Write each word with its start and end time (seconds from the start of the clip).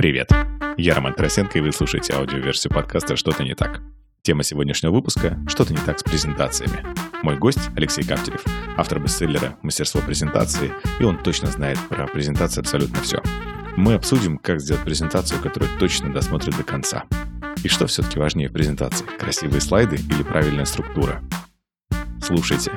Привет, 0.00 0.30
я 0.78 0.94
Роман 0.94 1.12
Тарасенко, 1.12 1.58
и 1.58 1.60
вы 1.60 1.72
слушаете 1.72 2.14
аудиоверсию 2.14 2.72
подкаста 2.72 3.16
«Что-то 3.16 3.44
не 3.44 3.54
так». 3.54 3.82
Тема 4.22 4.42
сегодняшнего 4.42 4.92
выпуска– 4.92 5.38
«Что-то 5.46 5.74
не 5.74 5.78
так 5.78 5.98
с 5.98 6.02
презентациями». 6.02 6.82
Мой 7.22 7.36
гость– 7.36 7.68
Алексей 7.76 8.02
Каптерев, 8.02 8.42
автор 8.78 8.98
бестселлера 8.98 9.58
«Мастерство 9.60 10.00
презентации», 10.00 10.72
и 11.00 11.04
он 11.04 11.22
точно 11.22 11.48
знает 11.48 11.78
про 11.90 12.06
презентации 12.06 12.62
абсолютно 12.62 12.98
все. 13.02 13.22
Мы 13.76 13.92
обсудим, 13.92 14.38
как 14.38 14.62
сделать 14.62 14.82
презентацию, 14.84 15.38
которая 15.42 15.68
точно 15.78 16.10
досмотрит 16.10 16.56
до 16.56 16.62
конца. 16.62 17.04
И 17.62 17.68
что 17.68 17.86
все-таки 17.86 18.18
важнее 18.18 18.48
в 18.48 18.54
презентации– 18.54 19.04
красивые 19.18 19.60
слайды 19.60 19.96
или 19.96 20.22
правильная 20.22 20.64
структура? 20.64 21.22
Слушайте. 22.22 22.72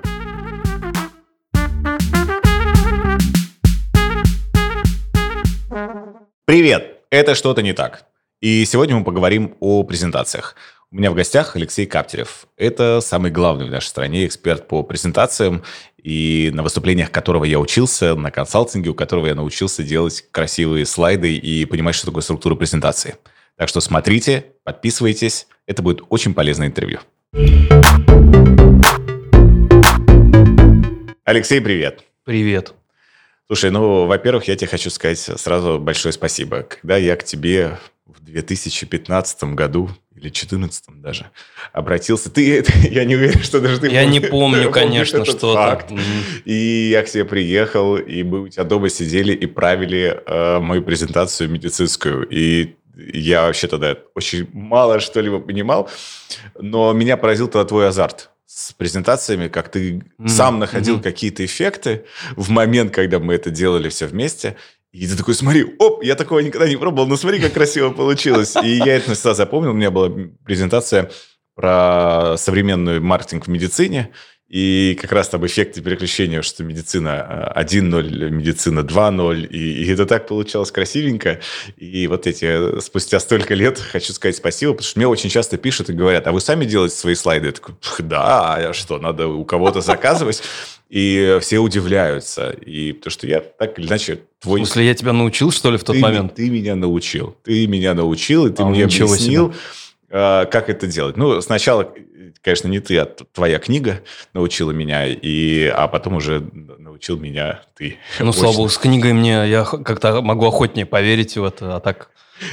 Привет! 6.45 6.92
Это 7.13 7.35
«Что-то 7.35 7.62
не 7.62 7.73
так». 7.73 8.05
И 8.41 8.66
сегодня 8.66 8.95
мы 8.95 9.03
поговорим 9.03 9.55
о 9.59 9.84
презентациях. 9.84 10.55
У 10.90 10.95
меня 10.95 11.12
в 11.12 11.13
гостях 11.13 11.55
Алексей 11.55 11.86
Каптерев. 11.86 12.48
Это 12.58 13.02
самый 13.02 13.30
главный 13.30 13.67
в 13.67 13.70
нашей 13.70 13.86
стране 13.86 14.26
эксперт 14.26 14.67
по 14.67 14.81
презентациям, 14.81 15.62
и 15.95 16.49
на 16.55 16.63
выступлениях 16.63 17.12
которого 17.12 17.44
я 17.44 17.59
учился, 17.59 18.16
на 18.16 18.31
консалтинге, 18.31 18.89
у 18.89 18.95
которого 18.95 19.27
я 19.27 19.36
научился 19.36 19.84
делать 19.84 20.26
красивые 20.31 20.88
слайды 20.88 21.38
и 21.38 21.66
понимать, 21.66 21.94
что 21.94 22.08
такое 22.08 22.23
структура 22.23 22.55
презентации. 22.55 23.17
Так 23.58 23.70
что 23.70 23.80
смотрите, 23.80 24.48
подписывайтесь. 24.64 25.45
Это 25.67 25.84
будет 25.84 26.02
очень 26.09 26.34
полезное 26.34 26.66
интервью. 26.66 26.98
Алексей, 31.23 31.61
привет. 31.61 32.02
Привет. 32.25 32.73
Слушай, 33.47 33.71
ну, 33.71 34.05
во-первых, 34.05 34.47
я 34.47 34.55
тебе 34.55 34.70
хочу 34.70 34.89
сказать 34.89 35.20
сразу 35.20 35.79
большое 35.79 36.13
спасибо. 36.13 36.63
Когда 36.63 36.97
я 36.97 37.16
к 37.16 37.23
тебе 37.23 37.77
в 38.05 38.23
2015 38.23 39.44
году 39.55 39.89
или 40.16 40.23
2014 40.23 41.02
даже 41.02 41.25
обратился, 41.73 42.30
ты, 42.30 42.63
я 42.89 43.03
не 43.05 43.16
уверен, 43.16 43.41
что 43.44 43.59
даже 43.59 43.80
ты 43.80 43.88
Я 43.88 44.03
помнишь, 44.03 44.22
не 44.22 44.30
помню, 44.30 44.72
конечно, 44.72 45.25
что 45.25 45.53
факт. 45.53 45.91
И 46.45 46.89
я 46.91 47.03
к 47.03 47.09
тебе 47.09 47.25
приехал, 47.25 47.97
и 47.97 48.23
мы 48.23 48.41
у 48.41 48.47
тебя 48.47 48.63
дома 48.63 48.89
сидели 48.89 49.33
и 49.33 49.45
правили 49.45 50.22
э, 50.25 50.59
мою 50.59 50.81
презентацию 50.81 51.50
медицинскую. 51.50 52.28
И 52.30 52.75
я 52.95 53.44
вообще 53.44 53.67
тогда 53.67 53.97
очень 54.16 54.47
мало 54.53 55.00
что-либо 55.00 55.39
понимал, 55.39 55.89
но 56.59 56.94
меня 56.94 57.17
поразил 57.17 57.47
тогда 57.47 57.67
твой 57.67 57.88
азарт 57.88 58.30
с 58.56 58.72
презентациями, 58.73 59.48
как 59.48 59.70
ты 59.70 59.94
mm-hmm. 59.94 60.28
сам 60.28 60.59
находил 60.59 60.98
mm-hmm. 60.98 61.04
какие-то 61.04 61.44
эффекты 61.44 62.06
в 62.36 62.50
момент, 62.50 62.94
когда 62.94 63.20
мы 63.20 63.34
это 63.34 63.50
делали 63.50 63.90
все 63.90 64.06
вместе. 64.06 64.58
И 64.92 65.08
ты 65.08 65.18
такой, 65.18 65.34
смотри, 65.34 65.66
оп, 65.80 66.04
я 66.04 66.14
такого 66.14 66.40
никогда 66.40 66.70
не 66.70 66.78
пробовал, 66.78 67.08
но 67.08 67.18
смотри, 67.18 67.40
как 67.40 67.54
красиво 67.54 67.90
получилось. 67.90 68.56
И 68.64 68.76
я 68.78 68.98
это 68.98 69.16
всегда 69.16 69.34
запомнил. 69.34 69.72
У 69.72 69.74
меня 69.74 69.90
была 69.90 70.12
презентация 70.46 71.09
про 71.56 72.36
современный 72.38 73.00
маркетинг 73.00 73.48
в 73.48 73.50
медицине. 73.50 74.12
И 74.54 74.96
как 75.02 75.12
раз 75.12 75.30
там 75.30 75.44
эффекты 75.48 75.82
переключения, 75.82 76.44
что 76.44 76.64
медицина 76.64 77.52
1.0, 77.56 78.30
медицина 78.30 78.82
2.0, 78.82 79.48
и, 79.48 79.84
и 79.84 79.92
это 79.92 80.06
так 80.06 80.28
получалось 80.28 80.70
красивенько. 80.70 81.40
И 81.78 82.06
вот 82.06 82.28
эти, 82.28 82.80
спустя 82.80 83.20
столько 83.20 83.56
лет, 83.56 83.80
хочу 83.80 84.14
сказать 84.14 84.36
спасибо, 84.36 84.74
потому 84.74 84.88
что 84.88 85.00
мне 85.00 85.08
очень 85.08 85.31
часто 85.31 85.58
пишут 85.58 85.90
и 85.90 85.94
говорят, 85.94 86.28
а 86.28 86.31
вы 86.31 86.40
сами 86.40 86.66
делаете 86.66 86.96
свои 86.96 87.16
слайды? 87.16 87.48
Я 87.48 87.52
такой, 87.54 87.74
да, 87.98 88.54
а 88.54 88.74
что, 88.74 89.00
надо 89.00 89.28
у 89.28 89.44
кого-то 89.44 89.81
заказывать? 89.81 90.44
И 90.88 91.40
все 91.42 91.58
удивляются. 91.58 92.52
И 92.52 92.94
потому 92.94 93.09
что 93.09 93.26
я 93.26 93.40
так 93.40 93.80
или 93.80 93.88
иначе 93.88 94.20
твой... 94.40 94.62
В 94.62 94.66
смысле, 94.68 94.86
я 94.86 94.94
тебя 94.94 95.14
научил, 95.14 95.50
что 95.50 95.72
ли, 95.72 95.80
в 95.80 95.84
тот 95.84 95.96
ты, 95.96 96.02
момент? 96.04 96.36
Ты 96.36 96.52
меня 96.52 96.76
научил. 96.76 97.36
Ты 97.44 97.66
меня 97.66 97.96
научил, 97.96 98.46
и 98.46 98.52
ты 98.52 98.62
а, 98.62 98.68
мне 98.68 98.84
объяснил, 98.84 99.52
себе. 99.52 99.59
А, 100.14 100.45
как 100.45 100.69
это 100.69 100.85
делать. 100.88 101.18
Ну, 101.18 101.41
сначала 101.41 101.91
конечно, 102.44 102.68
не 102.68 102.79
ты, 102.79 102.97
а 102.97 103.06
твоя 103.06 103.57
книга 103.57 104.01
научила 104.34 104.72
меня, 104.72 105.07
и, 105.07 105.66
а 105.66 105.88
потом 105.88 106.16
уже 106.16 106.41
научил 106.41 107.18
меня 107.18 107.62
ты. 107.75 107.97
Ну, 108.19 108.34
слава 108.34 108.53
богу, 108.53 108.69
с 108.69 108.78
книгой 108.78 109.13
мне 109.13 109.47
я 109.47 109.63
как-то 109.63 110.22
могу 110.22 110.46
охотнее 110.46 110.85
поверить 110.85 111.38
в 111.38 111.44
это, 111.44 111.78
а 111.78 111.79
так 111.79 112.09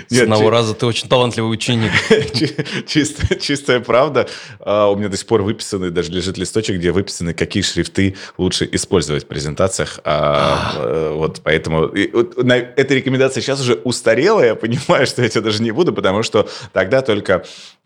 с 0.08 0.12
Нет, 0.12 0.24
одного 0.24 0.44
чи... 0.44 0.50
раза 0.50 0.74
ты 0.74 0.86
очень 0.86 1.08
талантливый 1.08 1.52
ученик. 1.52 1.90
Чистая, 2.86 3.38
чистая 3.38 3.80
правда. 3.80 4.28
А, 4.60 4.88
у 4.88 4.96
меня 4.96 5.08
до 5.08 5.16
сих 5.16 5.26
пор 5.26 5.42
выписаны, 5.42 5.90
даже 5.90 6.12
лежит 6.12 6.38
листочек, 6.38 6.76
где 6.76 6.92
выписаны, 6.92 7.34
какие 7.34 7.62
шрифты 7.62 8.16
лучше 8.38 8.68
использовать 8.72 9.24
в 9.24 9.26
презентациях. 9.26 10.00
А, 10.04 10.72
а. 10.76 11.14
вот 11.14 11.40
поэтому 11.42 11.86
эта 11.86 12.94
рекомендация 12.94 13.40
сейчас 13.40 13.60
уже 13.60 13.74
устарела, 13.74 14.42
я 14.44 14.54
понимаю, 14.54 15.06
что 15.06 15.22
я 15.22 15.28
тебя 15.28 15.42
даже 15.42 15.62
не 15.62 15.70
буду, 15.70 15.92
потому 15.92 16.22
что 16.22 16.48
тогда 16.72 17.02
только 17.02 17.44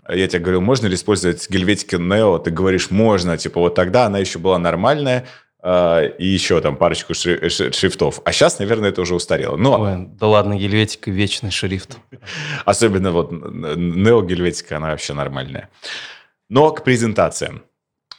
я 0.08 0.28
тебе 0.28 0.40
говорил, 0.40 0.60
можно 0.60 0.86
ли 0.86 0.96
использовать 0.96 1.48
гельветики 1.48 1.94
Neo? 1.94 2.42
Ты 2.42 2.50
говоришь, 2.50 2.90
можно. 2.90 3.38
Типа 3.38 3.60
вот 3.60 3.74
тогда 3.74 4.06
она 4.06 4.18
еще 4.18 4.38
была 4.38 4.58
нормальная, 4.58 5.20
э, 5.20 5.24
и 5.64 6.26
еще 6.26 6.60
там 6.60 6.76
парочку 6.76 7.14
шри- 7.14 7.48
шрифтов. 7.48 8.20
А 8.24 8.32
сейчас, 8.32 8.58
наверное, 8.58 8.90
это 8.90 9.00
уже 9.00 9.14
устарело. 9.14 9.56
Но... 9.56 9.80
Ой, 9.80 10.08
да 10.08 10.26
ладно, 10.26 10.56
гельветика 10.56 11.10
вечный 11.10 11.50
шрифт. 11.50 11.96
Особенно 12.66 13.12
вот 13.12 13.32
Neo 13.32 14.26
гельветика, 14.26 14.76
она 14.76 14.90
вообще 14.90 15.14
нормальная. 15.14 15.70
Но 16.50 16.70
к 16.70 16.84
презентациям. 16.84 17.62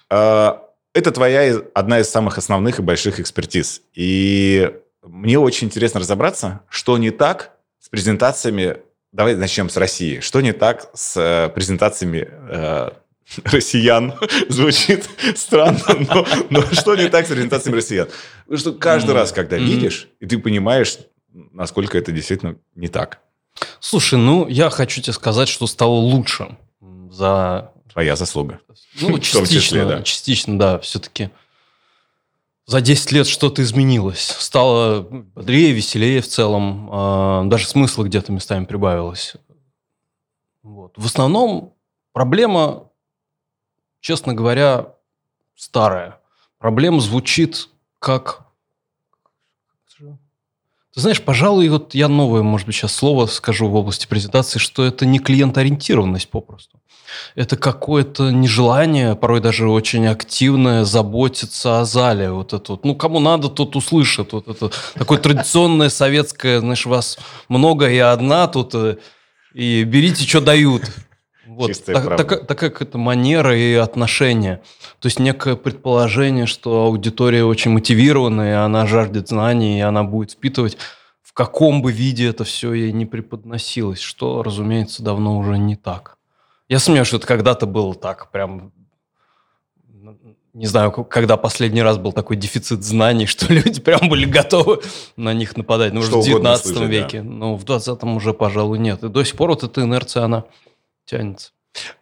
Э, 0.10 0.54
это 0.94 1.12
твоя 1.12 1.62
одна 1.76 2.00
из 2.00 2.10
самых 2.10 2.40
основных 2.40 2.80
и 2.80 2.82
больших 2.82 3.20
экспертиз. 3.20 3.82
И 3.94 4.72
мне 5.04 5.38
очень 5.38 5.68
интересно 5.68 6.00
разобраться, 6.00 6.62
что 6.70 6.98
не 6.98 7.12
так 7.12 7.52
с 7.80 7.90
презентациями 7.90 8.78
Давай 9.16 9.34
начнем 9.36 9.70
с 9.70 9.78
России. 9.78 10.20
Что 10.20 10.42
не 10.42 10.52
так 10.52 10.90
с 10.94 11.16
э, 11.16 11.48
презентациями 11.56 12.28
э, 12.28 12.90
россиян? 13.44 14.14
Звучит 14.50 15.10
странно, 15.36 16.08
но, 16.10 16.26
но 16.50 16.62
что 16.74 16.96
не 16.96 17.10
так 17.10 17.26
с 17.26 17.30
презентациями 17.30 17.78
россиян? 17.78 18.08
Потому 18.44 18.58
что 18.58 18.74
каждый 18.74 19.16
раз, 19.16 19.32
когда 19.32 19.58
видишь, 19.58 20.08
и 20.20 20.26
ты 20.26 20.38
понимаешь, 20.38 20.98
насколько 21.34 21.98
это 21.98 22.12
действительно 22.12 22.58
не 22.76 22.88
так. 22.88 23.20
Слушай, 23.80 24.20
ну, 24.20 24.48
я 24.48 24.70
хочу 24.70 25.02
тебе 25.02 25.14
сказать, 25.14 25.48
что 25.48 25.68
стало 25.68 25.96
лучше 25.96 26.58
за... 27.12 27.72
Твоя 27.92 28.18
заслуга. 28.18 28.60
Ну, 29.00 29.18
частично, 29.20 29.62
числе, 29.62 29.86
да. 29.86 30.02
частично, 30.04 30.60
да, 30.60 30.80
все-таки 30.80 31.30
за 32.66 32.82
10 32.82 33.12
лет 33.12 33.28
что-то 33.28 33.62
изменилось. 33.62 34.36
Стало 34.40 35.02
бодрее, 35.02 35.72
веселее 35.72 36.22
в 36.22 36.28
целом. 36.28 36.90
А, 36.92 37.44
даже 37.46 37.68
смысла 37.68 38.04
где-то 38.04 38.32
местами 38.32 38.66
прибавилось. 38.66 39.36
Вот. 40.64 40.94
В 40.98 41.06
основном 41.06 41.76
проблема, 42.12 42.85
честно 44.06 44.36
говоря, 44.36 44.94
старая. 45.56 46.20
Проблема 46.60 47.00
звучит 47.00 47.70
как... 47.98 48.46
Ты 49.98 51.02
знаешь, 51.02 51.22
пожалуй, 51.22 51.68
вот 51.70 51.96
я 51.96 52.08
новое, 52.08 52.44
может 52.44 52.68
быть, 52.68 52.76
сейчас 52.76 52.94
слово 52.94 53.26
скажу 53.26 53.68
в 53.68 53.76
области 53.76 54.06
презентации, 54.06 54.60
что 54.60 54.86
это 54.86 55.08
не 55.08 55.20
клиентоориентированность 55.20 56.30
попросту 56.30 56.80
это 57.36 57.58
какое-то 57.58 58.30
нежелание, 58.32 59.16
порой 59.16 59.40
даже 59.42 59.70
очень 59.70 60.08
активное, 60.08 60.84
заботиться 60.84 61.80
о 61.80 61.86
зале. 61.86 62.32
Вот 62.32 62.54
это 62.54 62.74
вот. 62.74 62.86
Ну, 62.86 62.96
кому 62.96 63.20
надо, 63.20 63.48
тот 63.50 63.76
услышит. 63.76 64.34
Вот 64.34 64.48
это 64.48 64.72
такое 64.96 65.18
традиционное 65.18 65.90
советское, 65.90 66.60
знаешь, 66.60 66.86
вас 66.86 67.18
много, 67.48 67.90
и 67.90 67.98
одна 67.98 68.48
тут, 68.48 68.74
э, 68.76 68.98
и 69.54 69.84
берите, 69.84 70.28
что 70.28 70.42
дают. 70.42 70.84
Вот, 71.56 71.72
так, 71.86 72.18
так, 72.18 72.48
так 72.48 72.60
как 72.60 72.82
это 72.82 72.98
манера 72.98 73.58
и 73.58 73.76
отношение. 73.76 74.62
То 75.00 75.06
есть 75.06 75.20
некое 75.20 75.56
предположение, 75.56 76.48
что 76.48 76.84
аудитория 76.84 77.46
очень 77.46 77.72
мотивированная, 77.72 78.66
она 78.66 78.86
жаждет 78.86 79.30
знаний, 79.30 79.78
и 79.78 79.82
она 79.82 80.04
будет 80.04 80.32
впитывать 80.32 80.78
в 81.22 81.32
каком 81.32 81.82
бы 81.82 81.94
виде 81.94 82.28
это 82.28 82.44
все 82.44 82.74
ей 82.74 82.92
не 82.92 83.06
преподносилось, 83.06 84.02
что, 84.02 84.44
разумеется, 84.44 85.02
давно 85.02 85.38
уже 85.38 85.58
не 85.58 85.78
так. 85.78 86.18
Я 86.68 86.80
сомневаюсь, 86.80 87.08
что 87.08 87.18
это 87.18 87.28
когда-то 87.28 87.66
было 87.66 87.96
так, 87.96 88.32
прям 88.32 88.74
не 90.54 90.68
знаю, 90.68 90.92
когда 90.92 91.36
последний 91.36 91.82
раз 91.82 91.98
был 91.98 92.14
такой 92.14 92.38
дефицит 92.38 92.84
знаний, 92.84 93.26
что 93.28 93.52
люди 93.54 93.82
прям 93.82 94.08
были 94.10 94.26
готовы 94.26 94.82
на 95.18 95.34
них 95.34 95.58
нападать. 95.58 95.94
Ну, 95.94 96.02
что 96.02 96.22
в 96.22 96.26
19 96.26 96.66
слышать, 96.66 96.90
веке. 96.90 97.22
Да. 97.22 97.30
Ну, 97.30 97.56
в 97.56 97.66
20-м 97.66 98.16
уже, 98.16 98.34
пожалуй, 98.34 98.80
нет. 98.80 99.04
И 99.04 99.10
до 99.10 99.24
сих 99.24 99.36
пор 99.36 99.50
вот 99.50 99.64
эта 99.64 99.82
инерция, 99.82 100.24
она 100.24 100.46
тянется. 101.06 101.52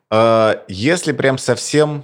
А, 0.09 0.63
если 0.67 1.11
прям 1.11 1.37
совсем 1.37 2.03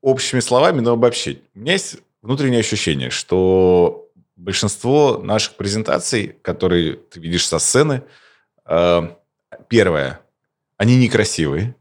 общими 0.00 0.40
словами, 0.40 0.80
но 0.80 0.92
обобщить. 0.92 1.42
У 1.54 1.60
меня 1.60 1.72
есть 1.72 1.96
внутреннее 2.22 2.60
ощущение, 2.60 3.10
что 3.10 4.08
большинство 4.36 5.18
наших 5.18 5.56
презентаций, 5.56 6.36
которые 6.42 6.94
ты 6.94 7.18
видишь 7.18 7.46
со 7.46 7.58
сцены, 7.58 8.02
а, 8.64 9.18
первое, 9.68 10.20
они 10.76 10.96
некрасивые. 10.96 11.74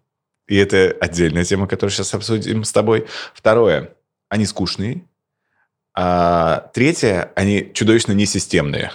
И 0.47 0.56
это 0.56 0.95
отдельная 1.00 1.44
тема, 1.44 1.67
которую 1.67 1.91
сейчас 1.91 2.13
обсудим 2.13 2.63
с 2.63 2.71
тобой. 2.71 3.07
Второе, 3.33 3.94
они 4.29 4.45
скучные. 4.45 5.03
А 5.94 6.69
третье, 6.73 7.31
они 7.35 7.71
чудовищно 7.73 8.12
несистемные. 8.12 8.91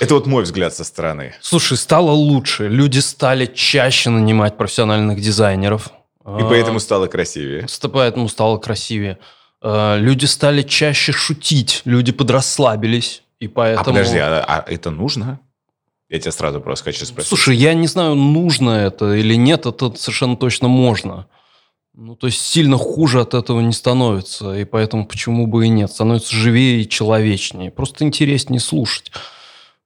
Это 0.00 0.14
вот 0.14 0.26
мой 0.26 0.42
взгляд 0.42 0.74
со 0.74 0.84
стороны. 0.84 1.34
Слушай, 1.40 1.76
стало 1.76 2.10
лучше. 2.10 2.68
Люди 2.68 2.98
стали 2.98 3.46
чаще 3.46 4.10
нанимать 4.10 4.56
профессиональных 4.56 5.20
дизайнеров. 5.20 5.90
И 6.24 6.42
поэтому 6.42 6.80
стало 6.80 7.06
красивее. 7.06 7.66
Поэтому 7.92 8.28
стало 8.28 8.58
красивее. 8.58 9.18
А, 9.60 9.96
люди 9.96 10.26
стали 10.26 10.62
чаще 10.62 11.12
шутить, 11.12 11.82
люди 11.84 12.12
подрасслабились. 12.12 13.22
И 13.40 13.48
поэтому... 13.48 13.82
А 13.82 13.84
подожди, 13.84 14.18
а, 14.18 14.44
а 14.46 14.64
это 14.66 14.90
нужно? 14.90 15.40
Я 16.08 16.20
тебя 16.20 16.32
сразу 16.32 16.60
просто 16.60 16.84
хочу 16.84 17.06
спросить. 17.06 17.28
Слушай, 17.28 17.56
я 17.56 17.74
не 17.74 17.86
знаю, 17.86 18.14
нужно 18.14 18.70
это 18.70 19.14
или 19.14 19.34
нет, 19.34 19.66
это 19.66 19.94
совершенно 19.96 20.36
точно 20.36 20.68
можно. 20.68 21.26
Ну, 21.94 22.16
то 22.16 22.26
есть 22.26 22.40
сильно 22.40 22.76
хуже 22.76 23.20
от 23.20 23.34
этого 23.34 23.60
не 23.60 23.72
становится, 23.72 24.54
и 24.54 24.64
поэтому 24.64 25.06
почему 25.06 25.46
бы 25.46 25.66
и 25.66 25.68
нет. 25.68 25.90
Становится 25.90 26.34
живее 26.34 26.82
и 26.82 26.88
человечнее. 26.88 27.70
Просто 27.70 28.04
интереснее 28.04 28.60
слушать. 28.60 29.12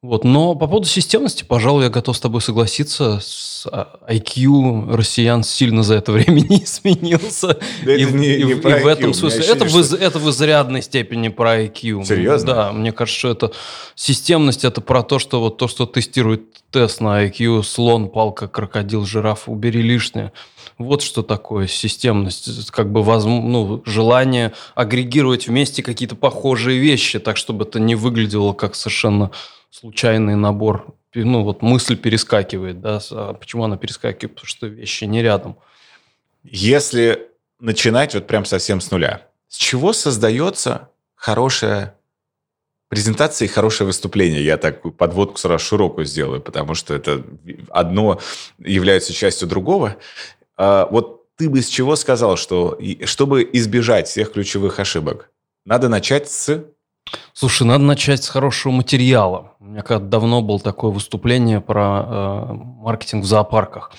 Вот. 0.01 0.23
Но 0.23 0.55
по 0.55 0.69
поводу 0.69 0.87
системности, 0.87 1.43
пожалуй, 1.43 1.85
я 1.85 1.91
готов 1.91 2.17
с 2.17 2.21
тобой 2.21 2.41
согласиться. 2.41 3.19
С 3.21 3.67
IQ 3.67 4.95
россиян 4.95 5.43
сильно 5.43 5.83
за 5.83 5.95
это 5.95 6.13
время 6.13 6.41
не 6.41 6.63
изменился. 6.63 7.59
Да 7.85 7.97
и, 7.97 8.05
это 8.05 8.13
не, 8.13 8.37
и, 8.37 8.45
не 8.45 8.53
и, 8.53 8.55
про 8.55 8.79
IQ. 8.79 8.83
в 8.83 8.87
этом 8.87 9.15
смысле 9.15 9.45
это, 9.45 9.65
в, 9.65 9.69
что... 9.69 9.97
это 9.97 10.21
в 10.21 10.31
изрядной 10.31 10.83
степени 10.83 11.29
про 11.29 11.65
IQ. 11.65 12.05
Серьезно? 12.05 12.47
Да, 12.47 12.73
мне 12.73 12.93
кажется, 12.93 13.19
что 13.19 13.31
это 13.31 13.53
системность, 13.97 14.65
это 14.65 14.81
про 14.81 15.03
то, 15.03 15.19
что 15.19 15.41
вот 15.41 15.57
то, 15.57 15.67
что 15.67 15.85
тестирует 15.85 16.45
тест 16.71 17.01
на 17.01 17.25
IQ, 17.25 17.65
слон, 17.65 18.09
палка, 18.09 18.47
крокодил, 18.47 19.05
жираф, 19.05 19.49
убери 19.49 19.83
лишнее. 19.83 20.33
Вот 20.77 21.03
что 21.03 21.25
такое 21.25 21.67
системность, 21.67 22.71
как 22.71 22.93
бы 22.93 23.03
воз, 23.03 23.25
ну, 23.25 23.83
желание 23.85 24.53
агрегировать 24.77 25.49
вместе 25.49 25.83
какие-то 25.83 26.15
похожие 26.15 26.79
вещи, 26.79 27.19
так 27.19 27.37
чтобы 27.37 27.65
это 27.65 27.81
не 27.81 27.97
выглядело 27.97 28.53
как 28.53 28.77
совершенно 28.77 29.33
случайный 29.71 30.37
набор, 30.37 30.95
ну 31.15 31.43
вот 31.43 31.63
мысль 31.63 31.97
перескакивает, 31.97 32.81
да, 32.81 33.01
а 33.11 33.35
почему 33.35 33.65
она 33.65 33.77
перескакивает? 33.77 34.35
Потому 34.35 34.47
что 34.49 34.67
вещи 34.67 35.05
не 35.05 35.23
рядом. 35.23 35.59
Если 36.43 37.29
начинать 37.61 38.15
вот 38.15 38.27
прям 38.27 38.45
совсем 38.45 38.81
с 38.81 38.91
нуля, 38.91 39.27
с 39.49 39.57
чего 39.57 39.93
создается 39.93 40.91
хорошая 41.15 41.99
презентация 42.89 43.47
и 43.47 43.51
хорошее 43.51 43.87
выступление. 43.87 44.43
Я 44.43 44.57
так 44.57 44.97
подводку 44.97 45.37
сразу 45.37 45.65
широкую 45.65 46.07
сделаю, 46.07 46.41
потому 46.41 46.75
что 46.75 46.95
это 46.95 47.23
одно 47.71 48.21
является 48.59 49.13
частью 49.13 49.47
другого. 49.49 49.97
А 50.57 50.87
вот 50.91 51.27
ты 51.37 51.49
бы 51.51 51.61
с 51.61 51.69
чего 51.69 51.97
сказал, 51.97 52.37
что 52.37 52.79
чтобы 53.05 53.49
избежать 53.53 54.09
всех 54.09 54.33
ключевых 54.33 54.81
ошибок, 54.81 55.31
надо 55.65 55.89
начать 55.89 56.31
с 56.31 56.65
Слушай, 57.33 57.67
надо 57.67 57.85
начать 57.85 58.25
с 58.25 58.29
хорошего 58.29 58.73
материала. 58.73 59.53
У 59.61 59.67
меня 59.67 59.83
когда 59.83 60.07
давно 60.07 60.43
было 60.43 60.59
такое 60.59 60.91
выступление 60.91 61.61
про 61.61 62.05
э, 62.05 62.53
маркетинг 62.53 63.25
в 63.25 63.27
зоопарках. 63.27 63.93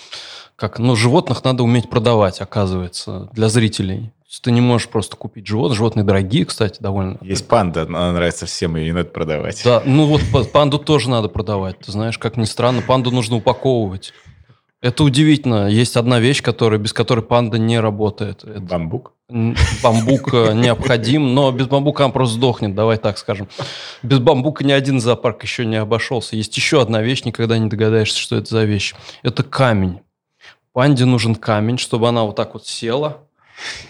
Как, 0.55 0.77
ну, 0.77 0.95
животных 0.95 1.43
надо 1.45 1.63
уметь 1.63 1.89
продавать, 1.89 2.41
оказывается, 2.41 3.29
для 3.31 3.47
зрителей. 3.47 4.11
Ты 4.41 4.51
не 4.51 4.61
можешь 4.61 4.89
просто 4.89 5.15
купить 5.15 5.47
животных. 5.47 5.77
Животные 5.77 6.03
дорогие, 6.03 6.45
кстати, 6.45 6.81
довольно. 6.81 7.17
Есть 7.21 7.47
панда, 7.47 7.83
она 7.83 8.11
нравится 8.11 8.45
всем, 8.45 8.77
и 8.77 8.81
ее 8.81 8.93
надо 8.93 9.09
продавать. 9.09 9.61
Да, 9.63 9.81
ну 9.85 10.05
вот 10.05 10.21
панду 10.51 10.77
тоже 10.77 11.09
надо 11.09 11.29
продавать. 11.29 11.79
Ты 11.79 11.91
знаешь, 11.91 12.17
как 12.17 12.37
ни 12.37 12.43
странно, 12.43 12.81
панду 12.81 13.09
нужно 13.09 13.37
упаковывать. 13.37 14.13
Это 14.81 15.03
удивительно. 15.03 15.67
Есть 15.67 15.97
одна 15.97 16.19
вещь, 16.19 16.41
которая, 16.41 16.79
без 16.79 16.93
которой 16.93 17.21
панда 17.21 17.57
не 17.57 17.79
работает. 17.79 18.43
Это 18.45 18.61
бамбук? 18.61 19.13
Бамбук 19.27 20.33
э, 20.33 20.53
необходим, 20.53 21.35
но 21.35 21.51
без 21.51 21.67
бамбука 21.67 22.03
он 22.03 22.13
просто 22.13 22.35
сдохнет, 22.35 22.75
давай 22.75 22.97
так 22.97 23.17
скажем. 23.17 23.49
Без 24.03 24.19
бамбука 24.19 24.63
ни 24.63 24.71
один 24.71 25.01
зоопарк 25.01 25.43
еще 25.43 25.65
не 25.65 25.75
обошелся. 25.75 26.37
Есть 26.37 26.55
еще 26.55 26.81
одна 26.81 27.01
вещь, 27.01 27.25
никогда 27.25 27.57
не 27.57 27.69
догадаешься, 27.69 28.17
что 28.19 28.37
это 28.37 28.49
за 28.49 28.63
вещь. 28.63 28.95
Это 29.21 29.43
камень. 29.43 29.99
Панде 30.71 31.03
нужен 31.03 31.35
камень, 31.35 31.77
чтобы 31.77 32.07
она 32.07 32.23
вот 32.23 32.37
так 32.37 32.53
вот 32.53 32.65
села 32.65 33.17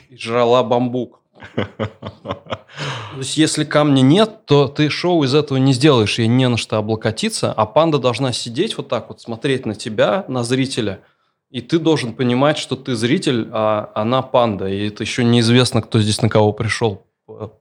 и 0.10 0.18
жрала 0.18 0.64
бамбук. 0.64 1.19
То 1.56 3.18
есть, 3.18 3.38
если 3.38 3.64
камня 3.66 4.02
нет, 4.02 4.46
то 4.46 4.68
ты 4.68 4.90
шоу 4.90 5.24
из 5.24 5.34
этого 5.34 5.58
не 5.58 5.74
сделаешь, 5.74 6.20
ей 6.20 6.28
не 6.28 6.48
на 6.48 6.58
что 6.58 6.78
облокотиться, 6.78 7.52
а 7.52 7.66
панда 7.66 7.98
должна 7.98 8.32
сидеть 8.32 8.78
вот 8.78 8.88
так 8.88 9.10
вот, 9.10 9.20
смотреть 9.20 9.66
на 9.66 9.76
тебя, 9.76 10.24
на 10.28 10.44
зрителя, 10.44 11.02
и 11.50 11.62
ты 11.62 11.80
должен 11.80 12.14
понимать, 12.14 12.58
что 12.58 12.76
ты 12.76 12.96
зритель, 12.96 13.50
а 13.52 13.92
она 13.96 14.22
панда, 14.22 14.68
и 14.68 14.88
это 14.88 15.04
еще 15.04 15.24
неизвестно, 15.24 15.82
кто 15.82 16.00
здесь 16.00 16.22
на 16.22 16.30
кого 16.30 16.54
пришел 16.54 17.06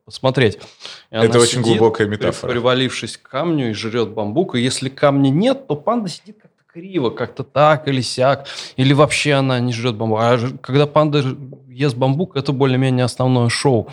посмотреть. 0.05 0.59
И 1.11 1.17
это 1.17 1.39
очень 1.39 1.63
сидит, 1.63 1.79
глубокая 1.79 2.07
метафора. 2.07 2.51
Привалившись 2.53 3.17
к 3.17 3.29
камню 3.29 3.71
и 3.71 3.73
жрет 3.73 4.11
бамбук, 4.11 4.55
и 4.55 4.61
если 4.61 4.89
камня 4.89 5.31
нет, 5.31 5.67
то 5.67 5.75
панда 5.75 6.09
сидит 6.09 6.39
как-то 6.41 6.58
криво, 6.69 7.11
как-то 7.11 7.45
так 7.45 7.89
или 7.89 8.01
сяк, 8.01 8.47
или 8.77 8.93
вообще 8.93 9.35
она 9.35 9.59
не 9.59 9.73
жрет 9.73 9.97
бамбук. 9.97 10.19
А 10.21 10.39
когда 10.61 10.87
панда 10.87 11.25
ест 11.69 11.97
бамбук, 11.97 12.37
это 12.37 12.53
более-менее 12.53 13.05
основное 13.05 13.49
шоу. 13.49 13.89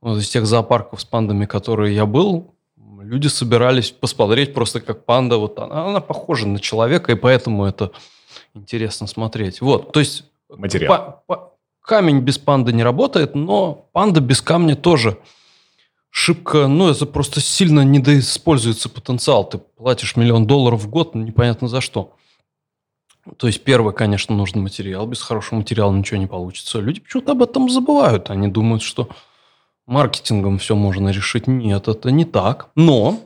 Вот 0.00 0.18
из 0.18 0.28
тех 0.28 0.46
зоопарков 0.46 1.00
с 1.00 1.04
пандами, 1.04 1.46
которые 1.46 1.94
я 1.94 2.06
был, 2.06 2.54
люди 3.00 3.28
собирались 3.28 3.90
посмотреть 3.90 4.54
просто 4.54 4.80
как 4.80 5.04
панда. 5.04 5.38
Вот 5.38 5.58
она, 5.58 5.86
она 5.86 6.00
похожа 6.00 6.46
на 6.46 6.58
человека, 6.60 7.12
и 7.12 7.16
поэтому 7.16 7.64
это 7.64 7.92
интересно 8.54 9.06
смотреть. 9.06 9.60
Вот, 9.60 9.92
то 9.92 10.00
есть... 10.00 10.24
Материал. 10.48 11.22
По, 11.26 11.36
по, 11.36 11.52
камень 11.80 12.20
без 12.20 12.38
панды 12.38 12.72
не 12.72 12.82
работает, 12.82 13.34
но 13.34 13.88
панда 13.92 14.20
без 14.20 14.42
камня 14.42 14.76
тоже 14.76 15.18
шибко, 16.12 16.66
ну, 16.66 16.90
это 16.90 17.06
просто 17.06 17.40
сильно 17.40 17.80
недоиспользуется 17.80 18.90
потенциал. 18.90 19.48
Ты 19.48 19.58
платишь 19.58 20.14
миллион 20.14 20.46
долларов 20.46 20.82
в 20.82 20.88
год, 20.90 21.14
непонятно 21.14 21.68
за 21.68 21.80
что. 21.80 22.14
То 23.38 23.46
есть, 23.46 23.64
первое, 23.64 23.92
конечно, 23.92 24.36
нужен 24.36 24.60
материал. 24.60 25.06
Без 25.06 25.22
хорошего 25.22 25.60
материала 25.60 25.90
ничего 25.92 26.18
не 26.18 26.26
получится. 26.26 26.80
Люди 26.80 27.00
почему-то 27.00 27.32
об 27.32 27.42
этом 27.42 27.70
забывают. 27.70 28.30
Они 28.30 28.46
думают, 28.46 28.82
что 28.82 29.08
маркетингом 29.86 30.58
все 30.58 30.76
можно 30.76 31.08
решить. 31.08 31.46
Нет, 31.46 31.88
это 31.88 32.10
не 32.10 32.26
так. 32.26 32.68
Но, 32.74 33.20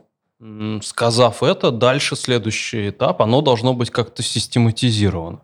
сказав 0.82 1.42
это, 1.42 1.72
дальше 1.72 2.14
следующий 2.14 2.90
этап, 2.90 3.20
оно 3.20 3.40
должно 3.40 3.74
быть 3.74 3.90
как-то 3.90 4.22
систематизировано. 4.22 5.40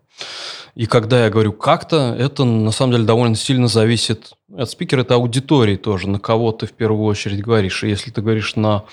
И 0.75 0.87
когда 0.87 1.25
я 1.25 1.29
говорю 1.29 1.53
как-то, 1.53 2.15
это 2.17 2.43
на 2.45 2.71
самом 2.71 2.93
деле 2.93 3.05
довольно 3.05 3.35
сильно 3.35 3.67
зависит 3.67 4.33
от 4.55 4.69
спикера, 4.69 5.01
это 5.01 5.15
аудитории 5.15 5.75
тоже, 5.75 6.09
на 6.09 6.19
кого 6.19 6.51
ты 6.51 6.65
в 6.65 6.73
первую 6.73 7.05
очередь 7.05 7.41
говоришь. 7.41 7.83
И 7.83 7.89
если 7.89 8.09
ты 8.09 8.21
говоришь 8.21 8.55
на 8.55 8.83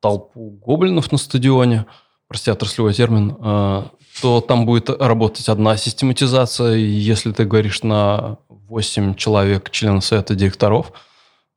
толпу 0.00 0.50
гоблинов 0.50 1.12
на 1.12 1.18
стадионе, 1.18 1.86
прости, 2.26 2.50
отраслевой 2.50 2.92
термин, 2.92 3.36
э, 3.38 3.82
то 4.20 4.40
там 4.40 4.66
будет 4.66 4.90
работать 4.90 5.48
одна 5.48 5.76
систематизация. 5.76 6.74
И 6.74 6.82
если 6.82 7.30
ты 7.32 7.44
говоришь 7.44 7.82
на 7.82 8.38
8 8.48 9.14
человек, 9.14 9.70
членов 9.70 10.04
совета 10.04 10.34
директоров, 10.34 10.92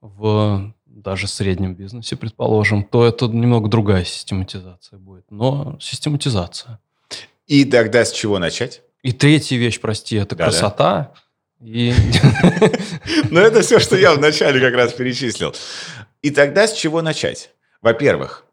в 0.01 0.73
даже 0.85 1.27
среднем 1.27 1.75
бизнесе, 1.75 2.15
предположим, 2.15 2.83
то 2.83 3.05
это 3.05 3.27
немного 3.27 3.69
другая 3.69 4.05
систематизация 4.05 4.99
будет. 4.99 5.25
Но 5.29 5.77
систематизация. 5.79 6.79
И 7.47 7.65
тогда 7.65 8.05
с 8.05 8.11
чего 8.11 8.39
начать? 8.39 8.81
И 9.05 9.11
третья 9.11 9.55
вещь, 9.57 9.79
прости, 9.79 10.15
это 10.15 10.35
да, 10.35 10.45
красота. 10.45 11.13
Да? 11.59 11.67
И... 11.67 11.93
Ну, 13.29 13.39
это 13.39 13.61
все, 13.61 13.77
что 13.77 13.95
я 13.95 14.15
вначале 14.15 14.59
как 14.59 14.73
раз 14.73 14.93
перечислил. 14.93 15.53
И 16.23 16.31
тогда 16.31 16.67
с 16.67 16.73
чего 16.73 17.03
начать? 17.03 17.51
Во-первых, 17.83 18.45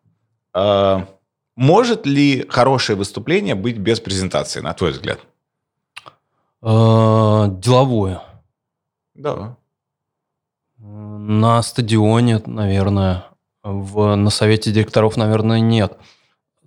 а, 0.53 1.09
может 1.57 2.05
ли 2.05 2.45
хорошее 2.51 2.99
выступление 2.99 3.55
быть 3.55 3.79
без 3.79 3.99
презентации, 3.99 4.61
на 4.61 4.75
твой 4.75 4.91
взгляд? 4.91 5.21
А, 6.61 7.49
деловое. 7.49 8.21
Да. 9.15 9.57
На 10.77 11.63
стадионе, 11.63 12.43
наверное. 12.45 13.25
В, 13.63 14.17
на 14.17 14.29
совете 14.29 14.71
директоров, 14.71 15.17
наверное, 15.17 15.61
нет. 15.61 15.97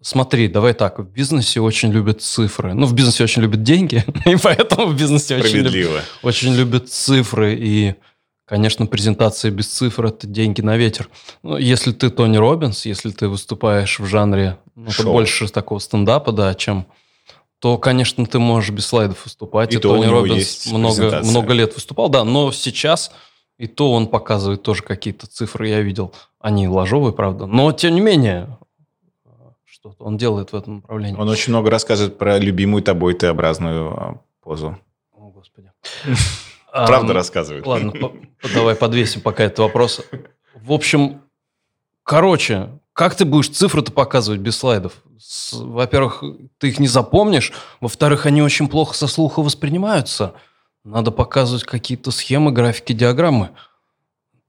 Смотри, 0.05 0.47
давай 0.47 0.75
так, 0.75 0.99
в 0.99 1.03
бизнесе 1.03 1.61
очень 1.61 1.91
любят 1.91 2.21
цифры. 2.21 2.75
Ну, 2.75 2.85
в 2.85 2.93
бизнесе 2.93 3.23
очень 3.23 3.41
любят 3.41 3.63
деньги, 3.63 4.05
и 4.25 4.35
поэтому 4.35 4.85
в 4.85 4.95
бизнесе 4.95 5.35
очень 5.35 5.61
любят, 5.61 6.03
очень 6.21 6.53
любят 6.53 6.89
цифры. 6.89 7.55
И 7.55 7.95
Конечно, 8.45 8.85
презентация 8.85 9.49
без 9.49 9.65
цифр– 9.65 10.05
это 10.07 10.27
деньги 10.27 10.61
на 10.61 10.77
ветер. 10.77 11.09
Ну, 11.41 11.57
если 11.57 11.91
ты 11.91 12.11
Тони 12.11 12.37
Робинс, 12.37 12.85
если 12.85 13.09
ты 13.09 13.27
выступаешь 13.27 13.99
в 13.99 14.05
жанре 14.05 14.59
ну, 14.75 14.91
это 14.91 15.01
больше 15.05 15.47
такого 15.47 15.79
стендапа, 15.79 16.31
да, 16.31 16.53
чем 16.53 16.85
то, 17.57 17.79
конечно, 17.79 18.27
ты 18.27 18.37
можешь 18.37 18.69
без 18.69 18.85
слайдов 18.85 19.23
выступать. 19.23 19.73
И, 19.73 19.77
и 19.77 19.79
Тони 19.79 20.05
Робинс 20.05 20.67
много, 20.67 21.21
много 21.23 21.53
лет 21.53 21.73
выступал, 21.73 22.09
да, 22.09 22.23
но 22.23 22.51
сейчас 22.51 23.11
и 23.57 23.65
то 23.65 23.91
он 23.91 24.05
показывает 24.05 24.61
тоже 24.61 24.83
какие-то 24.83 25.25
цифры, 25.25 25.69
я 25.69 25.81
видел. 25.81 26.13
Они 26.39 26.67
ложовые, 26.67 27.13
правда, 27.13 27.47
но 27.47 27.71
тем 27.71 27.95
не 27.95 28.01
менее 28.01 28.55
что 29.91 30.03
он 30.03 30.17
делает 30.17 30.51
в 30.51 30.55
этом 30.55 30.75
направлении. 30.77 31.19
Он 31.19 31.29
очень 31.29 31.51
много 31.51 31.69
рассказывает 31.69 32.17
про 32.17 32.37
любимую 32.37 32.83
тобой 32.83 33.13
Т-образную 33.13 33.89
а, 33.91 34.21
позу. 34.41 34.77
О, 35.13 35.29
Господи. 35.29 35.71
Правда 36.71 37.13
рассказывает. 37.13 37.65
Ладно, 37.65 37.93
давай 38.53 38.75
подвесим 38.75 39.21
пока 39.21 39.43
этот 39.45 39.59
вопрос. 39.59 40.01
В 40.53 40.73
общем, 40.73 41.21
короче, 42.03 42.69
как 42.91 43.15
ты 43.15 43.25
будешь 43.25 43.49
цифры-то 43.49 43.91
показывать 43.91 44.41
без 44.41 44.57
слайдов? 44.57 44.93
Во-первых, 45.53 46.23
ты 46.57 46.69
их 46.69 46.79
не 46.79 46.87
запомнишь. 46.87 47.53
Во-вторых, 47.81 48.25
они 48.25 48.41
очень 48.41 48.67
плохо 48.67 48.93
со 48.95 49.07
слуха 49.07 49.41
воспринимаются. 49.41 50.33
Надо 50.83 51.11
показывать 51.11 51.63
какие-то 51.63 52.11
схемы, 52.11 52.51
графики, 52.51 52.93
диаграммы. 52.93 53.51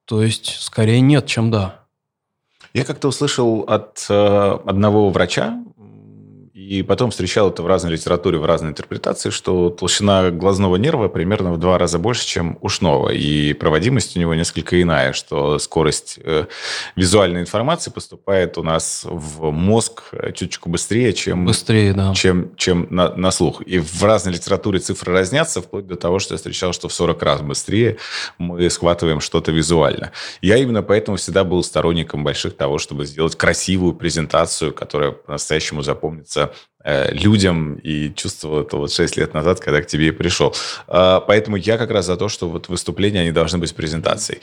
То 0.04 0.22
есть, 0.22 0.60
скорее 0.60 1.00
нет, 1.00 1.26
чем 1.26 1.50
да. 1.50 1.85
Я 2.76 2.84
как-то 2.84 3.08
услышал 3.08 3.60
от 3.62 4.04
э, 4.10 4.58
одного 4.66 5.08
врача, 5.08 5.64
и 6.56 6.82
потом 6.82 7.10
встречал 7.10 7.50
это 7.50 7.62
в 7.62 7.66
разной 7.66 7.92
литературе, 7.92 8.38
в 8.38 8.46
разной 8.46 8.70
интерпретации, 8.70 9.28
что 9.28 9.68
толщина 9.68 10.30
глазного 10.30 10.76
нерва 10.76 11.08
примерно 11.08 11.52
в 11.52 11.58
два 11.58 11.76
раза 11.76 11.98
больше, 11.98 12.26
чем 12.26 12.56
ушного, 12.62 13.10
и 13.10 13.52
проводимость 13.52 14.16
у 14.16 14.20
него 14.20 14.34
несколько 14.34 14.80
иная, 14.80 15.12
что 15.12 15.58
скорость 15.58 16.18
э, 16.24 16.46
визуальной 16.96 17.42
информации 17.42 17.90
поступает 17.90 18.56
у 18.56 18.62
нас 18.62 19.02
в 19.04 19.50
мозг 19.50 20.04
э, 20.12 20.32
чуточку 20.32 20.70
быстрее, 20.70 21.12
чем 21.12 21.44
Быстрее, 21.44 21.92
да. 21.92 22.14
чем, 22.14 22.56
чем 22.56 22.86
на, 22.88 23.14
на 23.14 23.30
слух. 23.32 23.60
И 23.60 23.78
в 23.78 24.02
разной 24.02 24.32
литературе 24.32 24.78
цифры 24.78 25.12
разнятся, 25.12 25.60
вплоть 25.60 25.86
до 25.86 25.96
того, 25.96 26.20
что 26.20 26.32
я 26.32 26.38
встречал, 26.38 26.72
что 26.72 26.88
в 26.88 26.92
40 26.94 27.22
раз 27.22 27.42
быстрее 27.42 27.98
мы 28.38 28.70
схватываем 28.70 29.20
что-то 29.20 29.52
визуально. 29.52 30.10
Я 30.40 30.56
именно 30.56 30.82
поэтому 30.82 31.18
всегда 31.18 31.44
был 31.44 31.62
сторонником 31.62 32.24
больших 32.24 32.56
того, 32.56 32.78
чтобы 32.78 33.04
сделать 33.04 33.36
красивую 33.36 33.92
презентацию, 33.92 34.72
которая 34.72 35.10
по-настоящему 35.10 35.82
запомнится 35.82 36.45
э, 36.84 37.12
людям, 37.12 37.74
и 37.76 38.12
чувствовал 38.14 38.60
это 38.60 38.76
вот 38.76 38.92
6 38.92 39.16
лет 39.16 39.34
назад, 39.34 39.60
когда 39.60 39.80
к 39.82 39.86
тебе 39.86 40.08
и 40.08 40.10
пришел. 40.12 40.54
А, 40.86 41.20
Поэтому 41.20 41.56
я 41.56 41.78
как 41.78 41.90
раз 41.90 42.06
за 42.06 42.16
то, 42.16 42.28
что 42.28 42.48
вот 42.48 42.68
выступления, 42.68 43.20
они 43.20 43.32
должны 43.32 43.58
быть 43.58 43.74
презентацией. 43.74 44.40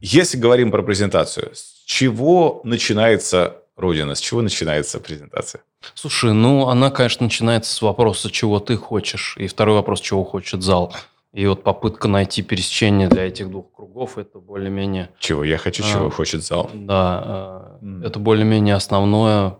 Если 0.00 0.38
говорим 0.38 0.70
про 0.70 0.82
презентацию, 0.82 1.50
с 1.52 1.82
чего 1.84 2.60
начинается 2.64 3.56
Родина, 3.76 4.14
с 4.14 4.20
чего 4.20 4.42
начинается 4.42 5.00
презентация? 5.00 5.62
Слушай, 5.94 6.32
ну, 6.32 6.68
она, 6.68 6.90
конечно, 6.90 7.24
начинается 7.24 7.74
с 7.74 7.82
вопроса, 7.82 8.30
чего 8.30 8.60
ты 8.60 8.76
хочешь. 8.76 9.36
И 9.38 9.46
второй 9.46 9.76
вопрос, 9.76 10.00
чего 10.00 10.24
хочет 10.24 10.62
зал. 10.62 10.94
И 11.32 11.46
вот 11.46 11.62
попытка 11.62 12.08
найти 12.08 12.42
пересечение 12.42 13.08
для 13.08 13.26
этих 13.26 13.48
двух 13.50 13.72
кругов, 13.72 14.18
это 14.18 14.38
более-менее... 14.38 15.10
Чего 15.18 15.44
я 15.44 15.58
хочу, 15.58 15.84
А. 15.84 15.92
чего 15.92 16.10
хочет 16.10 16.42
зал. 16.44 16.70
Да, 16.74 17.78
М. 17.82 18.02
это 18.02 18.18
более-менее 18.18 18.74
основное. 18.74 19.56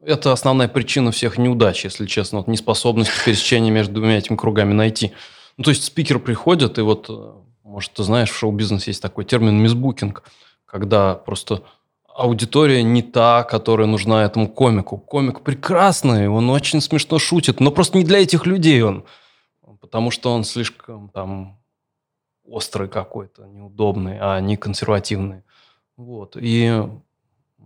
Это 0.00 0.32
основная 0.32 0.68
причина 0.68 1.10
всех 1.10 1.38
неудач, 1.38 1.84
если 1.84 2.06
честно. 2.06 2.38
Вот 2.38 2.48
неспособность 2.48 3.10
пересечения 3.24 3.70
между 3.70 3.94
двумя 3.94 4.18
этими 4.18 4.36
кругами 4.36 4.72
найти. 4.72 5.12
Ну, 5.56 5.64
то 5.64 5.70
есть 5.70 5.84
спикер 5.84 6.20
приходит, 6.20 6.78
и 6.78 6.82
вот, 6.82 7.06
э, 7.08 7.32
может, 7.64 7.92
ты 7.92 8.04
знаешь, 8.04 8.30
в 8.30 8.36
шоу-бизнесе 8.36 8.92
есть 8.92 9.02
такой 9.02 9.24
термин 9.24 9.56
мисбукинг, 9.56 10.22
когда 10.66 11.14
просто 11.14 11.62
аудитория 12.18 12.82
не 12.82 13.02
та, 13.02 13.42
которая 13.42 13.86
нужна 13.86 14.24
этому 14.24 14.48
комику. 14.48 14.98
Комик 14.98 15.40
прекрасный, 15.40 16.28
он 16.28 16.50
очень 16.50 16.80
смешно 16.80 17.18
шутит, 17.18 17.60
но 17.60 17.70
просто 17.70 17.98
не 17.98 18.04
для 18.04 18.20
этих 18.20 18.46
людей 18.46 18.82
он. 18.82 19.04
Потому 19.80 20.10
что 20.10 20.32
он 20.32 20.44
слишком 20.44 21.08
там 21.10 21.58
острый 22.44 22.88
какой-то, 22.88 23.46
неудобный, 23.46 24.18
а 24.20 24.40
не 24.40 24.56
консервативный. 24.56 25.42
Вот. 25.96 26.36
И 26.38 26.88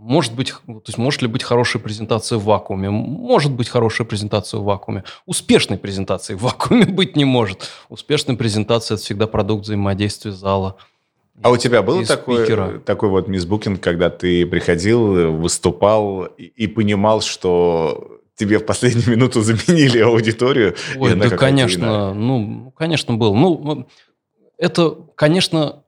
может 0.03 0.35
быть, 0.35 0.53
то 0.67 0.83
есть 0.87 0.99
может 0.99 1.23
ли 1.23 1.29
быть 1.29 1.45
хорошая 1.45 1.81
презентация 1.81 2.37
в 2.37 2.45
вакууме? 2.45 2.91
Может 2.91 3.53
быть 3.53 3.69
хорошая 3.69 4.05
презентация 4.05 4.59
в 4.59 4.65
вакууме. 4.65 5.05
Успешной 5.27 5.79
презентации 5.79 6.35
в 6.35 6.43
вакууме 6.43 6.87
быть 6.89 7.15
не 7.15 7.25
может. 7.25 7.71
Успешная 7.89 8.35
презентация– 8.35 8.95
это 8.97 9.05
всегда 9.05 9.29
продукт 9.29 9.65
взаимодействия 9.65 10.33
зала. 10.33 10.77
А 11.41 11.51
у 11.51 11.57
тебя 11.57 11.83
был 11.83 12.05
такой, 12.05 12.41
спикера. 12.41 12.81
такой 12.81 13.11
вот 13.11 13.29
мисбукинг, 13.29 13.81
когда 13.81 14.11
ты 14.11 14.45
приходил, 14.45 15.33
выступал 15.33 16.25
и, 16.25 16.45
и 16.45 16.67
понимал, 16.67 17.21
что 17.21 18.21
тебе 18.35 18.59
в 18.59 18.67
последнюю 18.67 19.09
минуту 19.09 19.41
заменили 19.41 20.01
аудиторию? 20.01 20.75
Ой, 20.97 21.15
да, 21.15 21.31
конечно, 21.31 21.85
иная? 21.85 22.13
ну, 22.13 22.73
конечно, 22.77 23.15
был. 23.15 23.37
Ну, 23.37 23.87
это, 24.59 24.97
конечно, 25.15 25.82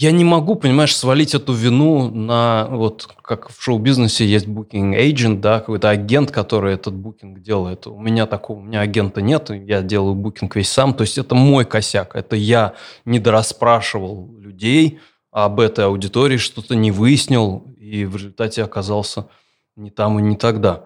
я 0.00 0.12
не 0.12 0.22
могу, 0.22 0.54
понимаешь, 0.54 0.96
свалить 0.96 1.34
эту 1.34 1.52
вину 1.52 2.08
на, 2.08 2.68
вот, 2.70 3.08
как 3.20 3.50
в 3.50 3.60
шоу-бизнесе 3.60 4.24
есть 4.24 4.46
booking 4.46 4.96
agent, 4.96 5.40
да, 5.40 5.58
какой-то 5.58 5.90
агент, 5.90 6.30
который 6.30 6.74
этот 6.74 6.94
букинг 6.94 7.40
делает. 7.40 7.88
У 7.88 7.98
меня 7.98 8.26
такого, 8.26 8.58
у 8.58 8.62
меня 8.62 8.80
агента 8.80 9.20
нет, 9.20 9.50
я 9.50 9.82
делаю 9.82 10.14
букинг 10.14 10.54
весь 10.54 10.70
сам, 10.70 10.94
то 10.94 11.02
есть 11.02 11.18
это 11.18 11.34
мой 11.34 11.64
косяк, 11.64 12.14
это 12.14 12.36
я 12.36 12.74
недорасспрашивал 13.06 14.30
людей 14.38 15.00
об 15.32 15.58
этой 15.58 15.86
аудитории, 15.86 16.36
что-то 16.36 16.76
не 16.76 16.92
выяснил, 16.92 17.64
и 17.76 18.04
в 18.04 18.14
результате 18.14 18.62
оказался 18.62 19.26
не 19.74 19.90
там 19.90 20.20
и 20.20 20.22
не 20.22 20.36
тогда. 20.36 20.84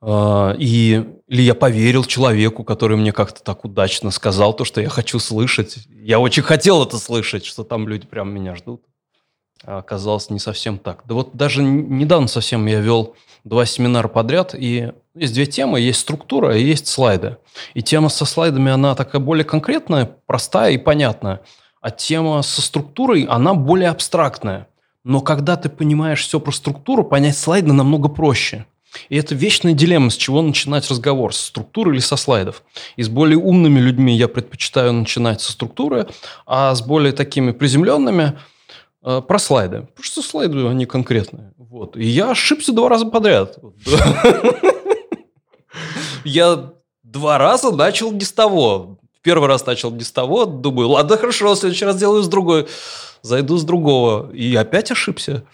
А, 0.00 0.54
И, 0.56 1.04
или 1.32 1.40
я 1.40 1.54
поверил 1.54 2.04
человеку, 2.04 2.62
который 2.62 2.98
мне 2.98 3.10
как-то 3.10 3.42
так 3.42 3.64
удачно 3.64 4.10
сказал 4.10 4.52
то, 4.52 4.66
что 4.66 4.82
я 4.82 4.90
хочу 4.90 5.18
слышать. 5.18 5.78
Я 5.88 6.18
очень 6.20 6.42
хотел 6.42 6.82
это 6.82 6.98
слышать, 6.98 7.46
что 7.46 7.64
там 7.64 7.88
люди 7.88 8.06
прям 8.06 8.30
меня 8.30 8.54
ждут. 8.54 8.82
А 9.64 9.78
оказалось 9.78 10.28
не 10.28 10.38
совсем 10.38 10.76
так. 10.76 11.04
Да 11.06 11.14
вот 11.14 11.34
даже 11.34 11.62
недавно 11.62 12.28
совсем 12.28 12.66
я 12.66 12.80
вел 12.80 13.16
два 13.44 13.64
семинара 13.64 14.08
подряд, 14.08 14.54
и 14.54 14.92
есть 15.14 15.32
две 15.32 15.46
темы, 15.46 15.80
есть 15.80 16.00
структура 16.00 16.54
и 16.54 16.62
есть 16.62 16.86
слайды. 16.86 17.38
И 17.72 17.80
тема 17.80 18.10
со 18.10 18.26
слайдами, 18.26 18.70
она 18.70 18.94
такая 18.94 19.22
более 19.22 19.46
конкретная, 19.46 20.14
простая 20.26 20.72
и 20.72 20.76
понятная. 20.76 21.40
А 21.80 21.90
тема 21.90 22.42
со 22.42 22.60
структурой, 22.60 23.22
она 23.22 23.54
более 23.54 23.88
абстрактная. 23.88 24.68
Но 25.02 25.22
когда 25.22 25.56
ты 25.56 25.70
понимаешь 25.70 26.20
все 26.26 26.40
про 26.40 26.52
структуру, 26.52 27.04
понять 27.04 27.38
слайды 27.38 27.72
намного 27.72 28.10
проще. 28.10 28.66
И 29.08 29.16
это 29.16 29.34
вечная 29.34 29.72
дилемма, 29.72 30.10
с 30.10 30.16
чего 30.16 30.42
начинать 30.42 30.88
разговор, 30.88 31.34
со 31.34 31.46
структуры 31.46 31.92
или 31.92 32.00
со 32.00 32.16
слайдов. 32.16 32.62
И 32.96 33.02
с 33.02 33.08
более 33.08 33.38
умными 33.38 33.80
людьми 33.80 34.16
я 34.16 34.28
предпочитаю 34.28 34.92
начинать 34.92 35.40
со 35.40 35.52
структуры, 35.52 36.08
а 36.46 36.74
с 36.74 36.82
более 36.82 37.12
такими 37.12 37.52
приземленными 37.52 38.38
э, 39.02 39.22
про 39.26 39.38
слайды. 39.38 39.80
Потому 39.80 40.04
что 40.04 40.22
слайды, 40.22 40.66
они 40.66 40.86
конкретные. 40.86 41.52
Вот. 41.56 41.96
И 41.96 42.04
я 42.04 42.30
ошибся 42.30 42.72
два 42.72 42.88
раза 42.88 43.06
подряд. 43.06 43.58
Я 46.24 46.72
два 47.02 47.38
раза 47.38 47.72
начал 47.72 48.12
не 48.12 48.24
с 48.24 48.32
того. 48.32 48.98
Первый 49.22 49.48
раз 49.48 49.66
начал 49.66 49.90
не 49.90 50.02
с 50.02 50.10
того, 50.10 50.46
думаю, 50.46 50.88
ладно, 50.88 51.16
хорошо, 51.16 51.54
в 51.54 51.58
следующий 51.58 51.84
раз 51.84 51.96
сделаю 51.96 52.22
с 52.22 52.28
другой. 52.28 52.66
Зайду 53.22 53.56
с 53.56 53.64
другого. 53.64 54.32
И 54.32 54.54
опять 54.54 54.90
ошибся. 54.90 55.44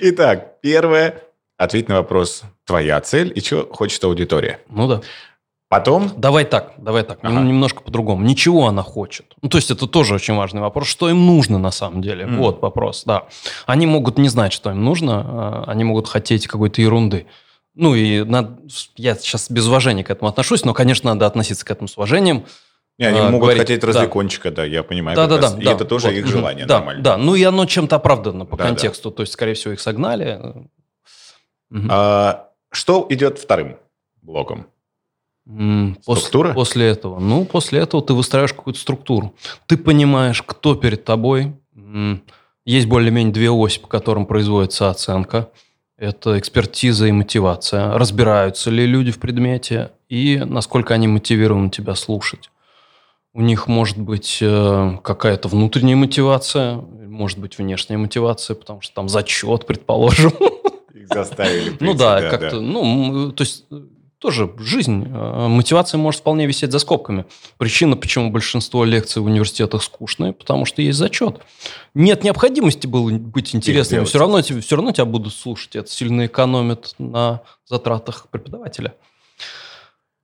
Итак, 0.00 0.60
первое. 0.62 1.22
Ответь 1.58 1.88
на 1.88 1.96
вопрос. 1.96 2.42
Твоя 2.66 3.00
цель 3.00 3.32
и 3.34 3.40
чего 3.40 3.66
хочет 3.70 4.02
аудитория. 4.04 4.60
Ну 4.68 4.88
да. 4.88 5.00
Потом 5.68 6.12
Давай 6.16 6.44
так, 6.44 6.74
давай 6.78 7.02
так, 7.02 7.18
Ага. 7.22 7.34
нем- 7.34 7.48
немножко 7.48 7.82
по-другому. 7.82 8.24
Ничего 8.24 8.68
она 8.68 8.82
хочет. 8.82 9.26
Ну, 9.42 9.48
то 9.48 9.58
есть 9.58 9.68
это 9.70 9.88
тоже 9.88 10.14
очень 10.14 10.34
важный 10.34 10.60
вопрос. 10.60 10.86
Что 10.86 11.08
им 11.10 11.26
нужно 11.26 11.58
на 11.58 11.72
самом 11.72 12.02
деле? 12.02 12.22
М. 12.24 12.36
Вот 12.38 12.62
вопрос, 12.62 13.02
да. 13.04 13.24
Они 13.66 13.84
могут 13.86 14.16
не 14.16 14.28
знать, 14.28 14.52
что 14.52 14.70
им 14.70 14.84
нужно, 14.84 15.24
а, 15.26 15.64
они 15.66 15.82
могут 15.82 16.06
хотеть 16.08 16.46
какой-то 16.46 16.80
ерунды. 16.80 17.26
Ну 17.74 17.96
и 17.96 18.22
надо- 18.22 18.58
я 18.96 19.16
сейчас 19.16 19.50
без 19.50 19.66
уважения 19.66 20.04
к 20.04 20.10
этому 20.10 20.28
отношусь, 20.28 20.64
но, 20.64 20.72
конечно, 20.72 21.12
надо 21.12 21.26
относиться 21.26 21.64
к 21.64 21.70
этому 21.70 21.88
с 21.88 21.96
уважением. 21.96 22.44
не, 22.98 23.04
они 23.06 23.18
а, 23.18 23.24
могут 23.24 23.40
говорить, 23.42 23.60
хотеть 23.62 23.80
да. 23.80 23.88
развлекончика, 23.88 24.50
да, 24.52 24.64
я 24.64 24.82
понимаю. 24.82 25.16
Да, 25.16 25.26
да, 25.26 25.36
раз. 25.38 25.52
да. 25.54 25.60
И 25.60 25.64
да, 25.64 25.72
это 25.72 25.84
тоже 25.84 26.06
вот, 26.06 26.14
их 26.14 26.26
желание 26.26 26.64
Да, 26.64 26.76
нормально. 26.78 27.02
да. 27.02 27.16
Ну 27.18 27.34
и 27.34 27.42
оно 27.42 27.66
чем-то 27.66 27.96
оправдано 27.96 28.46
по 28.46 28.56
Да, 28.56 28.62
да. 28.64 28.70
контексту. 28.70 29.10
То 29.10 29.22
есть, 29.22 29.32
скорее 29.34 29.52
всего, 29.54 29.74
их 29.74 29.80
согнали. 29.80 30.40
Мгм. 31.70 31.88
А, 31.90 32.48
что 32.70 33.06
идет 33.10 33.38
вторым 33.38 33.76
блоком? 34.22 34.66
Структура? 36.02 36.52
После 36.52 36.88
этого. 36.88 37.20
Ну, 37.20 37.44
после 37.44 37.80
этого 37.80 38.02
ты 38.02 38.14
выстраиваешь 38.14 38.52
какую-то 38.52 38.80
структуру. 38.80 39.34
Ты 39.66 39.76
понимаешь, 39.76 40.42
кто 40.42 40.74
перед 40.74 41.04
тобой. 41.04 41.52
Есть 42.64 42.88
более-менее 42.88 43.32
две 43.32 43.50
оси, 43.50 43.78
по 43.78 43.86
которым 43.86 44.26
производится 44.26 44.90
оценка. 44.90 45.50
Это 45.96 46.38
экспертиза 46.38 47.06
и 47.06 47.12
мотивация. 47.12 47.92
Разбираются 47.96 48.70
ли 48.70 48.84
люди 48.86 49.12
в 49.12 49.20
предмете 49.20 49.92
и 50.08 50.42
насколько 50.44 50.94
они 50.94 51.06
мотивированы 51.08 51.70
тебя 51.70 51.94
слушать. 51.94 52.50
У 53.32 53.40
них 53.40 53.66
может 53.66 53.98
быть 53.98 54.38
э, 54.40 54.98
какая-то 55.02 55.48
внутренняя 55.48 55.96
мотивация, 55.96 56.76
может 56.76 57.38
быть 57.38 57.58
внешняя 57.58 57.98
мотивация, 57.98 58.56
потому 58.56 58.80
что 58.80 58.94
там 58.94 59.08
зачет, 59.08 59.66
предположим. 59.66 60.32
Заставили 61.10 61.76
Ну 61.80 61.94
да, 61.94 62.30
как-то, 62.30 62.60
ну, 62.60 63.32
то 63.32 63.42
есть 63.42 63.64
э, 63.70 63.80
тоже 64.18 64.50
жизнь, 64.58 65.04
э, 65.06 65.48
мотивация 65.48 65.98
может 65.98 66.20
вполне 66.20 66.46
висеть 66.46 66.72
за 66.72 66.78
скобками. 66.78 67.26
Причина, 67.58 67.96
почему 67.96 68.30
большинство 68.30 68.84
лекций 68.84 69.22
в 69.22 69.26
университетах 69.26 69.82
скучные, 69.82 70.32
потому 70.32 70.64
что 70.64 70.82
есть 70.82 70.98
зачет. 70.98 71.40
Нет 71.94 72.24
необходимости 72.24 72.86
было 72.86 73.10
быть 73.10 73.54
интересным, 73.54 74.04
все 74.04 74.18
равно, 74.18 74.42
все 74.42 74.76
равно 74.76 74.92
тебя 74.92 75.04
будут 75.04 75.34
слушать. 75.34 75.76
Это 75.76 75.90
сильно 75.90 76.26
экономит 76.26 76.94
на 76.98 77.42
затратах 77.66 78.28
преподавателя. 78.30 78.94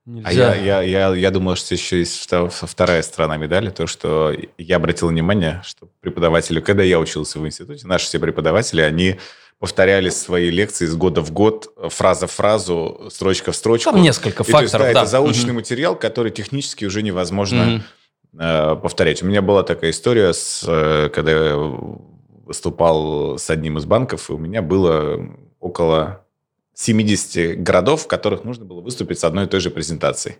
Нельзя. 0.04 0.50
А 0.50 0.54
я, 0.56 0.82
я, 0.82 0.82
я, 0.82 1.14
я 1.14 1.30
думал, 1.30 1.54
что 1.54 1.74
еще 1.74 2.00
есть 2.00 2.28
вторая 2.28 3.02
сторона 3.02 3.36
медали, 3.36 3.70
то, 3.70 3.86
что 3.86 4.34
я 4.58 4.76
обратил 4.76 5.08
внимание, 5.08 5.62
что 5.64 5.88
преподаватели, 6.00 6.60
когда 6.60 6.82
я 6.82 6.98
учился 6.98 7.38
в 7.38 7.46
институте, 7.46 7.86
наши 7.86 8.06
все 8.06 8.18
преподаватели, 8.18 8.80
они 8.80 9.20
повторяли 9.62 10.08
свои 10.08 10.50
лекции 10.50 10.86
из 10.86 10.96
года 10.96 11.20
в 11.20 11.30
год, 11.30 11.72
фраза 11.88 12.26
в 12.26 12.32
фразу, 12.32 13.06
строчка 13.12 13.52
в 13.52 13.56
строчку. 13.56 13.92
Там 13.92 14.02
несколько 14.02 14.42
И, 14.42 14.46
то 14.46 14.60
есть, 14.60 14.72
факторов, 14.72 14.88
да, 14.88 14.92
да. 14.92 15.00
это 15.02 15.06
заученный 15.08 15.52
Мгм. 15.52 15.54
материал, 15.54 15.94
который 15.94 16.32
технически 16.32 16.84
уже 16.84 17.00
невозможно 17.00 17.64
Мгм. 17.64 17.82
э, 18.40 18.74
повторять. 18.82 19.22
У 19.22 19.26
меня 19.26 19.40
была 19.40 19.62
такая 19.62 19.92
история, 19.92 20.32
с, 20.32 20.64
э, 20.66 21.10
когда 21.14 21.30
я 21.30 21.56
выступал 22.44 23.38
с 23.38 23.50
одним 23.50 23.78
из 23.78 23.84
банков, 23.84 24.30
и 24.30 24.32
у 24.32 24.36
меня 24.38 24.62
было 24.62 25.28
около 25.60 26.24
70 26.74 27.54
городов, 27.62 28.02
в 28.02 28.06
которых 28.08 28.42
нужно 28.42 28.64
было 28.64 28.80
выступить 28.80 29.20
с 29.20 29.24
одной 29.24 29.44
и 29.44 29.48
той 29.48 29.60
же 29.60 29.70
презентацией. 29.70 30.38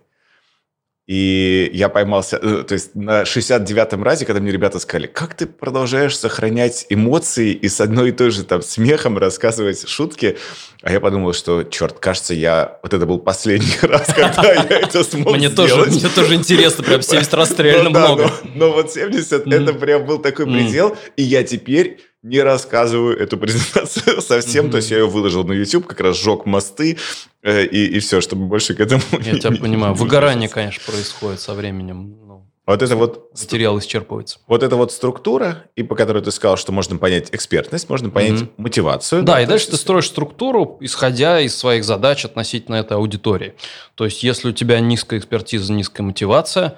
И 1.05 1.69
я 1.73 1.89
поймался, 1.89 2.37
э, 2.41 2.63
то 2.65 2.73
есть 2.73 2.95
на 2.95 3.23
69-м 3.23 4.01
разе, 4.03 4.25
когда 4.25 4.39
мне 4.39 4.51
ребята 4.53 4.79
сказали, 4.79 5.07
как 5.07 5.33
ты 5.35 5.47
продолжаешь 5.47 6.17
сохранять 6.17 6.85
эмоции 6.89 7.51
и 7.51 7.67
с 7.67 7.81
одной 7.81 8.09
и 8.09 8.11
той 8.13 8.31
же 8.31 8.45
там 8.45 8.61
смехом 8.61 9.17
рассказывать 9.17 9.85
шутки, 9.87 10.37
а 10.81 10.93
я 10.93 11.01
подумал, 11.01 11.33
что, 11.33 11.63
черт, 11.63 11.99
кажется, 11.99 12.33
я... 12.33 12.79
Вот 12.83 12.93
это 12.93 13.05
был 13.05 13.19
последний 13.19 13.75
раз, 13.81 14.13
когда 14.13 14.53
я 14.53 14.63
это 14.63 15.03
смог 15.03 15.35
Мне 15.35 15.49
тоже, 15.49 15.75
мне 15.87 16.07
тоже 16.07 16.35
интересно, 16.35 16.85
прям 16.85 17.01
70 17.03 17.33
раз 17.33 17.59
реально 17.59 17.89
Ну 17.89 17.99
много. 17.99 18.31
Но, 18.55 18.67
но 18.67 18.71
вот 18.71 18.93
70 18.93 19.45
Мгм. 19.45 19.53
это 19.55 19.73
прям 19.73 20.05
был 20.05 20.19
такой 20.19 20.45
предел, 20.45 20.95
и 21.17 21.23
я 21.23 21.43
теперь 21.43 21.99
не 22.23 22.39
рассказываю 22.41 23.17
эту 23.17 23.37
презентацию 23.43 24.21
совсем, 24.21 24.63
Мгм. 24.65 24.71
то 24.71 24.77
есть 24.77 24.89
я 24.91 24.97
ее 24.99 25.07
выложил 25.07 25.43
на 25.43 25.53
YouTube, 25.53 25.85
как 25.85 25.99
раз 25.99 26.17
сжег 26.17 26.45
мосты 26.45 26.97
э, 27.43 27.65
и, 27.65 27.85
и 27.97 27.99
все, 27.99 28.21
чтобы 28.21 28.45
больше 28.45 28.73
к 28.73 28.79
этому 28.79 29.01
Я 29.21 29.33
не- 29.33 29.39
тебя 29.39 29.49
не- 29.51 29.59
понимаю. 29.59 29.93
не 29.93 29.99
Выгорание, 29.99 30.49
конечно, 30.49 30.81
происходит 30.91 31.39
со 31.41 31.53
временем. 31.53 32.15
Ну, 32.25 32.47
Вот 32.65 32.81
это 32.81 32.95
вот 32.95 33.29
материал 33.37 33.77
исчерпывается. 33.77 34.37
вот 34.47 34.63
эта 34.63 34.77
вот 34.77 34.93
структура, 34.93 35.65
и 35.75 35.83
по 35.83 35.95
которой 35.95 36.23
ты 36.23 36.31
сказал, 36.31 36.55
что 36.55 36.71
можно 36.71 36.97
понять 36.97 37.27
экспертность, 37.33 37.89
можно 37.89 38.09
понять 38.09 38.39
Мгм. 38.41 38.49
мотивацию. 38.55 39.23
Да, 39.23 39.41
и 39.41 39.43
то 39.43 39.49
дальше 39.49 39.65
есть- 39.65 39.71
ты 39.71 39.77
строишь 39.77 40.07
структуру, 40.07 40.77
исходя 40.79 41.41
из 41.41 41.53
своих 41.57 41.83
задач 41.83 42.23
относительно 42.23 42.75
этой 42.75 42.95
аудитории. 42.95 43.53
То 43.95 44.05
есть, 44.05 44.23
если 44.23 44.47
у 44.49 44.53
тебя 44.53 44.79
низкая 44.79 45.19
экспертиза, 45.19 45.73
низкая 45.73 46.07
мотивация, 46.07 46.77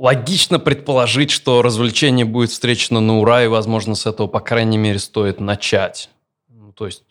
логично 0.00 0.58
предположить, 0.58 1.30
что 1.30 1.60
развлечение 1.60 2.24
будет 2.24 2.50
встречено 2.50 3.00
на 3.00 3.18
ура, 3.18 3.44
и, 3.44 3.48
возможно, 3.48 3.94
с 3.94 4.06
этого, 4.06 4.26
по 4.26 4.40
крайней 4.40 4.78
мере, 4.78 4.98
стоит 4.98 5.40
начать. 5.40 6.08
Ну, 6.48 6.72
то 6.72 6.86
есть, 6.86 7.04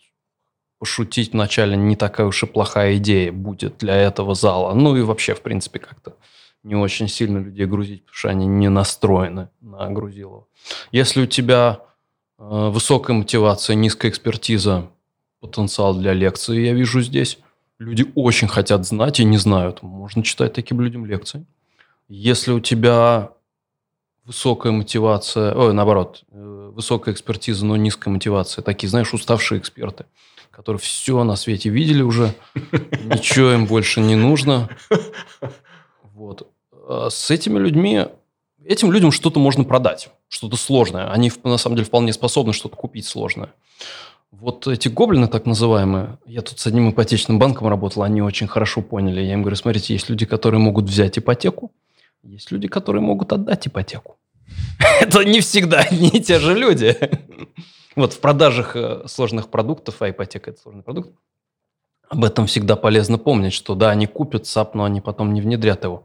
пошутить 0.80 1.32
вначале 1.32 1.76
не 1.76 1.94
такая 1.94 2.26
уж 2.26 2.42
и 2.42 2.46
плохая 2.46 2.96
идея 2.96 3.30
будет 3.30 3.78
для 3.78 3.94
этого 3.94 4.34
зала. 4.34 4.74
Ну 4.74 4.96
и 4.96 5.02
вообще, 5.02 5.34
в 5.34 5.40
принципе, 5.40 5.78
как-то 5.78 6.16
не 6.64 6.74
очень 6.74 7.06
сильно 7.06 7.38
людей 7.38 7.66
грузить, 7.66 8.02
потому 8.02 8.16
что 8.16 8.28
они 8.30 8.46
не 8.46 8.68
настроены 8.68 9.50
на 9.60 9.88
грузилово. 9.88 10.46
Если 10.90 11.22
у 11.22 11.26
тебя 11.26 11.80
э, 12.38 12.42
высокая 12.44 13.16
мотивация, 13.16 13.76
низкая 13.76 14.10
экспертиза, 14.10 14.90
потенциал 15.38 15.94
для 15.94 16.12
лекции 16.12 16.66
я 16.66 16.72
вижу 16.72 17.00
здесь. 17.02 17.38
Люди 17.78 18.04
очень 18.14 18.48
хотят 18.48 18.84
знать 18.84 19.20
и 19.20 19.24
не 19.24 19.38
знают. 19.38 19.82
Можно 19.82 20.22
читать 20.22 20.54
таким 20.54 20.80
людям 20.80 21.06
лекции. 21.06 21.46
Если 22.12 22.50
у 22.50 22.58
тебя 22.58 23.30
высокая 24.24 24.72
мотивация, 24.72 25.54
ой, 25.54 25.72
наоборот, 25.72 26.24
э, 26.32 26.70
высокая 26.74 27.14
экспертиза, 27.14 27.64
но 27.64 27.76
низкая 27.76 28.12
мотивация, 28.12 28.62
такие, 28.62 28.88
знаешь, 28.88 29.14
уставшие 29.14 29.60
эксперты, 29.60 30.06
которые 30.50 30.80
все 30.80 31.22
на 31.22 31.36
свете 31.36 31.70
видели 31.70 32.02
уже, 32.02 32.34
ничего 33.04 33.52
им 33.52 33.66
больше 33.66 34.00
не 34.00 34.16
нужно. 34.16 34.68
Вот. 36.02 36.50
А 36.72 37.10
С 37.10 37.30
этими 37.30 37.60
людьми, 37.60 38.06
этим 38.64 38.90
людям 38.90 39.12
что-то 39.12 39.38
можно 39.38 39.62
продать, 39.62 40.10
что-то 40.26 40.56
сложное. 40.56 41.12
Они, 41.12 41.30
на 41.44 41.58
самом 41.58 41.76
деле, 41.76 41.86
вполне 41.86 42.12
способны 42.12 42.52
что-то 42.52 42.74
купить 42.74 43.06
сложное. 43.06 43.54
Вот 44.32 44.66
эти 44.66 44.88
гоблины, 44.88 45.28
так 45.28 45.46
называемые, 45.46 46.18
я 46.26 46.42
тут 46.42 46.58
с 46.58 46.66
одним 46.66 46.90
ипотечным 46.90 47.38
банком 47.38 47.68
работал, 47.68 48.02
они 48.02 48.20
очень 48.20 48.48
хорошо 48.48 48.82
поняли. 48.82 49.20
Я 49.20 49.34
им 49.34 49.42
говорю, 49.42 49.54
смотрите, 49.54 49.92
есть 49.92 50.08
люди, 50.08 50.26
которые 50.26 50.60
могут 50.60 50.86
взять 50.86 51.16
ипотеку, 51.16 51.70
есть 52.22 52.50
люди, 52.50 52.68
которые 52.68 53.02
могут 53.02 53.32
отдать 53.32 53.66
ипотеку. 53.66 54.18
Это 55.00 55.24
не 55.24 55.40
всегда 55.40 55.80
одни 55.80 56.08
и 56.08 56.20
те 56.20 56.38
же 56.38 56.54
люди. 56.54 56.96
Вот 57.96 58.12
в 58.12 58.20
продажах 58.20 58.76
э, 58.76 59.02
сложных 59.06 59.48
продуктов, 59.48 60.00
а 60.02 60.10
ипотека– 60.10 60.50
это 60.52 60.60
сложный 60.60 60.82
продукт, 60.82 61.10
об 62.08 62.24
этом 62.24 62.46
всегда 62.46 62.76
полезно 62.76 63.18
помнить, 63.18 63.52
что 63.52 63.74
да, 63.74 63.90
они 63.90 64.06
купят 64.06 64.46
SAP, 64.46 64.74
но 64.74 64.84
они 64.84 65.00
потом 65.00 65.32
не 65.32 65.40
внедрят 65.40 65.84
его. 65.84 66.04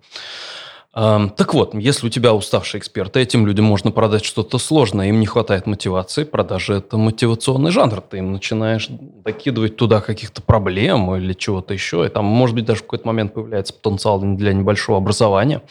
Так 0.95 1.53
вот, 1.53 1.75
если 1.75 2.07
у 2.07 2.09
тебя 2.09 2.33
уставшие 2.33 2.79
эксперты, 2.79 3.19
этим 3.19 3.45
людям 3.45 3.65
можно 3.65 3.91
продать 3.91 4.23
что-то 4.23 4.57
сложное, 4.57 5.09
им 5.09 5.19
не 5.19 5.25
хватает 5.25 5.67
мотивации, 5.67 6.23
продажи– 6.23 6.73
это 6.75 6.95
мотивационный 6.95 7.71
жанр. 7.71 7.99
Ты 7.99 8.19
им 8.19 8.31
начинаешь 8.31 8.87
докидывать 8.89 9.75
туда 9.75 9.99
каких-то 9.99 10.41
проблем 10.41 11.13
или 11.13 11.33
чего-то 11.33 11.73
еще, 11.73 12.05
и 12.05 12.09
там, 12.09 12.23
может 12.23 12.55
быть, 12.55 12.63
даже 12.63 12.79
в 12.79 12.83
какой-то 12.83 13.07
момент 13.07 13.33
появляется 13.33 13.73
потенциал 13.73 14.21
для 14.21 14.53
небольшого 14.53 14.97
образования. 14.97 15.63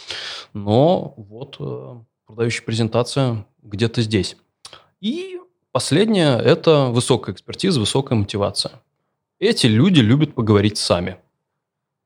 Но 0.52 1.14
вот 1.16 1.56
э, 1.58 1.94
продающая 2.26 2.62
презентация 2.62 3.46
где-то 3.62 4.02
здесь. 4.02 4.36
И 5.00 5.40
последнее– 5.72 6.38
это 6.44 6.88
высокая 6.90 7.34
экспертиза, 7.34 7.80
высокая 7.80 8.18
мотивация. 8.18 8.72
Эти 9.38 9.68
люди 9.68 10.00
любят 10.00 10.34
поговорить 10.34 10.76
сами. 10.76 11.16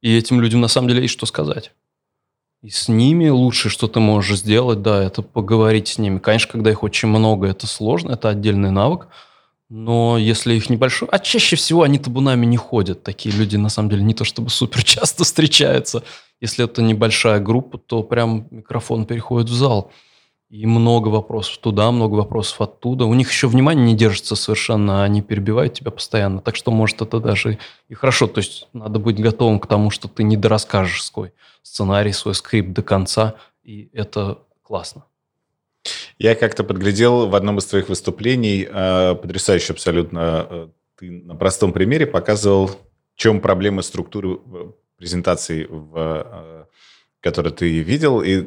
И 0.03 0.17
этим 0.17 0.41
людям 0.41 0.61
на 0.61 0.69
самом 0.69 0.87
деле 0.87 1.03
есть 1.03 1.15
что 1.15 1.27
сказать. 1.27 1.73
И 2.63 2.71
с 2.71 2.89
ними 2.89 3.29
лучше, 3.29 3.69
что 3.69 3.87
ты 3.87 4.01
можешь 4.01 4.39
сделать, 4.39 4.83
да, 4.83 5.03
это 5.03 5.23
поговорить 5.23 5.89
с 5.89 5.99
ними. 5.99 6.19
Конечно, 6.19 6.51
когда 6.51 6.71
их 6.71 6.83
очень 6.83 7.09
много, 7.09 7.47
это 7.47 7.69
сложно, 7.69 8.13
это 8.13 8.31
отдельный 8.31 8.73
навык. 8.73 9.09
Но 9.69 10.19
если 10.19 10.55
их 10.55 10.69
небольшой... 10.69 11.09
А 11.13 11.19
чаще 11.19 11.55
всего 11.55 11.83
они 11.83 11.99
табунами 11.99 12.47
не 12.47 12.57
ходят. 12.57 13.03
Такие 13.05 13.35
люди, 13.35 13.57
на 13.57 13.69
самом 13.69 13.91
деле, 13.91 14.03
не 14.03 14.15
то 14.15 14.25
чтобы 14.25 14.51
супер 14.51 14.83
часто 14.83 15.25
встречаются. 15.25 16.03
Если 16.41 16.65
это 16.65 16.83
небольшая 16.83 17.39
группа, 17.39 17.79
то 17.79 18.03
прям 18.03 18.49
микрофон 18.51 19.07
переходит 19.07 19.51
в 19.51 19.55
зал. 19.55 19.93
И 20.51 20.65
много 20.65 21.09
вопросов 21.09 21.59
туда, 21.59 21.91
много 21.91 22.15
вопросов 22.15 22.63
оттуда. 22.63 23.05
У 23.05 23.13
них 23.13 23.31
еще 23.31 23.49
внимание 23.49 23.85
не 23.85 23.95
держится 23.95 24.35
совершенно, 24.35 25.05
они 25.05 25.21
перебивают 25.21 25.75
тебя 25.75 25.91
постоянно. 25.91 26.41
Так 26.41 26.57
что, 26.57 26.71
может, 26.71 27.03
это 27.03 27.21
даже 27.21 27.59
и 27.89 27.95
хорошо. 27.95 28.27
То 28.29 28.39
есть 28.39 28.67
надо 28.73 28.99
быть 28.99 29.21
готовым 29.21 29.61
к 29.61 29.67
тому, 29.67 29.91
что 29.91 30.09
ты 30.09 30.23
не 30.23 30.39
дорасскажешь 30.39 31.05
свой 31.05 31.33
сценарий, 31.63 32.13
свой 32.13 32.35
скрипт 32.35 32.73
до 32.73 32.83
конца. 32.83 33.35
И 33.63 33.91
это 33.93 34.39
классно. 34.63 35.05
Я 36.19 36.35
как-то 36.35 36.65
подглядел 36.65 37.29
в 37.29 37.35
одном 37.35 37.59
из 37.59 37.67
твоих 37.67 37.91
выступлений, 37.91 38.67
э, 38.69 39.15
потрясающе 39.17 39.75
абсолютно, 39.75 40.47
э, 40.51 40.69
ты 40.99 41.11
на 41.11 41.37
простом 41.37 41.73
примере 41.73 42.07
показывал, 42.07 42.69
в 42.69 42.77
чем 43.17 43.41
проблема 43.41 43.83
структуры 43.83 44.31
в- 44.31 44.75
презентации, 44.97 45.67
в, 45.71 46.67
которую 47.21 47.53
ты 47.53 47.81
видел, 47.81 48.23
и 48.23 48.47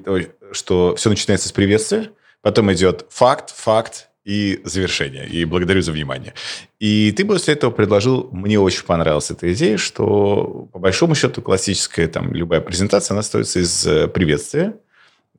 что 0.51 0.95
все 0.95 1.09
начинается 1.09 1.49
с 1.49 1.51
приветствия, 1.51 2.11
потом 2.41 2.71
идет 2.73 3.05
факт, 3.09 3.51
факт 3.55 4.09
и 4.23 4.61
завершение. 4.63 5.27
И 5.27 5.45
благодарю 5.45 5.81
за 5.81 5.91
внимание. 5.91 6.33
И 6.79 7.11
ты 7.11 7.25
после 7.25 7.55
этого 7.55 7.71
предложил, 7.71 8.29
мне 8.31 8.59
очень 8.59 8.83
понравилась 8.83 9.31
эта 9.31 9.51
идея, 9.53 9.77
что 9.77 10.69
по 10.71 10.79
большому 10.79 11.15
счету 11.15 11.41
классическая 11.41 12.07
там 12.07 12.33
любая 12.33 12.61
презентация, 12.61 13.15
она 13.15 13.23
строится 13.23 13.59
из 13.59 13.85
э, 13.85 14.07
приветствия, 14.07 14.75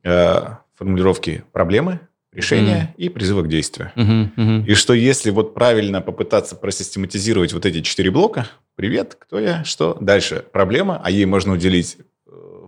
э, 0.03 0.41
формулировки 0.77 1.43
проблемы, 1.53 2.01
решения 2.33 2.93
и 2.97 3.09
призыва 3.09 3.43
к 3.43 3.47
действию. 3.47 3.91
Мгм, 3.95 4.33
мгм. 4.35 4.65
И 4.65 4.73
что 4.73 4.93
если 4.93 5.29
вот 5.29 5.53
правильно 5.53 6.01
попытаться 6.01 6.55
просистематизировать 6.55 7.53
вот 7.53 7.65
эти 7.65 7.81
четыре 7.81 8.11
блока, 8.11 8.47
привет, 8.75 9.15
кто 9.19 9.39
я, 9.39 9.63
что, 9.63 9.97
дальше 10.01 10.43
проблема, 10.51 10.99
а 11.03 11.11
ей 11.11 11.25
можно 11.25 11.53
уделить 11.53 11.97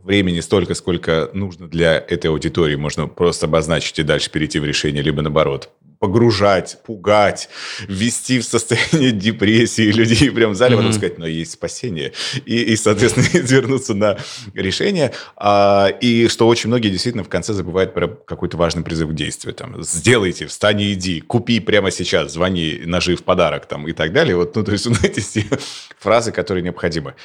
времени 0.05 0.39
столько, 0.39 0.75
сколько 0.75 1.29
нужно 1.33 1.67
для 1.67 1.97
этой 1.97 2.27
аудитории, 2.27 2.75
можно 2.75 3.07
просто 3.07 3.47
обозначить 3.47 3.99
и 3.99 4.03
дальше 4.03 4.31
перейти 4.31 4.59
в 4.59 4.65
решение, 4.65 5.01
либо 5.01 5.21
наоборот, 5.21 5.71
погружать, 6.05 6.77
пугать, 6.85 7.49
ввести 7.87 8.39
в 8.39 8.43
состояние 8.43 9.11
депрессии 9.27 9.91
людей 9.91 10.29
прям 10.29 10.51
в 10.51 10.55
зале, 10.55 10.75
потом 10.75 10.91
Мгм. 10.91 10.97
сказать, 10.97 11.17
но 11.17 11.25
есть 11.25 11.53
спасение. 11.53 12.13
И, 12.45 12.61
и 12.61 12.75
соответственно, 12.75 13.25
вернуться 13.33 13.95
на 13.95 14.17
решение. 14.53 15.11
А, 15.35 15.87
и 15.87 16.27
что 16.27 16.47
очень 16.47 16.67
многие 16.67 16.89
действительно 16.89 17.23
в 17.23 17.29
конце 17.29 17.53
забывают 17.53 17.95
про 17.95 18.07
какой-то 18.07 18.55
важный 18.55 18.83
призыв 18.83 19.09
к 19.09 19.13
действию. 19.13 19.55
Там, 19.55 19.81
сделайте, 19.83 20.45
встань 20.45 20.81
и 20.81 20.93
иди, 20.93 21.21
купи 21.21 21.59
прямо 21.59 21.89
сейчас, 21.89 22.33
звони, 22.33 22.81
нажив 22.85 23.23
подарок 23.23 23.65
там, 23.65 23.87
и 23.87 23.93
так 23.93 24.13
далее. 24.13 24.35
Вот, 24.35 24.55
ну, 24.55 24.63
то 24.63 24.73
есть, 24.73 24.85
вот 24.85 25.03
эти 25.03 25.21
все 25.21 25.43
фразы, 25.99 26.31
которые 26.31 26.61
необходимы. 26.63 27.15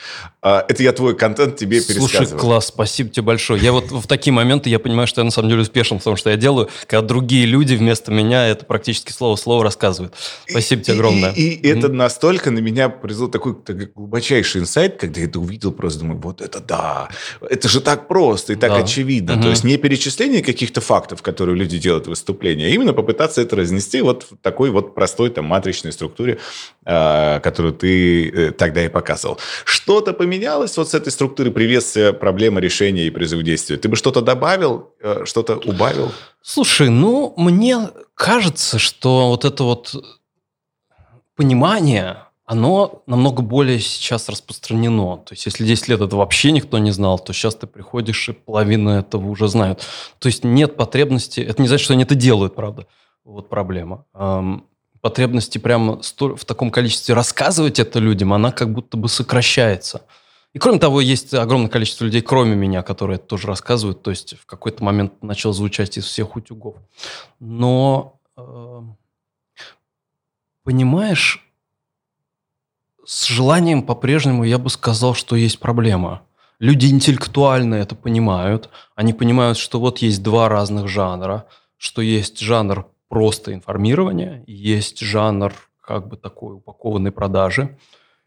А, 0.41 0.65
это 0.67 0.83
я 0.83 0.93
твой 0.93 1.15
контент 1.15 1.57
тебе 1.57 1.83
Слушай, 1.83 1.99
пересказываю. 1.99 2.41
класс, 2.41 2.69
спасибо 2.69 3.11
тебе 3.11 3.25
большое. 3.25 3.63
Я 3.63 3.73
вот 3.73 3.91
в 3.91 4.07
такие 4.07 4.33
моменты, 4.33 4.71
я 4.71 4.79
понимаю, 4.79 5.07
что 5.07 5.21
я 5.21 5.27
на 5.27 5.31
самом 5.31 5.51
деле 5.51 5.61
успешен, 5.63 5.99
потому 5.99 6.17
что 6.17 6.31
я 6.31 6.37
делаю, 6.39 6.71
когда 6.87 7.03
другие 7.03 7.45
люди 7.45 7.75
вместо 7.75 8.11
меня 8.11 8.47
это 8.47 8.65
практически 8.71 9.11
слово 9.11 9.35
в 9.35 9.41
слово 9.41 9.65
рассказывает. 9.65 10.15
Спасибо 10.49 10.81
тебе 10.81 10.95
огромное. 10.95 11.33
И, 11.33 11.43
и, 11.43 11.55
и 11.57 11.69
это 11.69 11.89
настолько 11.89 12.53
на 12.53 12.61
меня 12.61 12.89
произвело 12.89 13.27
такой, 13.27 13.57
такой 13.57 13.87
глубочайший 13.87 14.61
инсайт, 14.61 14.97
когда 14.97 15.21
я 15.21 15.27
это 15.27 15.41
увидел, 15.41 15.73
просто 15.73 15.99
думаю, 15.99 16.21
вот 16.21 16.41
это 16.41 16.61
да, 16.61 17.09
это 17.41 17.69
же 17.69 17.81
так 17.81 18.07
просто 18.07 18.53
и 18.53 18.57
так 18.57 18.71
да. 18.71 18.77
очевидно. 18.77 19.35
Угу. 19.35 19.43
То 19.43 19.49
есть 19.49 19.65
не 19.65 19.77
перечисление 19.77 20.41
каких-то 20.41 20.81
фактов, 20.81 21.21
которые 21.21 21.57
люди 21.57 21.79
делают 21.79 22.07
в 22.07 22.11
выступлении, 22.11 22.65
а 22.65 22.69
именно 22.69 22.93
попытаться 22.93 23.43
это 23.43 23.57
разнести 23.57 24.03
вот 24.03 24.23
в 24.31 24.37
такой 24.37 24.71
вот 24.71 24.95
простой 24.95 25.31
там 25.31 25.47
матричной 25.47 25.91
структуре, 25.91 26.39
э, 26.85 27.41
которую 27.41 27.75
ты 27.75 28.31
э, 28.31 28.51
тогда 28.53 28.85
и 28.85 28.89
показывал. 28.89 29.41
Что-то 29.65 30.13
поменялось 30.13 30.77
вот 30.77 30.89
с 30.89 30.95
этой 30.95 31.11
структуры 31.11 31.51
приветствия, 31.51 32.13
проблемы, 32.13 32.61
решения 32.61 33.09
и 33.09 33.11
призыв 33.11 33.41
к 33.41 33.43
действию? 33.43 33.81
Ты 33.81 33.89
бы 33.89 33.97
что-то 33.97 34.21
добавил, 34.21 34.93
э, 35.01 35.25
что-то 35.25 35.57
убавил? 35.57 36.13
Слушай, 36.43 36.89
ну, 36.89 37.35
мне 37.37 37.91
кажется, 38.21 38.79
что 38.79 39.29
вот 39.31 39.47
это 39.47 39.65
вот 39.65 39.95
понимание, 41.37 42.19
оно 42.45 43.03
намного 43.07 43.41
более 43.41 43.81
сейчас 43.81 44.29
распространено. 44.29 45.17
То 45.17 45.33
есть, 45.33 45.47
если 45.47 45.65
10 45.65 45.89
лет 45.89 46.01
это 46.03 46.17
вообще 46.17 46.53
никто 46.53 46.77
не 46.79 46.91
знал, 46.91 47.19
то 47.19 47.33
сейчас 47.33 47.55
ты 47.55 47.67
приходишь, 47.67 48.29
и 48.29 48.33
половина 48.33 48.91
этого 48.99 49.27
уже 49.27 49.49
знают. 49.49 49.87
То 50.19 50.27
есть, 50.29 50.45
нет 50.45 50.77
потребности... 50.77 51.41
Это 51.41 51.63
не 51.63 51.69
значит, 51.69 51.85
что 51.85 51.95
они 51.95 52.03
это 52.03 52.15
делают, 52.15 52.55
правда. 52.55 52.87
Вот 53.25 53.49
проблема. 53.49 54.05
Потребности 55.01 55.57
прямо 55.57 56.03
в 56.03 56.45
таком 56.45 56.71
количестве 56.71 57.15
рассказывать 57.15 57.79
это 57.79 58.01
людям, 58.01 58.35
она 58.35 58.53
как 58.53 58.71
будто 58.71 58.99
бы 58.99 59.09
сокращается. 59.09 60.03
И 60.53 60.59
кроме 60.59 60.79
того, 60.79 61.01
есть 61.01 61.33
огромное 61.33 61.71
количество 61.71 62.05
людей, 62.05 62.23
кроме 62.23 62.57
меня, 62.57 62.83
которые 62.83 63.17
это 63.17 63.27
тоже 63.27 63.47
рассказывают. 63.47 64.03
То 64.03 64.11
есть 64.11 64.37
в 64.37 64.47
какой-то 64.47 64.83
момент 64.83 65.23
начал 65.23 65.53
звучать 65.53 65.97
из 65.97 66.05
всех 66.05 66.35
утюгов. 66.35 66.77
Но 67.39 68.19
э, 68.37 68.83
понимаешь, 70.65 71.47
с 73.05 73.27
желанием 73.27 73.83
по-прежнему 73.83 74.45
я 74.45 74.59
бы 74.59 74.71
сказал, 74.71 75.15
что 75.15 75.37
есть 75.37 75.61
проблема. 75.61 76.23
Люди 76.59 76.87
интеллектуально 76.87 77.77
это 77.77 77.95
понимают. 77.95 78.71
Они 78.95 79.13
понимают, 79.13 79.57
что 79.57 79.81
вот 79.81 79.99
есть 79.99 80.23
два 80.23 80.49
разных 80.49 80.89
жанра, 80.89 81.47
что 81.77 82.03
есть 82.03 82.39
жанр 82.39 82.87
просто 83.09 83.55
информирования, 83.55 84.45
есть 84.47 85.01
жанр 85.01 85.55
как 85.81 86.07
бы 86.09 86.17
такой 86.17 86.57
упакованной 86.57 87.11
продажи. 87.11 87.77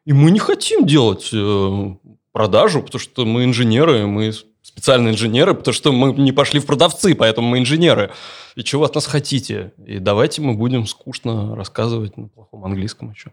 И 0.05 0.13
мы 0.13 0.31
не 0.31 0.39
хотим 0.39 0.85
делать 0.85 1.29
э, 1.33 1.95
продажу, 2.31 2.81
потому 2.81 2.99
что 2.99 3.25
мы 3.25 3.45
инженеры, 3.45 4.05
мы 4.05 4.33
специальные 4.61 5.13
инженеры, 5.13 5.53
потому 5.53 5.73
что 5.73 5.91
мы 5.91 6.13
не 6.13 6.31
пошли 6.31 6.59
в 6.59 6.65
продавцы, 6.65 7.15
поэтому 7.15 7.47
мы 7.47 7.59
инженеры. 7.59 8.11
И 8.55 8.63
чего 8.63 8.85
от 8.85 8.95
нас 8.95 9.05
хотите? 9.05 9.73
И 9.85 9.99
давайте 9.99 10.41
мы 10.41 10.55
будем 10.55 10.87
скучно 10.87 11.55
рассказывать 11.55 12.17
на 12.17 12.27
плохом 12.27 12.65
английском 12.65 13.11
еще. 13.11 13.31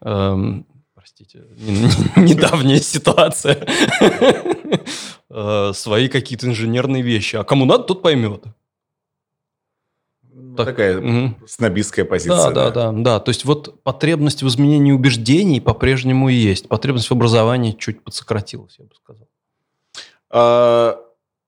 Эм, 0.00 0.66
простите, 0.94 1.44
недавняя 2.16 2.80
ситуация. 2.80 3.66
Э, 5.34 5.72
свои 5.74 6.08
какие-то 6.08 6.46
инженерные 6.46 7.02
вещи. 7.02 7.36
А 7.36 7.44
кому 7.44 7.64
надо, 7.64 7.84
тот 7.84 8.02
поймет. 8.02 8.44
Ну, 10.52 10.56
так, 10.56 10.66
такая 10.66 10.98
угу. 10.98 11.34
снобистская 11.46 12.04
позиция. 12.04 12.50
Да, 12.50 12.70
да, 12.70 12.70
да, 12.70 12.92
да. 12.92 13.20
То 13.20 13.30
есть 13.30 13.46
вот 13.46 13.82
потребность 13.82 14.42
в 14.42 14.48
изменении 14.48 14.92
убеждений 14.92 15.62
по-прежнему 15.62 16.28
и 16.28 16.34
есть. 16.34 16.68
Потребность 16.68 17.08
в 17.08 17.12
образовании 17.12 17.72
чуть 17.72 18.04
подсократилась, 18.04 18.76
я 18.78 18.84
бы 18.84 18.94
сказал. 18.94 19.26
А, 20.28 21.00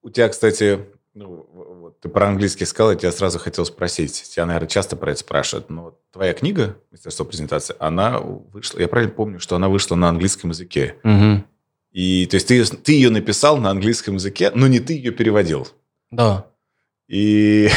у 0.02 0.08
тебя, 0.08 0.30
кстати, 0.30 0.86
ну, 1.12 1.46
вот 1.52 2.00
ты 2.00 2.08
про 2.08 2.28
английский 2.28 2.64
сказал, 2.64 2.92
я 2.92 2.96
тебя 2.96 3.12
сразу 3.12 3.38
хотел 3.38 3.66
спросить. 3.66 4.22
Тебя, 4.22 4.46
наверное, 4.46 4.68
часто 4.68 4.96
про 4.96 5.10
это 5.10 5.20
спрашивают. 5.20 5.68
Но 5.68 5.98
твоя 6.10 6.32
книга, 6.32 6.78
мастерство 6.90 7.26
презентации, 7.26 7.76
она 7.78 8.18
вышла, 8.20 8.80
я 8.80 8.88
правильно 8.88 9.12
помню, 9.12 9.38
что 9.38 9.54
она 9.56 9.68
вышла 9.68 9.96
на 9.96 10.08
английском 10.08 10.48
языке. 10.48 10.96
Угу. 11.04 11.44
И 11.92 12.24
то 12.24 12.36
есть 12.36 12.48
ты, 12.48 12.64
ты 12.64 12.92
ее 12.92 13.10
написал 13.10 13.58
на 13.58 13.68
английском 13.68 14.14
языке, 14.14 14.50
но 14.54 14.66
не 14.66 14.80
ты 14.80 14.94
ее 14.94 15.12
переводил. 15.12 15.68
Да. 16.10 16.46
И 17.08 17.68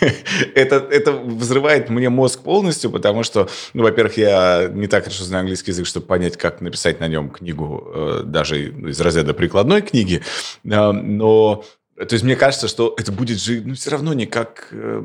это, 0.54 0.76
это 0.76 1.12
взрывает 1.12 1.90
мне 1.90 2.08
мозг 2.08 2.42
полностью, 2.42 2.90
потому 2.90 3.24
что, 3.24 3.48
ну, 3.74 3.82
во-первых, 3.82 4.16
я 4.16 4.70
не 4.72 4.86
так 4.86 5.04
хорошо 5.04 5.24
знаю 5.24 5.40
английский 5.40 5.72
язык, 5.72 5.86
чтобы 5.86 6.06
понять, 6.06 6.36
как 6.36 6.60
написать 6.60 7.00
на 7.00 7.08
нем 7.08 7.30
книгу, 7.30 7.84
э, 7.92 8.22
даже 8.24 8.68
из 8.68 9.00
разряда 9.00 9.34
прикладной 9.34 9.82
книги. 9.82 10.22
Э, 10.64 10.92
но, 10.92 11.64
то 11.96 12.12
есть, 12.12 12.24
мне 12.24 12.36
кажется, 12.36 12.68
что 12.68 12.94
это 12.96 13.10
будет 13.10 13.40
же, 13.40 13.60
ну, 13.64 13.74
все 13.74 13.90
равно 13.90 14.14
не 14.14 14.26
как 14.26 14.68
э, 14.70 15.02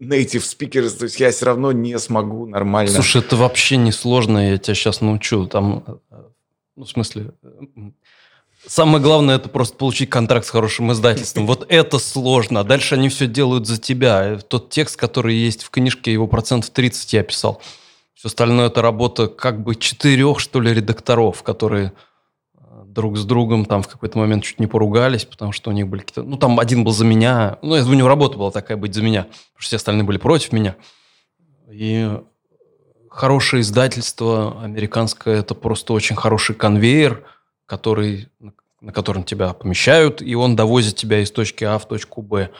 native 0.00 0.42
speakers, 0.42 0.98
то 0.98 1.04
есть 1.04 1.18
я 1.18 1.30
все 1.30 1.46
равно 1.46 1.72
не 1.72 1.98
смогу 1.98 2.46
нормально... 2.46 2.92
Слушай, 2.92 3.22
это 3.22 3.36
вообще 3.36 3.78
не 3.78 3.92
сложно, 3.92 4.50
я 4.50 4.58
тебя 4.58 4.74
сейчас 4.74 5.00
научу. 5.00 5.46
Там, 5.46 6.00
ну, 6.76 6.84
в 6.84 6.88
смысле, 6.90 7.32
Самое 8.64 9.02
главное 9.02 9.36
это 9.36 9.48
просто 9.48 9.76
получить 9.76 10.10
контракт 10.10 10.46
с 10.46 10.50
хорошим 10.50 10.90
издательством. 10.92 11.46
Вот 11.46 11.66
это 11.68 11.98
сложно. 11.98 12.60
А 12.60 12.64
дальше 12.64 12.94
они 12.94 13.08
все 13.08 13.26
делают 13.26 13.66
за 13.66 13.78
тебя. 13.78 14.38
Тот 14.38 14.70
текст, 14.70 14.96
который 14.96 15.36
есть 15.36 15.62
в 15.62 15.70
книжке, 15.70 16.12
его 16.12 16.26
процентов 16.26 16.70
30 16.70 17.12
я 17.12 17.22
писал. 17.22 17.60
Все 18.14 18.28
остальное 18.28 18.66
это 18.66 18.82
работа 18.82 19.28
как 19.28 19.62
бы 19.62 19.76
четырех, 19.76 20.40
что 20.40 20.60
ли, 20.60 20.72
редакторов, 20.72 21.42
которые 21.42 21.92
э, 22.54 22.60
друг 22.86 23.18
с 23.18 23.24
другом 23.24 23.66
там 23.66 23.82
в 23.82 23.88
какой-то 23.88 24.18
момент 24.18 24.42
чуть 24.42 24.58
не 24.58 24.66
поругались, 24.66 25.26
потому 25.26 25.52
что 25.52 25.70
у 25.70 25.72
них 25.72 25.86
были 25.86 26.00
какие-то... 26.00 26.22
Ну, 26.22 26.36
там 26.36 26.58
один 26.58 26.82
был 26.82 26.92
за 26.92 27.04
меня. 27.04 27.58
Ну, 27.62 27.74
у 27.74 27.94
него 27.94 28.08
работа 28.08 28.38
была 28.38 28.50
такая 28.50 28.76
быть 28.76 28.94
за 28.94 29.02
меня, 29.02 29.24
потому 29.24 29.58
что 29.58 29.66
все 29.66 29.76
остальные 29.76 30.04
были 30.04 30.18
против 30.18 30.52
меня. 30.52 30.76
И 31.70 32.10
хорошее 33.10 33.60
издательство 33.60 34.60
американское– 34.62 35.36
это 35.38 35.54
просто 35.54 35.92
очень 35.92 36.16
хороший 36.16 36.56
конвейер– 36.56 37.22
который, 37.66 38.28
на 38.80 38.92
котором 38.92 39.24
тебя 39.24 39.52
помещают, 39.52 40.22
и 40.22 40.34
он 40.34 40.56
довозит 40.56 40.96
тебя 40.96 41.20
из 41.20 41.30
точки 41.30 41.64
А 41.64 41.78
в 41.78 41.86
точку 41.86 42.22
Б. 42.22 42.50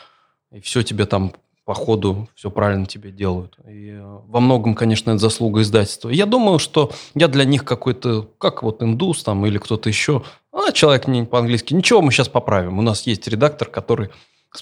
И 0.52 0.60
все 0.60 0.82
тебе 0.82 1.06
там 1.06 1.32
по 1.64 1.74
ходу 1.74 2.28
все 2.36 2.48
правильно 2.48 2.86
тебе 2.86 3.10
делают. 3.10 3.56
И 3.68 3.90
э, 3.90 4.18
во 4.28 4.38
многом, 4.38 4.76
конечно, 4.76 5.10
это 5.10 5.18
заслуга 5.18 5.62
издательства. 5.62 6.10
Я 6.10 6.24
думаю, 6.24 6.60
что 6.60 6.92
я 7.14 7.26
для 7.26 7.44
них 7.44 7.64
какой-то, 7.64 8.30
как 8.38 8.62
вот 8.62 8.82
индус 8.82 9.24
там 9.24 9.44
или 9.46 9.58
кто-то 9.58 9.88
еще, 9.88 10.22
а 10.52 10.70
человек 10.70 11.08
не 11.08 11.24
по-английски, 11.24 11.74
ничего, 11.74 12.02
мы 12.02 12.12
сейчас 12.12 12.28
поправим. 12.28 12.78
У 12.78 12.82
нас 12.82 13.02
есть 13.02 13.26
редактор, 13.26 13.68
который 13.68 14.10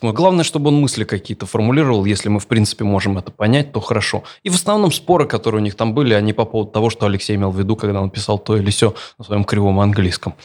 Главное, 0.02 0.44
чтобы 0.44 0.68
он 0.68 0.80
мысли 0.80 1.04
какие-то 1.04 1.46
формулировал. 1.46 2.04
Если 2.04 2.28
мы, 2.28 2.40
в 2.40 2.46
принципе, 2.46 2.84
можем 2.84 3.18
это 3.18 3.30
понять, 3.30 3.72
то 3.72 3.80
хорошо. 3.80 4.24
И 4.42 4.50
в 4.50 4.54
основном 4.54 4.92
споры, 4.92 5.26
которые 5.26 5.60
у 5.60 5.64
них 5.64 5.74
там 5.74 5.94
были, 5.94 6.14
они 6.14 6.32
по 6.32 6.44
поводу 6.44 6.70
того, 6.70 6.90
что 6.90 7.06
Алексей 7.06 7.36
имел 7.36 7.50
в 7.50 7.58
виду, 7.58 7.76
когда 7.76 8.00
он 8.00 8.10
писал 8.10 8.38
то 8.38 8.56
или 8.56 8.70
все 8.70 8.94
на 9.18 9.24
своем 9.24 9.44
кривом 9.44 9.80
английском. 9.80 10.34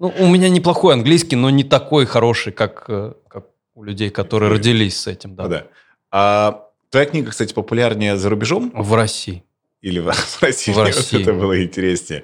Ну, 0.00 0.14
у 0.16 0.28
меня 0.28 0.48
неплохой 0.48 0.94
английский, 0.94 1.34
но 1.34 1.50
не 1.50 1.64
такой 1.64 2.06
хороший, 2.06 2.52
как, 2.52 2.84
э, 2.86 3.14
как 3.26 3.46
у 3.74 3.82
людей, 3.82 4.10
которые 4.10 4.48
родились 4.48 4.96
с 4.96 5.08
этим. 5.08 5.34
Да. 5.34 5.48
да. 5.48 5.64
А 6.12 6.68
твоя 6.90 7.06
книга, 7.06 7.30
кстати, 7.30 7.52
популярнее 7.52 8.16
за 8.16 8.28
рубежом? 8.30 8.70
В 8.74 8.94
России. 8.94 9.42
Или 9.80 9.98
в, 9.98 10.12
в 10.12 10.42
России? 10.42 10.72
В 10.72 10.78
России. 10.78 11.20
это 11.20 11.32
было 11.32 11.62
интереснее. 11.62 12.22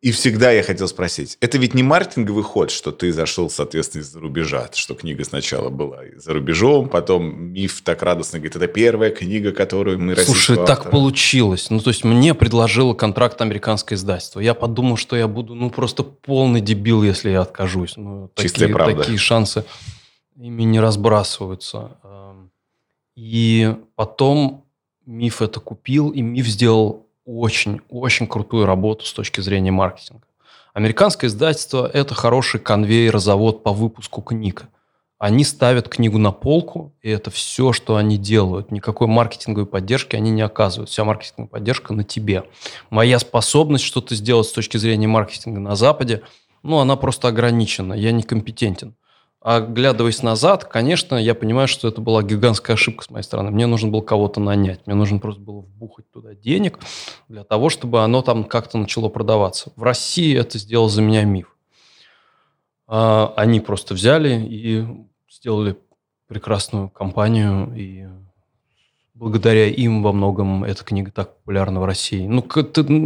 И 0.00 0.12
всегда 0.12 0.52
я 0.52 0.62
хотел 0.62 0.86
спросить, 0.86 1.36
это 1.40 1.58
ведь 1.58 1.74
не 1.74 1.82
маркетинговый 1.82 2.44
ход, 2.44 2.70
что 2.70 2.92
ты 2.92 3.12
зашел, 3.12 3.50
соответственно, 3.50 4.02
из-за 4.02 4.20
рубежа, 4.20 4.68
что 4.72 4.94
книга 4.94 5.24
сначала 5.24 5.70
была 5.70 6.02
за 6.14 6.34
рубежом, 6.34 6.88
потом 6.88 7.52
миф 7.52 7.82
так 7.82 8.04
радостно 8.04 8.38
говорит, 8.38 8.54
это 8.54 8.68
первая 8.68 9.10
книга, 9.10 9.50
которую 9.50 9.98
мы 9.98 10.14
Слушай, 10.14 10.54
так 10.54 10.70
автора. 10.70 10.92
получилось. 10.92 11.70
Ну, 11.70 11.80
то 11.80 11.90
есть 11.90 12.04
мне 12.04 12.32
предложило 12.34 12.94
контракт 12.94 13.40
американское 13.42 13.96
издательство. 13.96 14.38
Я 14.38 14.54
подумал, 14.54 14.96
что 14.96 15.16
я 15.16 15.26
буду, 15.26 15.56
ну, 15.56 15.68
просто 15.68 16.04
полный 16.04 16.60
дебил, 16.60 17.02
если 17.02 17.30
я 17.30 17.40
откажусь. 17.40 17.96
Ну, 17.96 18.30
Чистая 18.36 18.68
такие, 18.68 18.74
правда. 18.76 19.02
Такие 19.02 19.18
шансы 19.18 19.64
ими 20.36 20.62
не 20.62 20.78
разбрасываются. 20.78 21.98
Эм, 22.04 22.52
и 23.16 23.74
потом 23.96 24.64
миф 25.06 25.42
это 25.42 25.58
купил, 25.58 26.10
и 26.10 26.22
миф 26.22 26.46
сделал 26.46 27.07
очень-очень 27.28 28.26
крутую 28.26 28.64
работу 28.64 29.04
с 29.04 29.12
точки 29.12 29.40
зрения 29.42 29.70
маркетинга. 29.70 30.22
Американское 30.72 31.28
издательство– 31.28 31.86
это 31.92 32.14
хороший 32.14 32.58
конвейер-завод 32.58 33.62
по 33.62 33.72
выпуску 33.72 34.22
книг. 34.22 34.64
Они 35.18 35.44
ставят 35.44 35.88
книгу 35.88 36.16
на 36.16 36.30
полку, 36.30 36.94
и 37.02 37.10
это 37.10 37.30
все, 37.30 37.72
что 37.72 37.96
они 37.96 38.16
делают. 38.16 38.70
Никакой 38.70 39.08
маркетинговой 39.08 39.66
поддержки 39.66 40.14
они 40.14 40.30
не 40.30 40.42
оказывают. 40.42 40.90
Вся 40.90 41.04
маркетинговая 41.04 41.48
поддержка 41.48 41.92
на 41.92 42.04
тебе. 42.04 42.44
Моя 42.88 43.18
способность 43.18 43.84
что-то 43.84 44.14
сделать 44.14 44.46
с 44.46 44.52
точки 44.52 44.76
зрения 44.76 45.08
маркетинга 45.08 45.60
на 45.60 45.74
Западе, 45.74 46.22
ну, 46.62 46.78
она 46.78 46.96
просто 46.96 47.28
ограничена. 47.28 47.94
Я 47.94 48.12
некомпетентен. 48.12 48.94
Оглядываясь 49.40 50.22
назад, 50.22 50.64
конечно, 50.64 51.14
я 51.14 51.34
понимаю, 51.34 51.68
что 51.68 51.86
это 51.86 52.00
была 52.00 52.24
гигантская 52.24 52.74
ошибка 52.74 53.04
с 53.04 53.10
моей 53.10 53.22
стороны. 53.22 53.52
Мне 53.52 53.66
нужно 53.66 53.88
было 53.88 54.00
кого-то 54.00 54.40
нанять. 54.40 54.84
Мне 54.86 54.96
нужно 54.96 55.20
просто 55.20 55.40
было 55.40 55.60
вбухать 55.60 56.10
туда 56.10 56.34
денег 56.34 56.80
для 57.28 57.44
того, 57.44 57.68
чтобы 57.68 58.02
оно 58.02 58.22
там 58.22 58.42
как-то 58.42 58.78
начало 58.78 59.08
продаваться. 59.08 59.72
В 59.76 59.84
России 59.84 60.36
это 60.36 60.58
сделал 60.58 60.88
за 60.88 61.02
меня 61.02 61.24
миф. 61.24 61.54
А, 62.88 63.32
они 63.36 63.60
просто 63.60 63.94
взяли 63.94 64.44
и 64.44 64.84
сделали 65.30 65.76
прекрасную 66.26 66.88
компанию 66.88 67.72
и 67.76 68.08
благодаря 69.14 69.66
им 69.66 70.02
во 70.02 70.12
многом 70.12 70.64
эта 70.64 70.84
книга 70.84 71.12
так 71.12 71.36
популярна 71.36 71.80
в 71.80 71.84
России. 71.84 72.26
Ну, 72.26 72.44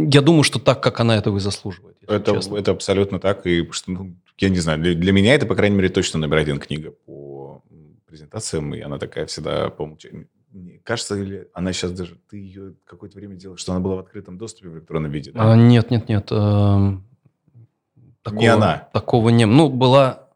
я 0.09 0.21
думаю, 0.21 0.43
что 0.43 0.59
так, 0.59 0.81
как 0.81 0.99
она 0.99 1.15
этого 1.15 1.37
и 1.37 1.39
заслуживает. 1.39 1.97
Это, 2.07 2.39
это 2.55 2.71
абсолютно 2.71 3.19
так. 3.19 3.45
И 3.45 3.67
ну, 3.87 4.15
я 4.37 4.49
не 4.49 4.59
знаю, 4.59 4.79
для, 4.79 4.93
для 4.93 5.11
меня 5.11 5.35
это, 5.35 5.45
по 5.45 5.55
крайней 5.55 5.75
мере, 5.75 5.89
точно 5.89 6.19
номер 6.19 6.37
один 6.37 6.59
книга 6.59 6.91
по 6.91 7.63
презентациям, 8.05 8.73
и 8.75 8.81
она 8.81 8.97
такая 8.99 9.25
всегда 9.25 9.69
по 9.69 9.83
умолчанию. 9.83 10.27
Мне 10.51 10.79
кажется, 10.83 11.15
или 11.15 11.47
она 11.53 11.73
сейчас 11.73 11.93
даже... 11.93 12.15
Ты 12.29 12.37
ее 12.37 12.75
какое-то 12.85 13.17
время 13.17 13.35
делала, 13.35 13.57
что 13.57 13.71
она 13.71 13.81
была 13.81 13.95
в 13.95 13.99
открытом 13.99 14.37
доступе 14.37 14.69
в 14.69 14.75
электронном 14.75 15.11
виде? 15.11 15.31
Да? 15.31 15.53
А, 15.53 15.55
нет, 15.55 15.89
нет, 15.89 16.07
нет. 16.07 16.27
Э, 16.31 16.97
такого, 18.21 18.39
не 18.39 18.47
она? 18.47 18.87
Такого 18.93 19.29
не... 19.29 19.45
Ну, 19.45 19.69
была... 19.69 20.27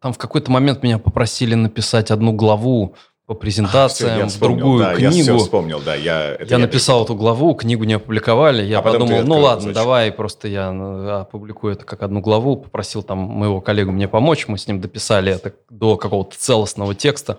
Там 0.00 0.12
в 0.12 0.18
какой-то 0.18 0.52
момент 0.52 0.82
меня 0.82 0.98
попросили 0.98 1.54
написать 1.54 2.12
одну 2.12 2.32
главу 2.32 2.94
по 3.26 3.34
презентациям, 3.34 4.26
а, 4.26 4.28
все, 4.28 4.36
в 4.36 4.40
другую 4.40 4.80
да, 4.80 4.94
книгу. 4.94 5.14
Я 5.14 5.22
все 5.22 5.38
вспомнил, 5.38 5.80
да. 5.80 5.94
Я, 5.94 6.32
я, 6.32 6.46
я 6.46 6.58
написал 6.58 6.98
я... 6.98 7.04
эту 7.04 7.14
главу, 7.14 7.54
книгу 7.54 7.84
не 7.84 7.94
опубликовали. 7.94 8.62
Я 8.62 8.80
а 8.80 8.82
подумал, 8.82 9.22
ну 9.22 9.38
ладно, 9.38 9.62
зачем? 9.62 9.74
давай 9.74 10.12
просто 10.12 10.48
я 10.48 10.72
ну, 10.72 11.08
опубликую 11.20 11.72
это 11.72 11.84
как 11.86 12.02
одну 12.02 12.20
главу. 12.20 12.56
Попросил 12.56 13.02
там 13.02 13.18
моего 13.18 13.62
коллегу 13.62 13.92
мне 13.92 14.08
помочь. 14.08 14.46
Мы 14.46 14.58
с 14.58 14.66
ним 14.66 14.80
дописали 14.80 15.32
это 15.32 15.54
до 15.70 15.96
какого-то 15.96 16.36
целостного 16.36 16.94
текста 16.94 17.38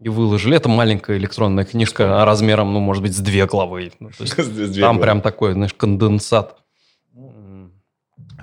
и 0.00 0.10
выложили. 0.10 0.54
Это 0.54 0.68
маленькая 0.68 1.16
электронная 1.16 1.64
книжка 1.64 2.24
размером, 2.26 2.74
ну, 2.74 2.80
может 2.80 3.02
быть, 3.02 3.16
с 3.16 3.20
две 3.20 3.46
главы. 3.46 3.92
Ну, 4.00 4.10
там 4.80 4.98
прям 4.98 5.22
такой, 5.22 5.54
знаешь, 5.54 5.72
конденсат. 5.72 6.56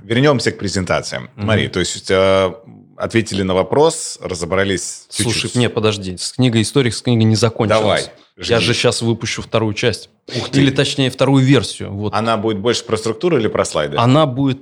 Вернемся 0.01 0.51
к 0.51 0.57
презентациям. 0.57 1.25
Mm-hmm. 1.25 1.43
Смотри, 1.43 1.67
то 1.67 1.79
есть 1.79 2.09
э, 2.09 2.51
ответили 2.99 3.43
на 3.43 3.53
вопрос, 3.53 4.19
разобрались 4.21 5.07
чуть-чуть. 5.09 5.41
Слушай, 5.41 5.57
не, 5.57 5.69
подожди, 5.69 6.17
с 6.17 6.33
книгой 6.33 6.63
историк 6.63 6.93
с 6.93 7.01
книгой 7.01 7.23
не 7.23 7.35
закончилась. 7.35 7.81
Давай. 7.81 8.03
Жди. 8.37 8.53
Я 8.53 8.59
же 8.59 8.73
сейчас 8.73 9.01
выпущу 9.01 9.41
вторую 9.41 9.73
часть. 9.73 10.09
Ух 10.35 10.49
ты. 10.49 10.61
Или 10.61 10.69
точнее 10.69 11.09
вторую 11.09 11.43
версию. 11.43 11.93
Вот. 11.93 12.13
Она 12.13 12.37
будет 12.37 12.59
больше 12.59 12.83
про 12.83 12.97
структуру 12.97 13.37
или 13.37 13.47
про 13.47 13.65
слайды? 13.65 13.97
Она 13.97 14.25
будет 14.25 14.59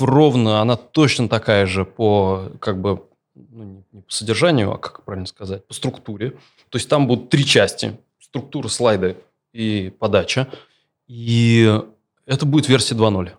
ровно, 0.00 0.60
она 0.60 0.76
точно 0.76 1.28
такая 1.28 1.66
же 1.66 1.84
по 1.84 2.50
как 2.60 2.80
бы 2.80 3.04
ну, 3.34 3.84
не 3.92 4.02
по 4.02 4.12
содержанию, 4.12 4.72
а 4.72 4.78
как 4.78 5.04
правильно 5.04 5.26
сказать, 5.26 5.66
по 5.66 5.74
структуре. 5.74 6.30
То 6.70 6.78
есть 6.78 6.88
там 6.88 7.06
будут 7.06 7.30
три 7.30 7.44
части: 7.44 7.96
структура, 8.20 8.68
слайды 8.68 9.16
и 9.52 9.92
подача. 9.96 10.48
И 11.06 11.80
это 12.26 12.46
будет 12.46 12.68
версия 12.68 12.96
2.0. 12.96 13.30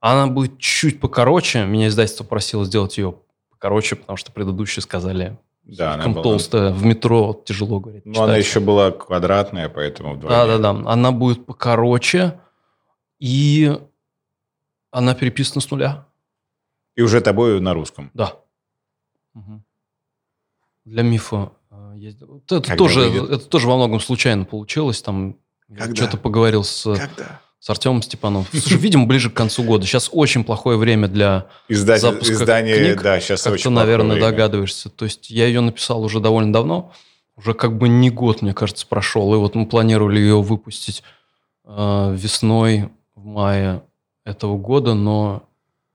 Она 0.00 0.26
будет 0.26 0.58
чуть 0.58 1.00
покороче. 1.00 1.66
Меня 1.66 1.88
издательство 1.88 2.24
просило 2.24 2.64
сделать 2.64 2.96
ее 2.96 3.16
короче, 3.62 3.94
потому 3.94 4.16
что 4.16 4.32
предыдущие 4.32 4.82
сказали, 4.82 5.38
да, 5.62 5.94
она 5.94 6.08
была... 6.08 6.24
толстая, 6.24 6.72
в 6.72 6.84
метро 6.84 7.40
тяжело 7.46 7.78
говорить. 7.78 8.04
Ну, 8.04 8.20
она 8.20 8.36
еще 8.36 8.58
была 8.58 8.90
квадратная, 8.90 9.68
поэтому 9.68 10.14
вдвойне. 10.14 10.36
Да-да-да, 10.36 10.70
она 10.90 11.12
будет 11.12 11.46
покороче, 11.46 12.40
и 13.20 13.80
она 14.90 15.14
переписана 15.14 15.60
с 15.60 15.70
нуля. 15.70 16.08
И 16.96 17.02
уже 17.02 17.20
тобой 17.20 17.60
на 17.60 17.72
русском? 17.72 18.10
Да. 18.14 18.34
Угу. 19.36 19.62
Для 20.84 21.02
мифа 21.04 21.52
э, 21.70 21.92
есть... 21.98 22.18
Это 22.20 22.76
тоже, 22.76 23.02
это 23.02 23.46
тоже 23.46 23.68
во 23.68 23.76
многом 23.76 24.00
случайно 24.00 24.44
получилось. 24.44 25.00
Там 25.02 25.36
что-то 25.94 26.16
поговорил 26.16 26.64
с... 26.64 26.82
Когда? 26.82 27.40
С 27.62 27.70
Артемом 27.70 28.02
Степановым. 28.02 28.44
Слушай, 28.50 28.76
видимо, 28.78 29.06
ближе 29.06 29.30
к 29.30 29.34
концу 29.34 29.62
года. 29.62 29.86
Сейчас 29.86 30.10
очень 30.12 30.42
плохое 30.42 30.76
время 30.76 31.06
для 31.06 31.46
Издатель, 31.68 32.00
запуска 32.00 32.32
издание, 32.32 32.76
книг. 32.76 33.02
Да, 33.02 33.20
сейчас 33.20 33.42
как 33.42 33.52
очень 33.52 33.62
ты, 33.62 33.70
наверное, 33.70 34.16
время. 34.16 34.30
догадываешься. 34.30 34.90
То 34.90 35.04
есть 35.04 35.30
я 35.30 35.46
ее 35.46 35.60
написал 35.60 36.02
уже 36.02 36.18
довольно 36.18 36.52
давно. 36.52 36.92
Уже 37.36 37.54
как 37.54 37.78
бы 37.78 37.86
не 37.86 38.10
год, 38.10 38.42
мне 38.42 38.52
кажется, 38.52 38.84
прошел. 38.84 39.32
И 39.32 39.36
вот 39.36 39.54
мы 39.54 39.66
планировали 39.66 40.18
ее 40.18 40.42
выпустить 40.42 41.04
э, 41.64 42.16
весной, 42.18 42.90
в 43.14 43.24
мае 43.24 43.84
этого 44.24 44.58
года, 44.58 44.94
но, 44.94 45.48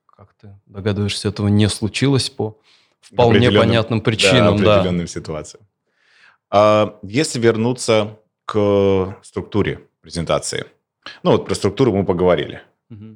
как 0.06 0.36
ты 0.40 0.58
догадываешься, 0.68 1.28
этого 1.28 1.50
не 1.50 1.68
случилось 1.68 2.30
по 2.30 2.58
вполне 3.02 3.52
понятным 3.52 4.00
причинам. 4.00 4.64
Да, 4.64 4.76
определенным 4.76 5.06
да. 5.06 5.12
ситуациям. 5.12 5.64
А 6.50 6.98
если 7.04 7.42
вернуться 7.42 8.18
к 8.46 9.18
структуре 9.22 9.82
презентации– 10.02 10.66
ну, 11.24 11.32
вот 11.32 11.46
про 11.46 11.56
структуру 11.56 11.94
мы 11.94 12.06
поговорили. 12.06 12.62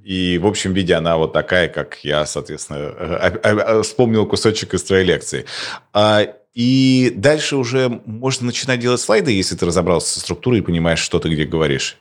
И 0.04 0.38
в 0.38 0.47
общем 0.47 0.73
виде 0.73 0.93
она 0.95 1.17
вот 1.17 1.32
такая, 1.32 1.69
как 1.69 1.99
я, 2.04 2.25
соответственно, 2.25 3.82
вспомнил 3.84 4.25
кусочек 4.25 4.73
из 4.73 4.84
твоей 4.84 5.06
лекции. 5.06 5.45
А, 5.93 6.27
и 6.54 7.13
дальше 7.15 7.56
уже 7.56 8.01
можно 8.06 8.47
начинать 8.47 8.82
делать 8.82 8.99
слайды, 8.99 9.32
если 9.32 9.56
ты 9.56 9.65
разобрался 9.65 10.13
со 10.13 10.19
структурой 10.19 10.60
и 10.60 10.63
понимаешь, 10.63 10.99
что 10.99 11.19
ты 11.19 11.30
где 11.30 11.45
говоришь. 11.45 11.97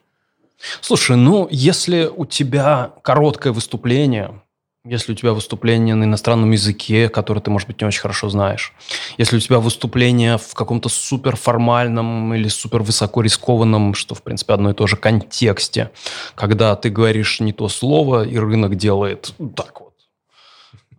Слушай, 0.81 1.17
ну, 1.17 1.47
если 1.51 2.11
у 2.15 2.27
тебя 2.27 2.93
короткое 3.03 3.53
выступление, 3.53 4.43
если 4.85 5.13
у 5.13 5.15
тебя 5.15 5.35
выступление 5.35 5.95
на 5.95 6.05
иностранном 6.05 6.51
языке, 6.53 7.09
который 7.09 7.41
ты, 7.41 7.51
может 7.51 7.69
быть, 7.69 7.81
не 7.81 7.87
очень 7.87 8.01
хорошо 8.01 8.31
знаешь. 8.31 8.73
Если 9.19 9.37
у 9.37 9.41
тебя 9.41 9.61
выступление 9.61 10.39
в 10.39 10.55
каком-то 10.55 10.89
суперформальном 10.89 12.33
или 12.35 12.49
супер 12.49 12.83
высоко 12.83 13.21
рискованном, 13.21 13.95
что, 13.95 14.15
в 14.15 14.23
принципе, 14.23 14.55
одно 14.55 14.71
и 14.71 14.75
то 14.75 14.87
же, 14.87 14.97
контексте, 14.97 15.91
когда 16.35 16.75
ты 16.77 16.89
говоришь 16.89 17.41
не 17.41 17.53
то 17.53 17.69
слово, 17.69 18.27
и 18.27 18.39
рынок 18.39 18.77
делает 18.77 19.35
так 19.55 19.81
вот. 19.81 19.95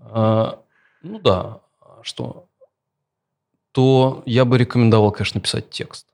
А, 0.02 0.60
ну 1.02 1.20
да, 1.20 1.62
что? 2.04 2.46
То 3.72 4.22
я 4.28 4.46
бы 4.46 4.60
рекомендовал, 4.60 5.12
конечно, 5.12 5.41
писать 5.41 5.72
текст. 5.72 6.06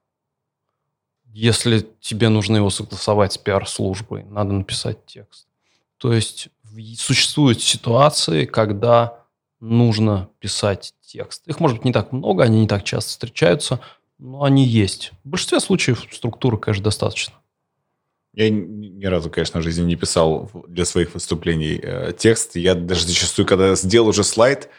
Если 1.34 1.86
тебе 1.99 2.30
нужно 2.30 2.58
его 2.58 2.69
согласовать 2.69 3.34
с 3.34 3.38
пиар-службой, 3.38 4.23
надо 4.23 4.53
написать 4.53 5.06
текст. 5.06 5.47
То 5.97 6.13
есть 6.13 6.49
существуют 6.97 7.61
ситуации, 7.61 8.45
когда 8.45 9.23
нужно 9.59 10.29
писать 10.39 10.93
текст. 11.01 11.47
Их 11.47 11.59
может 11.59 11.77
быть 11.77 11.85
не 11.85 11.93
так 11.93 12.11
много, 12.11 12.43
они 12.43 12.61
не 12.61 12.67
так 12.67 12.83
часто 12.83 13.09
встречаются, 13.11 13.79
но 14.19 14.43
они 14.43 14.65
есть. 14.65 15.11
В 15.23 15.29
большинстве 15.29 15.59
случаев 15.59 16.05
структуры, 16.11 16.57
конечно, 16.57 16.83
достаточно. 16.83 17.33
Я 18.33 18.51
ни 18.51 19.05
разу, 19.05 19.31
конечно, 19.31 19.59
в 19.59 19.63
жизни 19.63 19.83
не 19.83 19.95
писал 19.95 20.51
для 20.67 20.85
своих 20.85 21.15
выступлений 21.15 21.79
э, 21.81 22.13
текст. 22.15 22.55
Я 22.55 22.75
даже 22.75 23.07
зачастую, 23.07 23.47
когда 23.47 23.73
сделал 23.75 24.09
уже 24.09 24.23
слайд, 24.23 24.69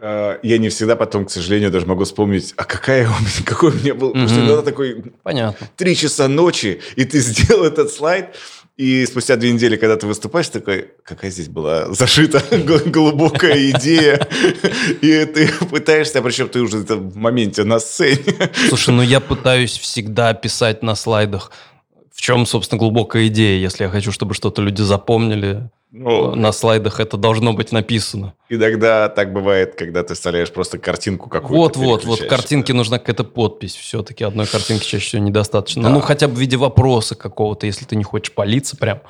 э, 0.00 0.38
я 0.40 0.58
не 0.58 0.68
всегда 0.68 0.94
потом, 0.94 1.26
к 1.26 1.30
сожалению, 1.30 1.72
даже 1.72 1.86
могу 1.86 2.04
вспомнить, 2.04 2.54
а 2.56 2.64
какая 2.64 3.08
у 3.08 3.20
меня, 3.20 3.30
какой 3.44 3.72
у 3.72 3.74
меня 3.74 3.94
был... 3.94 4.10
Потому 4.10 4.28
что 4.28 4.38
иногда 4.38 4.62
такой... 4.62 5.02
Понятно. 5.24 5.68
Три 5.74 5.96
часа 5.96 6.28
ночи, 6.28 6.80
и 6.94 7.04
ты 7.04 7.18
сделал 7.20 7.64
этот 7.64 7.90
слайд, 7.90 8.36
и 8.76 9.06
спустя 9.06 9.36
две 9.36 9.52
недели, 9.52 9.76
когда 9.76 9.96
ты 9.96 10.06
выступаешь, 10.06 10.48
такой, 10.48 10.90
какая 11.02 11.30
здесь 11.30 11.48
была 11.48 11.92
зашита 11.94 12.42
глубокая 12.86 13.70
идея. 13.70 14.28
И 15.00 15.24
ты 15.24 15.48
пытаешься, 15.70 16.20
причем 16.20 16.48
ты 16.48 16.60
уже 16.60 16.78
в 16.78 17.16
моменте 17.16 17.64
на 17.64 17.78
сцене. 17.78 18.50
Слушай, 18.68 18.94
ну 18.94 19.02
я 19.02 19.20
пытаюсь 19.20 19.78
всегда 19.78 20.34
писать 20.34 20.82
на 20.82 20.94
слайдах, 20.94 21.52
в 22.12 22.20
чем, 22.20 22.44
собственно, 22.44 22.78
глубокая 22.78 23.28
идея, 23.28 23.58
если 23.58 23.84
я 23.84 23.90
хочу, 23.90 24.12
чтобы 24.12 24.34
что-то 24.34 24.60
люди 24.60 24.82
запомнили. 24.82 25.70
Ну, 25.98 26.34
на 26.34 26.52
слайдах 26.52 27.00
это 27.00 27.16
должно 27.16 27.54
быть 27.54 27.72
написано. 27.72 28.34
Иногда 28.50 29.08
так 29.08 29.32
бывает, 29.32 29.74
когда 29.76 30.02
ты 30.02 30.14
вставляешь 30.14 30.50
просто 30.50 30.78
картинку 30.78 31.30
какую-то. 31.30 31.78
Вот, 31.78 32.04
вот, 32.04 32.20
вот 32.20 32.28
картинке 32.28 32.72
да. 32.74 32.76
нужна 32.76 32.98
какая-то 32.98 33.24
подпись. 33.24 33.74
Все-таки 33.74 34.22
одной 34.22 34.46
картинки 34.46 34.84
чаще 34.84 35.06
всего 35.06 35.22
недостаточно. 35.22 35.84
Да. 35.84 35.88
Ну, 35.88 36.00
хотя 36.00 36.28
бы 36.28 36.34
в 36.34 36.38
виде 36.38 36.58
вопроса 36.58 37.14
какого-то, 37.14 37.66
если 37.66 37.86
ты 37.86 37.96
не 37.96 38.04
хочешь 38.04 38.34
палиться 38.34 38.76
прям. 38.76 39.00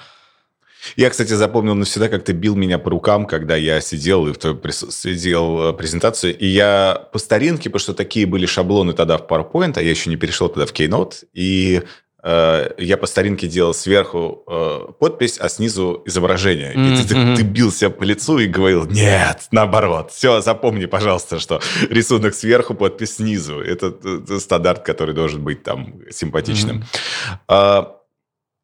Я, 0.94 1.10
кстати, 1.10 1.32
запомнил 1.32 1.74
навсегда, 1.74 2.08
как 2.08 2.24
ты 2.24 2.32
бил 2.32 2.54
меня 2.54 2.78
по 2.78 2.90
рукам, 2.90 3.26
когда 3.26 3.56
я 3.56 3.80
сидел 3.80 4.28
и 4.28 4.32
в 4.32 4.38
твою 4.38 4.60
сидел 4.70 5.70
э, 5.70 5.72
презентацию. 5.72 6.38
И 6.38 6.46
я 6.46 7.08
по 7.12 7.18
старинке, 7.18 7.68
потому 7.68 7.80
что 7.80 7.94
такие 7.94 8.26
были 8.26 8.46
шаблоны 8.46 8.92
тогда 8.92 9.18
в 9.18 9.26
PowerPoint, 9.26 9.72
а 9.76 9.82
я 9.82 9.90
еще 9.90 10.08
не 10.08 10.16
перешел 10.16 10.48
тогда 10.48 10.66
в 10.66 10.72
Keynote, 10.72 11.24
и 11.32 11.82
я 12.26 12.96
по 12.96 13.06
старинке 13.06 13.46
делал 13.46 13.72
сверху 13.72 14.42
э, 14.48 14.92
подпись, 14.98 15.38
а 15.38 15.48
снизу 15.48 16.02
изображение. 16.06 16.74
Mm-hmm. 16.74 17.04
И 17.04 17.06
ты, 17.06 17.36
ты, 17.36 17.42
бился 17.42 17.88
по 17.88 18.02
лицу 18.02 18.38
и 18.38 18.48
говорил, 18.48 18.84
нет, 18.86 19.46
наоборот. 19.52 20.10
Все, 20.10 20.40
запомни, 20.40 20.86
пожалуйста, 20.86 21.38
что 21.38 21.60
рисунок 21.88 22.34
сверху, 22.34 22.74
подпись 22.74 23.16
снизу. 23.16 23.60
Это, 23.60 23.94
это 24.02 24.40
стандарт, 24.40 24.82
который 24.82 25.14
должен 25.14 25.44
быть 25.44 25.62
там 25.62 26.02
симпатичным. 26.10 26.80
Mm-hmm. 26.80 27.38
А, 27.46 27.96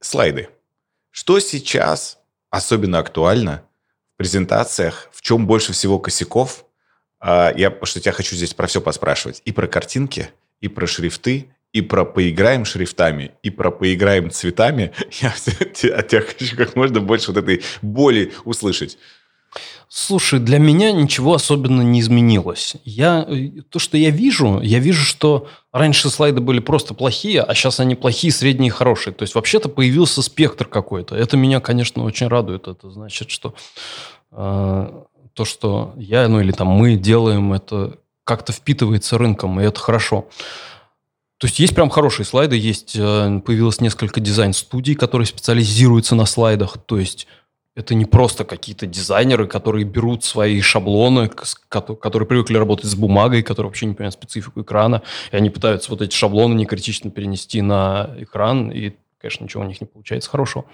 слайды. 0.01 0.49
Что 1.13 1.39
сейчас 1.39 2.19
особенно 2.51 2.99
актуально 2.99 3.63
в 4.15 4.17
презентациях? 4.17 5.09
В 5.13 5.23
чем 5.23 5.47
больше 5.47 5.73
всего 5.73 6.01
косяков? 6.01 6.65
А, 7.21 7.53
я, 7.57 7.71
потому 7.71 7.87
что 7.87 8.01
тебя 8.01 8.13
хочу 8.13 8.35
здесь 8.35 8.55
про 8.55 8.67
все 8.67 8.81
поспрашивать. 8.81 9.41
И 9.45 9.53
про 9.53 9.69
картинки, 9.69 10.31
и 10.61 10.67
про 10.67 10.89
шрифты, 10.89 11.55
и 11.73 11.81
про 11.81 12.05
поиграем 12.05 12.65
шрифтами, 12.65 13.33
и 13.43 13.51
про 13.51 13.71
поиграем 13.71 14.31
цветами, 14.31 14.93
я 15.21 15.31
от 15.31 16.09
тебя 16.09 16.21
хочу 16.21 16.57
как 16.57 16.77
можно 16.77 17.01
больше 17.01 17.33
вот 17.33 17.39
этой 17.43 17.63
боли 17.81 18.33
услышать. 18.45 18.99
Слушай, 19.89 20.41
для 20.41 20.59
меня 20.59 20.91
ничего 20.91 21.35
особенно 21.35 21.83
не 21.83 22.01
изменилось. 22.01 22.77
Я, 22.83 23.27
э, 23.29 23.61
то, 23.69 23.79
что 23.79 23.99
я 23.99 24.09
вижу, 24.09 24.59
я 24.63 24.79
вижу, 24.79 25.05
что 25.05 25.49
раньше 25.71 26.09
слайды 26.09 26.41
были 26.41 26.61
просто 26.61 26.95
плохие, 26.95 27.43
а 27.43 27.55
сейчас 27.55 27.79
они 27.79 27.95
плохие, 27.95 28.33
средние 28.33 28.69
и 28.69 28.71
хорошие. 28.71 29.13
То 29.13 29.23
есть 29.23 29.35
вообще-то 29.35 29.69
появился 29.69 30.23
спектр 30.23 30.67
какой-то. 30.67 31.15
Это 31.15 31.37
меня, 31.37 31.61
конечно, 31.61 32.05
очень 32.05 32.29
радует. 32.29 32.69
Это 32.69 32.91
значит, 32.91 33.29
что 33.29 33.55
э, 34.31 35.03
то, 35.35 35.45
что 35.45 35.93
я, 35.99 36.27
ну 36.27 36.41
или 36.41 36.53
там 36.53 36.69
мы 36.69 36.97
делаем, 36.97 37.53
это 37.53 37.99
как-то 38.25 38.55
впитывается 38.55 39.19
рынком, 39.19 39.61
и 39.61 39.65
это 39.65 39.79
хорошо. 39.79 40.27
То 41.43 41.47
есть 41.47 41.59
есть 41.59 41.75
прям 41.75 41.91
хорошие 41.91 42.25
слайды, 42.25 42.57
есть 42.57 42.95
э, 42.95 43.41
появилось 43.45 43.81
несколько 43.81 44.21
дизайн-студий, 44.21 44.95
которые 44.95 45.27
специализируются 45.27 46.15
на 46.15 46.25
слайдах. 46.25 46.79
То 46.87 47.01
есть 47.01 47.27
это 47.75 47.97
не 47.97 48.05
просто 48.05 48.45
какие-то 48.45 48.87
дизайнеры, 48.87 49.49
которые 49.49 49.85
берут 49.85 50.25
свои 50.25 50.61
шаблоны, 50.61 51.29
которые 51.69 52.29
привыкли 52.29 52.57
работать 52.57 52.89
с 52.89 52.95
бумагой, 52.95 53.43
которые 53.43 53.71
вообще 53.71 53.87
не 53.87 53.95
понимают 53.95 54.15
специфику 54.15 54.63
экрана, 54.63 55.03
и 55.33 55.37
они 55.37 55.51
пытаются 55.51 55.91
вот 55.91 56.01
эти 56.01 56.15
шаблоны 56.15 56.55
некритично 56.55 57.11
перенести 57.11 57.61
на 57.61 58.11
экран, 58.19 58.71
и, 58.71 58.93
конечно, 59.21 59.43
ничего 59.43 59.65
у 59.65 59.67
них 59.67 59.81
не 59.81 59.89
получается 59.89 60.31
хорошего. 60.31 60.67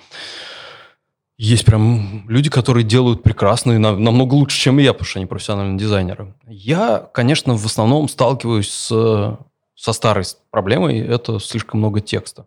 Есть 1.38 1.64
прям 1.64 2.28
люди, 2.28 2.50
которые 2.50 2.85
делают 2.85 3.22
прекрасно 3.22 3.72
и 3.72 3.78
намного 3.78 4.35
лучше, 4.35 4.61
чем 4.61 4.76
я, 4.76 4.92
потому 4.92 5.07
что 5.07 5.18
они 5.18 5.26
профессиональные 5.26 5.78
дизайнеры. 5.78 6.35
Я, 6.46 7.09
конечно, 7.14 7.57
в 7.57 7.64
основном 7.64 8.09
сталкиваюсь 8.09 8.68
с, 8.68 9.38
со 9.78 9.92
старой 9.92 10.24
проблемой, 10.50 10.98
это 10.98 11.38
слишком 11.38 11.78
много 11.78 12.00
текста. 12.00 12.46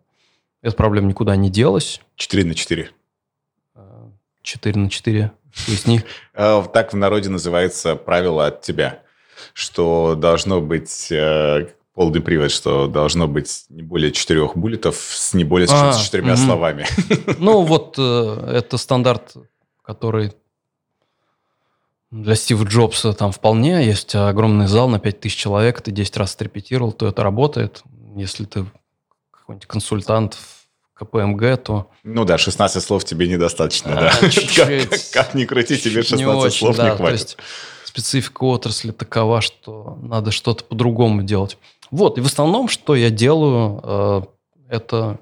Эта 0.60 0.76
проблема 0.76 1.08
никуда 1.08 1.34
не 1.34 1.48
делась. 1.48 2.00
4 2.16 2.44
на 2.44 2.54
4. 2.54 2.90
4 4.42 4.78
на 4.78 4.90
4. 4.90 5.32
Поясни. 5.66 6.02
А, 6.34 6.62
так 6.62 6.92
в 6.92 6.96
народе 6.96 7.30
называется 7.30 7.96
правило 7.96 8.46
от 8.46 8.62
тебя, 8.62 9.02
что 9.54 10.14
должно 10.14 10.60
быть 10.60 11.10
э, 11.10 11.68
полный 11.94 12.20
привод, 12.20 12.50
что 12.50 12.86
должно 12.86 13.28
быть 13.28 13.64
не 13.68 13.82
более 13.82 14.12
четырех 14.12 14.56
буллетов 14.56 14.96
с 14.96 15.34
не 15.34 15.44
более 15.44 15.68
а, 15.70 15.92
четырьмя 15.92 16.34
угу. 16.34 16.40
словами. 16.40 16.86
Ну, 17.38 17.62
вот 17.64 17.96
э, 17.98 18.56
это 18.56 18.76
стандарт, 18.78 19.34
который 19.82 20.32
для 22.12 22.36
Стива 22.36 22.64
Джобса 22.64 23.14
там 23.14 23.32
вполне. 23.32 23.84
Есть 23.84 24.14
огромный 24.14 24.68
зал 24.68 24.88
на 24.88 25.00
5000 25.00 25.34
человек, 25.34 25.80
ты 25.80 25.90
10 25.90 26.16
раз 26.18 26.34
отрепетировал, 26.34 26.92
то 26.92 27.08
это 27.08 27.22
работает. 27.22 27.82
Если 28.14 28.44
ты 28.44 28.66
какой-нибудь 29.30 29.66
консультант 29.66 30.38
КПМГ, 30.94 31.56
то... 31.56 31.90
Ну 32.04 32.24
да, 32.24 32.36
16 32.36 32.84
слов 32.84 33.04
тебе 33.04 33.26
недостаточно, 33.28 33.92
а, 33.92 34.00
да. 34.02 34.12
Как, 34.20 34.90
как, 34.90 35.00
как 35.12 35.34
ни 35.34 35.46
крути, 35.46 35.78
тебе 35.78 36.02
16 36.02 36.26
очень, 36.26 36.58
слов 36.58 36.76
да, 36.76 36.90
не 36.90 36.96
хватит. 36.96 37.06
То 37.06 37.12
есть 37.12 37.36
специфика 37.84 38.44
отрасли 38.44 38.90
такова, 38.92 39.40
что 39.40 39.98
надо 40.02 40.30
что-то 40.30 40.64
по-другому 40.64 41.22
делать. 41.22 41.56
Вот, 41.90 42.18
и 42.18 42.20
в 42.20 42.26
основном, 42.26 42.68
что 42.68 42.94
я 42.94 43.10
делаю, 43.10 43.80
э, 43.82 44.22
это... 44.68 45.18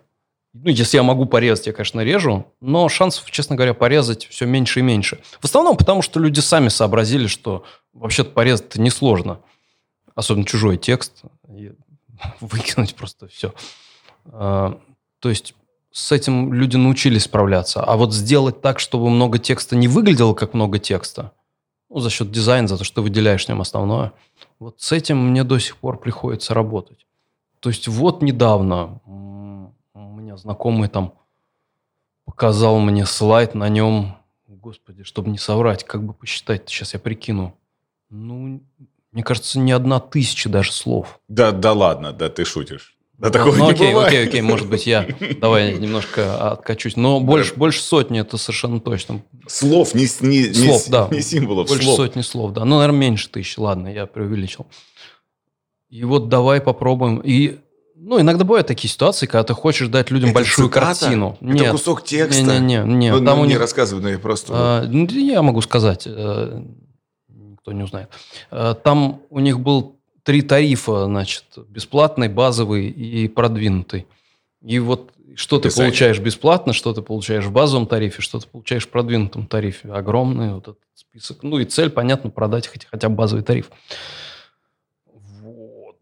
Ну, 0.52 0.68
если 0.68 0.96
я 0.96 1.02
могу 1.04 1.26
порезать, 1.26 1.68
я, 1.68 1.72
конечно, 1.72 2.00
режу, 2.00 2.46
но 2.60 2.88
шансов, 2.88 3.30
честно 3.30 3.54
говоря, 3.54 3.72
порезать 3.72 4.26
все 4.26 4.46
меньше 4.46 4.80
и 4.80 4.82
меньше. 4.82 5.20
В 5.40 5.44
основном 5.44 5.76
потому, 5.76 6.02
что 6.02 6.18
люди 6.18 6.40
сами 6.40 6.68
сообразили, 6.68 7.28
что 7.28 7.64
вообще-то 7.92 8.30
порезать 8.30 8.74
несложно. 8.76 9.40
Особенно 10.14 10.44
чужой 10.44 10.76
текст. 10.76 11.22
Выкинуть 12.40 12.96
просто 12.96 13.28
все. 13.28 13.54
Э, 14.26 14.74
то 15.20 15.28
есть 15.28 15.54
с 15.92 16.10
этим 16.10 16.52
люди 16.52 16.76
научились 16.76 17.24
справляться. 17.24 17.82
А 17.82 17.96
вот 17.96 18.12
сделать 18.12 18.60
так, 18.60 18.80
чтобы 18.80 19.08
много 19.08 19.38
текста 19.38 19.76
не 19.76 19.86
выглядело 19.86 20.34
как 20.34 20.54
много 20.54 20.78
текста, 20.78 21.32
ну, 21.88 22.00
за 22.00 22.10
счет 22.10 22.30
дизайна, 22.30 22.68
за 22.68 22.78
то, 22.78 22.84
что 22.84 23.02
выделяешь 23.02 23.44
в 23.44 23.48
нем 23.48 23.60
основное, 23.60 24.12
вот 24.58 24.80
с 24.80 24.92
этим 24.92 25.30
мне 25.30 25.44
до 25.44 25.58
сих 25.58 25.76
пор 25.76 25.98
приходится 25.98 26.54
работать. 26.54 27.06
То 27.60 27.70
есть 27.70 27.88
вот 27.88 28.22
недавно 28.22 29.00
меня 30.30 30.36
знакомый 30.36 30.88
там 30.88 31.14
показал 32.24 32.78
мне 32.78 33.04
слайд, 33.04 33.54
на 33.54 33.68
нем, 33.68 34.16
господи, 34.46 35.02
чтобы 35.02 35.30
не 35.30 35.38
соврать, 35.38 35.82
как 35.82 36.04
бы 36.04 36.12
посчитать, 36.12 36.68
сейчас 36.68 36.94
я 36.94 37.00
прикину. 37.00 37.56
Ну, 38.10 38.62
мне 39.10 39.22
кажется, 39.24 39.58
не 39.58 39.72
одна 39.72 39.98
тысяча 39.98 40.48
даже 40.48 40.70
слов. 40.70 41.20
Да, 41.26 41.50
да 41.50 41.72
ладно, 41.72 42.12
да 42.12 42.28
ты 42.28 42.44
шутишь. 42.44 42.96
Да 43.18 43.26
ну, 43.26 43.32
такого 43.32 43.56
ну, 43.56 43.64
не 43.66 43.72
окей, 43.72 43.88
бывает. 43.88 44.08
окей, 44.08 44.28
окей, 44.28 44.40
может 44.40 44.68
быть, 44.68 44.86
я 44.86 45.06
давай 45.40 45.76
немножко 45.76 46.52
откачусь. 46.52 46.96
Но 46.96 47.18
больше, 47.18 47.54
больше 47.56 47.82
сотни 47.82 48.20
это 48.20 48.36
совершенно 48.36 48.80
точно. 48.80 49.22
Слов, 49.48 49.94
не, 49.94 50.02
не, 50.20 50.54
слов, 50.54 50.86
не, 50.86 50.92
да. 50.92 51.08
не 51.10 51.20
символов, 51.22 51.68
Больше 51.68 51.84
слов. 51.84 51.96
сотни 51.96 52.22
слов, 52.22 52.52
да. 52.52 52.64
Ну, 52.64 52.78
наверное, 52.78 53.00
меньше 53.00 53.28
тысячи, 53.28 53.58
ладно, 53.58 53.88
я 53.88 54.06
преувеличил. 54.06 54.68
И 55.88 56.04
вот 56.04 56.28
давай 56.28 56.60
попробуем. 56.60 57.18
И 57.18 57.58
ну, 58.02 58.20
иногда 58.20 58.44
бывают 58.44 58.66
такие 58.66 58.90
ситуации, 58.90 59.26
когда 59.26 59.44
ты 59.44 59.54
хочешь 59.54 59.88
дать 59.88 60.10
людям 60.10 60.30
это 60.30 60.36
большую 60.36 60.68
цитата? 60.68 61.00
картину. 61.00 61.36
Это 61.40 61.52
Нет. 61.52 61.72
кусок 61.72 62.02
текста? 62.02 62.58
Не, 62.58 62.58
не, 62.58 62.76
не. 62.78 62.94
не. 62.94 63.12
Ну, 63.12 63.24
там 63.24 63.36
ну, 63.36 63.42
у 63.42 63.44
них... 63.44 63.54
не 63.54 63.58
рассказывай, 63.58 64.02
но 64.02 64.08
я 64.08 64.18
просто... 64.18 64.52
А, 64.54 64.86
ну, 64.88 65.06
я 65.06 65.42
могу 65.42 65.60
сказать, 65.60 66.04
э, 66.06 66.62
никто 67.28 67.72
не 67.72 67.82
узнает. 67.82 68.08
А, 68.50 68.74
там 68.74 69.20
у 69.28 69.38
них 69.40 69.60
был 69.60 69.96
три 70.22 70.40
тарифа, 70.40 71.04
значит, 71.04 71.44
бесплатный, 71.68 72.28
базовый 72.28 72.88
и 72.88 73.28
продвинутый. 73.28 74.06
И 74.62 74.78
вот 74.78 75.12
что 75.36 75.58
ты 75.58 75.68
Писание. 75.68 75.90
получаешь 75.90 76.18
бесплатно, 76.18 76.72
что 76.72 76.92
ты 76.92 77.02
получаешь 77.02 77.44
в 77.44 77.52
базовом 77.52 77.86
тарифе, 77.86 78.22
что 78.22 78.40
ты 78.40 78.46
получаешь 78.46 78.86
в 78.86 78.88
продвинутом 78.88 79.46
тарифе. 79.46 79.88
Огромный 79.88 80.54
вот 80.54 80.62
этот 80.64 80.78
список. 80.94 81.42
Ну 81.42 81.58
и 81.58 81.64
цель, 81.64 81.90
понятно, 81.90 82.30
продать 82.30 82.66
хотя, 82.66 82.88
хотя 82.90 83.08
бы 83.08 83.14
базовый 83.16 83.44
тариф. 83.44 83.70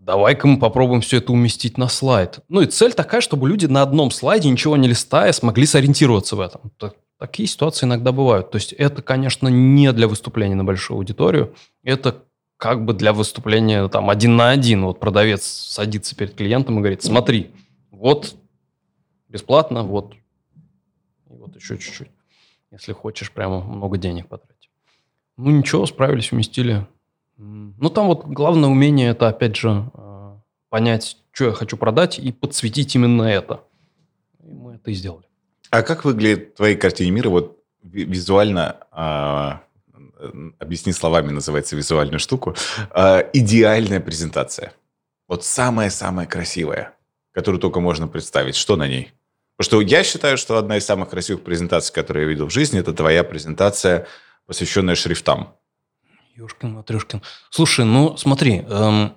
Давай-ка 0.09 0.47
мы 0.47 0.59
попробуем 0.59 1.03
все 1.03 1.19
это 1.19 1.35
уместить 1.35 1.77
на 1.77 1.87
слайд. 1.87 2.39
Ну 2.49 2.63
и 2.63 2.67
цель 2.67 2.95
такая, 2.95 3.21
чтобы 3.21 3.47
люди 3.47 3.67
на 3.67 3.83
одном 3.83 4.11
слайде, 4.11 4.49
ничего 4.49 4.75
не 4.79 4.89
листая, 4.89 5.33
смогли 5.33 5.67
сориентироваться 5.67 6.35
в 6.35 6.41
этом. 6.41 6.73
Так, 6.79 6.95
такие 7.19 7.47
ситуации 7.47 7.85
иногда 7.85 8.11
бывают. 8.11 8.51
То 8.51 8.57
есть 8.57 8.73
это, 8.73 9.03
конечно, 9.03 9.49
не 9.49 9.93
для 9.93 10.09
выступления 10.09 10.55
на 10.55 10.65
большую 10.65 10.97
аудиторию. 10.97 11.55
Это 11.83 12.23
как 12.57 12.87
бы 12.87 12.95
для 12.95 13.13
выступления 13.13 13.87
там 13.89 14.09
один 14.09 14.35
на 14.37 14.49
один. 14.49 14.87
Вот 14.87 14.99
продавец 14.99 15.45
садится 15.45 16.17
перед 16.17 16.35
клиентом 16.35 16.77
и 16.77 16.79
говорит, 16.79 17.03
смотри, 17.03 17.51
вот 17.91 18.35
бесплатно, 19.29 19.83
вот, 19.83 20.15
вот 21.27 21.55
еще 21.55 21.77
чуть-чуть, 21.77 22.09
если 22.71 22.95
хочешь 22.95 23.31
прямо 23.31 23.61
много 23.61 23.99
денег 23.99 24.29
потратить. 24.29 24.71
Ну 25.37 25.51
ничего, 25.51 25.85
справились, 25.85 26.33
уместили. 26.33 26.87
Ну 27.39 27.91
там 27.91 28.09
вот 28.09 28.25
главное 28.27 28.69
умение 28.69 29.11
это 29.11 29.29
опять 29.29 29.57
же 29.57 29.91
э, 29.95 30.37
понять, 30.69 31.19
что 31.33 31.47
я 31.47 31.53
хочу 31.53 31.77
продать 31.77 32.19
и 32.19 32.33
подсветить 32.33 32.95
именно 32.95 33.23
это. 33.23 33.61
И 34.43 34.53
мы 34.53 34.75
это 34.75 34.91
и 34.91 34.95
сделали. 34.95 35.25
А 35.71 35.83
как 35.83 36.05
выглядит 36.05 36.57
твои 36.57 36.75
картины 36.75 37.11
мира 37.11 37.29
вот 37.29 37.63
визуально 37.83 38.79
а, 38.91 39.63
объясни 40.59 40.93
словами, 40.93 41.31
называется 41.31 41.77
визуальную 41.77 42.19
штуку, 42.19 42.57
э, 42.95 43.31
идеальная 43.33 44.01
презентация. 44.01 44.73
Вот 45.29 45.45
самая-самая 45.45 46.27
красивая, 46.27 46.95
которую 47.33 47.61
только 47.61 47.81
можно 47.81 48.09
представить. 48.09 48.57
Что 48.57 48.77
на 48.77 48.89
ней? 48.89 49.13
Потому 49.57 49.67
что 49.67 49.81
я 49.81 50.05
считаю, 50.05 50.39
что 50.39 50.57
одна 50.57 50.77
из 50.77 50.85
самых 50.85 51.11
красивых 51.11 51.43
презентаций, 51.43 51.95
которые 51.95 52.25
я 52.25 52.29
видел 52.29 52.47
в 52.47 52.53
жизни, 52.53 52.81
это 52.81 52.93
твоя 52.93 53.25
презентация, 53.25 54.07
посвященная 54.47 54.95
шрифтам. 54.95 55.55
Юшкин, 56.39 56.75
Матрюшкин. 56.75 57.21
Слушай, 57.51 57.85
ну 57.85 58.17
смотри, 58.17 58.65
эм, 58.69 59.13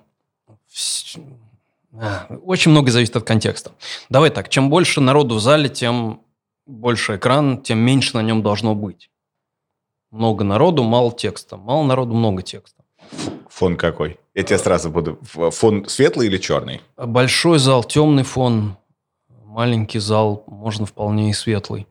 а, 1.92 2.26
очень 2.44 2.72
много 2.72 2.90
зависит 2.90 3.14
от 3.14 3.22
контекста. 3.22 3.70
Давай 4.08 4.30
так, 4.30 4.48
чем 4.48 4.68
больше 4.68 5.00
народу 5.00 5.36
в 5.36 5.40
зале, 5.40 5.68
тем 5.68 6.22
больше 6.66 7.16
экран, 7.16 7.62
тем 7.62 7.78
меньше 7.78 8.16
на 8.16 8.22
нем 8.22 8.42
должно 8.42 8.74
быть. 8.74 9.08
Много 10.10 10.42
народу, 10.42 10.82
мало 10.82 11.12
текста. 11.12 11.56
Мало 11.56 11.84
народу, 11.84 12.12
много 12.12 12.42
текста. 12.42 12.82
Фон 13.48 13.76
какой? 13.76 14.18
Я 14.34 14.42
тебе 14.42 14.58
сразу 14.58 14.90
буду... 14.90 15.20
Фон 15.22 15.86
светлый 15.86 16.26
или 16.26 16.38
черный? 16.38 16.80
Большой 16.96 17.60
зал, 17.60 17.84
темный 17.84 18.24
фон. 18.24 18.76
Маленький 19.44 20.00
зал, 20.00 20.42
можно 20.48 20.86
вполне 20.86 21.30
и 21.30 21.32
светлый. 21.32 21.86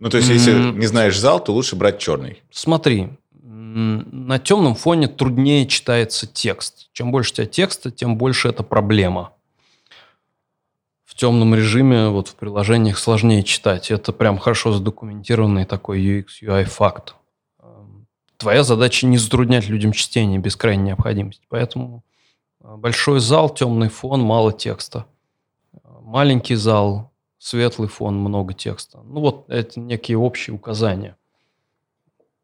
Ну, 0.00 0.10
то 0.10 0.16
есть, 0.16 0.28
если 0.28 0.72
не 0.72 0.86
знаешь 0.86 1.16
зал, 1.16 1.38
то 1.38 1.52
лучше 1.52 1.76
брать 1.76 2.00
черный. 2.00 2.42
Смотри, 2.50 3.10
на 3.74 4.38
темном 4.38 4.74
фоне 4.74 5.08
труднее 5.08 5.66
читается 5.66 6.26
текст. 6.26 6.90
Чем 6.92 7.10
больше 7.10 7.32
у 7.32 7.34
тебя 7.36 7.46
текста, 7.46 7.90
тем 7.90 8.16
больше 8.16 8.48
это 8.48 8.62
проблема. 8.62 9.32
В 11.04 11.14
темном 11.14 11.54
режиме, 11.54 12.08
вот 12.08 12.28
в 12.28 12.34
приложениях 12.36 12.98
сложнее 12.98 13.42
читать. 13.42 13.90
Это 13.90 14.12
прям 14.12 14.38
хорошо 14.38 14.72
задокументированный 14.72 15.64
такой 15.64 16.00
UX, 16.00 16.26
UI 16.42 16.64
факт 16.64 17.14
твоя 18.42 18.64
задача 18.64 19.06
не 19.06 19.18
затруднять 19.18 19.68
людям 19.68 19.92
чтение 19.92 20.40
без 20.40 20.56
крайней 20.56 20.82
необходимости. 20.82 21.46
Поэтому 21.48 22.02
э, 22.60 22.74
большой 22.76 23.20
зал, 23.20 23.48
темный 23.48 23.88
фон, 23.88 24.20
мало 24.20 24.52
текста. 24.52 25.06
Маленький 26.00 26.56
зал, 26.56 27.12
светлый 27.38 27.88
фон, 27.88 28.16
много 28.18 28.52
текста. 28.52 29.00
Ну 29.04 29.20
вот 29.20 29.48
это 29.48 29.78
некие 29.78 30.18
общие 30.18 30.54
указания. 30.54 31.16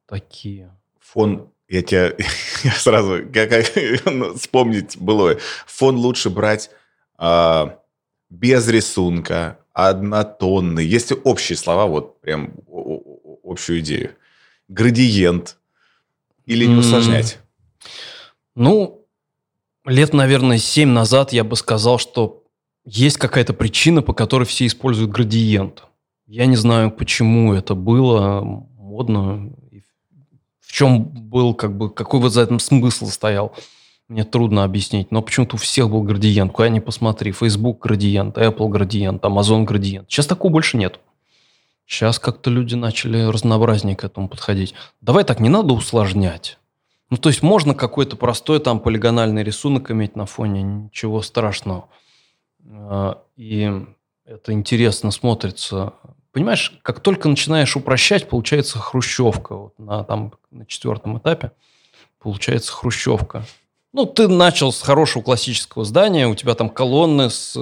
Такие. 0.06 0.72
Фон, 1.12 1.50
я 1.68 1.82
тебя 1.82 2.14
я 2.64 2.72
сразу 2.72 3.20
как, 3.32 3.50
как, 3.50 3.66
ну, 4.04 4.34
вспомнить 4.34 4.96
было. 4.98 5.36
Фон 5.66 5.96
лучше 5.96 6.30
брать 6.30 6.70
а, 7.16 7.78
без 8.30 8.68
рисунка, 8.68 9.58
однотонный. 9.72 10.84
Есть 10.84 11.12
общие 11.24 11.56
слова, 11.56 11.86
вот 11.86 12.20
прям 12.20 12.54
общую 13.44 13.80
идею. 13.80 14.10
Градиент. 14.68 15.56
Или 16.44 16.66
не 16.66 16.76
усложнять? 16.76 17.38
Ну, 18.54 19.06
лет, 19.84 20.12
наверное, 20.12 20.58
семь 20.58 20.88
назад 20.90 21.32
я 21.32 21.44
бы 21.44 21.56
сказал, 21.56 21.98
что 21.98 22.44
есть 22.84 23.18
какая-то 23.18 23.52
причина, 23.52 24.02
по 24.02 24.14
которой 24.14 24.44
все 24.44 24.66
используют 24.66 25.10
градиент. 25.10 25.84
Я 26.26 26.46
не 26.46 26.56
знаю, 26.56 26.90
почему 26.90 27.54
это 27.54 27.74
было 27.74 28.40
модно, 28.42 29.52
в 30.68 30.72
чем 30.72 31.04
был, 31.04 31.54
как 31.54 31.76
бы, 31.76 31.88
какой 31.88 32.20
вот 32.20 32.28
за 32.28 32.42
этим 32.42 32.60
смысл 32.60 33.06
стоял. 33.06 33.54
Мне 34.06 34.24
трудно 34.24 34.64
объяснить, 34.64 35.10
но 35.10 35.22
почему-то 35.22 35.56
у 35.56 35.58
всех 35.58 35.88
был 35.88 36.02
градиент. 36.02 36.52
Куда 36.52 36.68
ни 36.68 36.78
посмотри, 36.78 37.32
Facebook 37.32 37.82
градиент, 37.82 38.36
Apple 38.36 38.68
градиент, 38.68 39.24
Amazon 39.24 39.64
градиент. 39.64 40.10
Сейчас 40.10 40.26
такого 40.26 40.52
больше 40.52 40.76
нет. 40.76 41.00
Сейчас 41.86 42.18
как-то 42.18 42.50
люди 42.50 42.74
начали 42.74 43.22
разнообразнее 43.22 43.96
к 43.96 44.04
этому 44.04 44.28
подходить. 44.28 44.74
Давай 45.00 45.24
так, 45.24 45.40
не 45.40 45.48
надо 45.48 45.72
усложнять. 45.72 46.58
Ну, 47.08 47.16
то 47.16 47.30
есть 47.30 47.42
можно 47.42 47.74
какой-то 47.74 48.16
простой 48.16 48.60
там 48.60 48.80
полигональный 48.80 49.42
рисунок 49.42 49.90
иметь 49.90 50.16
на 50.16 50.26
фоне, 50.26 50.62
ничего 50.62 51.22
страшного. 51.22 51.88
А, 52.70 53.22
и 53.36 53.72
это 54.26 54.52
интересно 54.52 55.12
смотрится. 55.12 55.94
Понимаешь, 56.32 56.78
как 56.82 57.00
только 57.00 57.28
начинаешь 57.28 57.76
упрощать, 57.76 58.28
получается 58.28 58.78
хрущевка. 58.78 59.56
Вот 59.56 59.78
на, 59.78 60.04
там, 60.04 60.32
на 60.50 60.66
четвертом 60.66 61.18
этапе 61.18 61.52
получается 62.20 62.72
хрущевка. 62.72 63.44
Ну, 63.92 64.04
ты 64.04 64.28
начал 64.28 64.72
с 64.72 64.82
хорошего 64.82 65.22
классического 65.22 65.84
здания, 65.84 66.28
у 66.28 66.34
тебя 66.34 66.54
там 66.54 66.68
колонны 66.68 67.30
с 67.30 67.56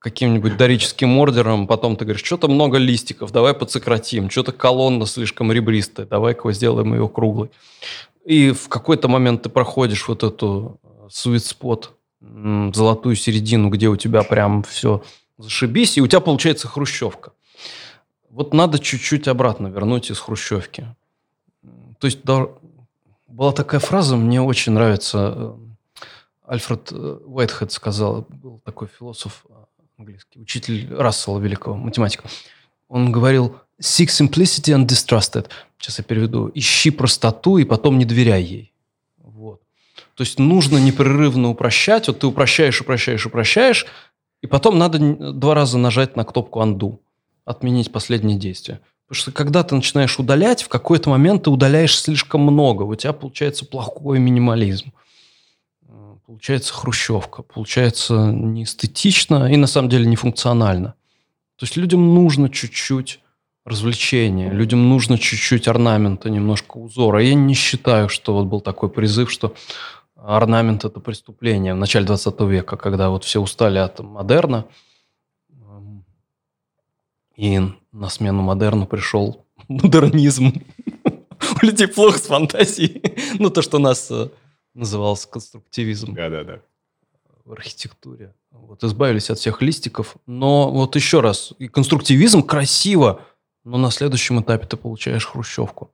каким-нибудь 0.00 0.58
дорическим 0.58 1.16
ордером, 1.16 1.66
потом 1.66 1.96
ты 1.96 2.04
говоришь, 2.04 2.24
что-то 2.24 2.48
много 2.48 2.76
листиков, 2.76 3.32
давай 3.32 3.54
подсократим, 3.54 4.28
что-то 4.28 4.52
колонна 4.52 5.06
слишком 5.06 5.50
ребристая, 5.50 6.04
давай-ка 6.04 6.52
сделаем 6.52 6.92
ее 6.92 7.08
круглой. 7.08 7.50
И 8.26 8.50
в 8.50 8.68
какой-то 8.68 9.08
момент 9.08 9.42
ты 9.42 9.48
проходишь 9.48 10.06
вот 10.08 10.22
эту 10.22 10.78
э, 10.82 11.08
sweet 11.08 11.54
spot, 11.56 12.74
золотую 12.74 13.16
середину, 13.16 13.68
где 13.68 13.88
у 13.88 13.96
тебя 13.96 14.22
прям 14.22 14.62
все 14.62 15.02
зашибись, 15.38 15.96
и 15.96 16.02
у 16.02 16.06
тебя 16.06 16.20
получается 16.20 16.68
хрущевка. 16.68 17.32
Вот 18.34 18.52
надо 18.52 18.80
чуть-чуть 18.80 19.28
обратно 19.28 19.68
вернуть 19.68 20.10
из 20.10 20.18
хрущевки. 20.18 20.88
То 22.00 22.08
есть 22.08 22.24
да, 22.24 22.48
была 23.28 23.52
такая 23.52 23.78
фраза, 23.78 24.16
мне 24.16 24.42
очень 24.42 24.72
нравится, 24.72 25.34
э, 25.36 25.54
Альфред 26.44 26.90
э, 26.90 27.18
Уайтхед 27.26 27.70
сказал, 27.70 28.26
был 28.28 28.60
такой 28.64 28.88
философ 28.88 29.46
английский, 29.96 30.40
учитель 30.40 30.92
Рассела 30.92 31.38
Великого, 31.38 31.76
математика. 31.76 32.28
Он 32.88 33.12
говорил 33.12 33.56
«seek 33.80 34.08
simplicity 34.08 34.74
and 34.74 34.88
distrust 34.88 35.40
it». 35.40 35.48
Сейчас 35.78 35.98
я 35.98 36.04
переведу. 36.04 36.50
«Ищи 36.54 36.90
простоту 36.90 37.58
и 37.58 37.64
потом 37.64 37.98
не 37.98 38.04
доверяй 38.04 38.42
ей». 38.42 38.72
Вот. 39.18 39.60
То 40.16 40.24
есть 40.24 40.40
нужно 40.40 40.78
непрерывно 40.78 41.50
упрощать. 41.50 42.08
Вот 42.08 42.18
ты 42.18 42.26
упрощаешь, 42.26 42.80
упрощаешь, 42.80 43.26
упрощаешь, 43.26 43.86
и 44.42 44.48
потом 44.48 44.76
надо 44.76 44.98
два 45.32 45.54
раза 45.54 45.78
нажать 45.78 46.16
на 46.16 46.24
кнопку 46.24 46.60
«undo», 46.60 46.98
отменить 47.44 47.92
последнее 47.92 48.38
действие. 48.38 48.80
Потому 49.06 49.20
что 49.20 49.32
когда 49.32 49.62
ты 49.62 49.74
начинаешь 49.74 50.18
удалять, 50.18 50.62
в 50.62 50.68
какой-то 50.68 51.10
момент 51.10 51.44
ты 51.44 51.50
удаляешь 51.50 51.98
слишком 51.98 52.40
много. 52.40 52.82
У 52.84 52.94
тебя 52.94 53.12
получается 53.12 53.66
плохой 53.66 54.18
минимализм 54.18 54.92
получается 56.26 56.72
хрущевка, 56.72 57.42
получается 57.42 58.14
неэстетично 58.32 59.52
и 59.52 59.56
на 59.56 59.66
самом 59.66 59.88
деле 59.88 60.06
нефункционально. 60.06 60.94
То 61.56 61.64
есть 61.64 61.76
людям 61.76 62.14
нужно 62.14 62.48
чуть-чуть 62.48 63.20
развлечения, 63.64 64.50
людям 64.50 64.88
нужно 64.88 65.18
чуть-чуть 65.18 65.68
орнамента, 65.68 66.28
немножко 66.30 66.78
узора. 66.78 67.22
Я 67.22 67.34
не 67.34 67.54
считаю, 67.54 68.08
что 68.08 68.34
вот 68.34 68.46
был 68.46 68.60
такой 68.60 68.90
призыв, 68.90 69.30
что 69.30 69.54
орнамент– 70.16 70.84
это 70.86 71.00
преступление 71.00 71.74
в 71.74 71.78
начале 71.78 72.04
20 72.04 72.40
века, 72.40 72.76
когда 72.76 73.10
вот 73.10 73.24
все 73.24 73.40
устали 73.40 73.78
от 73.78 74.00
модерна, 74.00 74.64
и 77.36 77.60
на 77.92 78.08
смену 78.08 78.42
модерну 78.42 78.86
пришел 78.86 79.44
модернизм. 79.68 80.52
У 81.62 81.66
людей 81.66 81.88
плохо 81.88 82.18
с 82.18 82.26
фантазией. 82.26 83.02
Ну, 83.38 83.50
то, 83.50 83.62
что 83.62 83.78
нас 83.78 84.10
э, 84.10 84.28
назывался 84.74 85.28
конструктивизм. 85.28 86.14
Да-да-да. 86.14 86.60
В 87.44 87.52
архитектуре. 87.52 88.34
Вот 88.50 88.82
избавились 88.84 89.30
от 89.30 89.38
всех 89.38 89.60
листиков. 89.60 90.16
Но 90.26 90.70
вот 90.70 90.96
еще 90.96 91.20
раз, 91.20 91.52
и 91.58 91.68
конструктивизм 91.68 92.42
красиво, 92.42 93.20
но 93.64 93.76
на 93.78 93.90
следующем 93.90 94.40
этапе 94.40 94.66
ты 94.66 94.76
получаешь 94.76 95.26
хрущевку. 95.26 95.90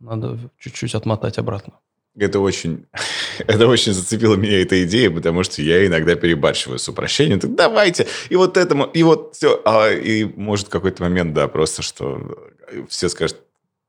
Надо 0.00 0.38
чуть-чуть 0.58 0.94
отмотать 0.94 1.38
обратно. 1.38 1.74
Это 2.18 2.40
очень, 2.40 2.86
это 3.46 3.66
очень 3.66 3.92
зацепило 3.92 4.36
меня 4.36 4.60
эта 4.60 4.82
идея, 4.84 5.10
потому 5.10 5.44
что 5.44 5.62
я 5.62 5.86
иногда 5.86 6.14
перебарщиваю 6.14 6.78
с 6.78 6.88
упрощением. 6.88 7.40
Так 7.40 7.54
давайте, 7.54 8.06
и 8.28 8.36
вот 8.36 8.56
этому, 8.56 8.84
и 8.84 9.02
вот 9.02 9.34
все. 9.34 9.60
А, 9.64 9.90
и 9.90 10.24
может 10.24 10.68
какой-то 10.68 11.02
момент, 11.02 11.32
да, 11.32 11.48
просто 11.48 11.82
что 11.82 12.20
все 12.88 13.08
скажут, 13.08 13.38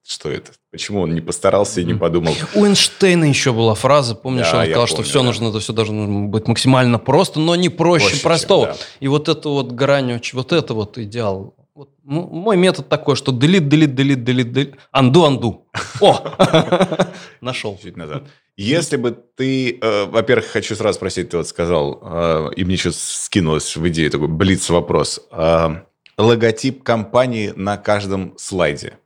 что 0.05 0.29
это? 0.29 0.51
Почему 0.71 1.01
он 1.01 1.13
не 1.13 1.21
постарался 1.21 1.79
и 1.79 1.85
не 1.85 1.93
подумал? 1.93 2.33
У 2.55 2.65
Эйнштейна 2.65 3.23
еще 3.23 3.53
была 3.53 3.73
фраза, 3.73 4.15
помнишь, 4.15 4.51
да, 4.51 4.59
он 4.59 4.65
сказал, 4.65 4.87
помню, 4.87 4.87
что 4.87 5.03
все 5.03 5.19
да. 5.19 5.25
нужно, 5.25 5.47
это 5.49 5.59
все 5.59 5.71
должно 5.71 6.27
быть 6.27 6.47
максимально 6.47 6.99
просто, 6.99 7.39
но 7.39 7.55
не 7.55 7.69
проще, 7.69 8.07
проще 8.07 8.21
простого. 8.21 8.65
Чем, 8.67 8.75
да. 8.75 8.81
И 8.99 9.07
вот 9.07 9.29
это 9.29 9.47
вот 9.47 9.71
грань, 9.71 10.19
вот 10.33 10.51
это 10.51 10.73
вот 10.73 10.97
идеал. 10.97 11.55
Мой 12.03 12.57
метод 12.57 12.89
такой, 12.89 13.15
что 13.15 13.31
delete, 13.31 13.67
delete, 13.67 13.93
delete, 13.95 14.23
delete, 14.23 14.51
delete, 14.51 14.75
undo, 14.93 15.25
undo. 15.25 15.65
О, 16.01 17.07
нашел. 17.41 17.79
Чуть 17.81 17.95
назад. 17.95 18.23
Если 18.57 18.97
бы 18.97 19.11
ты, 19.11 19.79
э, 19.79 20.05
во-первых, 20.05 20.47
хочу 20.47 20.75
сразу 20.75 20.97
спросить, 20.97 21.29
ты 21.29 21.37
вот 21.37 21.47
сказал, 21.47 21.99
э, 22.03 22.49
и 22.57 22.65
мне 22.65 22.75
сейчас 22.75 22.97
скинулось 22.99 23.75
в 23.77 23.87
идею 23.87 24.11
такой 24.11 24.27
блиц 24.27 24.69
вопрос. 24.69 25.21
Э, 25.31 25.81
логотип 26.17 26.83
компании 26.83 27.53
на 27.55 27.77
каждом 27.77 28.33
слайде 28.37 28.97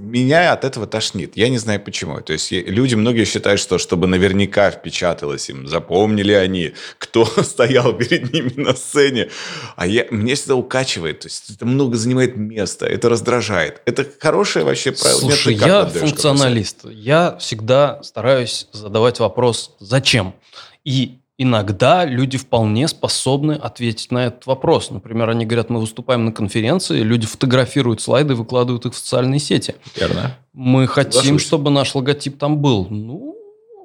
меня 0.00 0.52
от 0.52 0.64
этого 0.64 0.86
тошнит. 0.86 1.36
Я 1.36 1.48
не 1.48 1.58
знаю 1.58 1.80
почему. 1.80 2.20
То 2.20 2.32
есть 2.32 2.50
люди, 2.52 2.94
многие 2.94 3.24
считают, 3.24 3.60
что 3.60 3.78
чтобы 3.78 4.06
наверняка 4.06 4.70
впечаталось 4.70 5.48
им, 5.50 5.68
запомнили 5.68 6.32
они, 6.32 6.72
кто 6.98 7.24
стоял 7.42 7.92
перед 7.92 8.32
ними 8.32 8.52
на 8.56 8.74
сцене. 8.74 9.30
А 9.76 9.86
я, 9.86 10.06
мне 10.10 10.34
всегда 10.34 10.56
укачивает. 10.56 11.20
То 11.20 11.26
есть 11.28 11.50
это 11.50 11.66
много 11.66 11.96
занимает 11.96 12.36
места, 12.36 12.86
это 12.86 13.08
раздражает. 13.08 13.82
Это 13.84 14.06
хорошее 14.18 14.64
вообще 14.64 14.92
правило. 14.92 15.20
Слушай, 15.20 15.54
Нет, 15.54 15.66
я 15.66 15.86
функционалист. 15.86 16.84
Я 16.90 17.36
всегда 17.38 18.02
стараюсь 18.02 18.66
задавать 18.72 19.20
вопрос 19.20 19.76
«Зачем?». 19.80 20.34
И 20.84 21.19
иногда 21.42 22.04
люди 22.04 22.36
вполне 22.36 22.86
способны 22.86 23.52
ответить 23.52 24.12
на 24.12 24.26
этот 24.26 24.44
вопрос. 24.44 24.90
Например, 24.90 25.30
они 25.30 25.46
говорят, 25.46 25.70
мы 25.70 25.80
выступаем 25.80 26.26
на 26.26 26.32
конференции, 26.32 27.00
люди 27.00 27.26
фотографируют 27.26 28.02
слайды, 28.02 28.34
выкладывают 28.34 28.84
их 28.84 28.92
в 28.92 28.98
социальные 28.98 29.40
сети. 29.40 29.74
Верно. 29.96 30.36
Мы 30.52 30.86
хотим, 30.86 31.38
чтобы 31.38 31.70
наш 31.70 31.94
логотип 31.94 32.38
там 32.38 32.58
был. 32.58 32.88
Ну, 32.90 33.38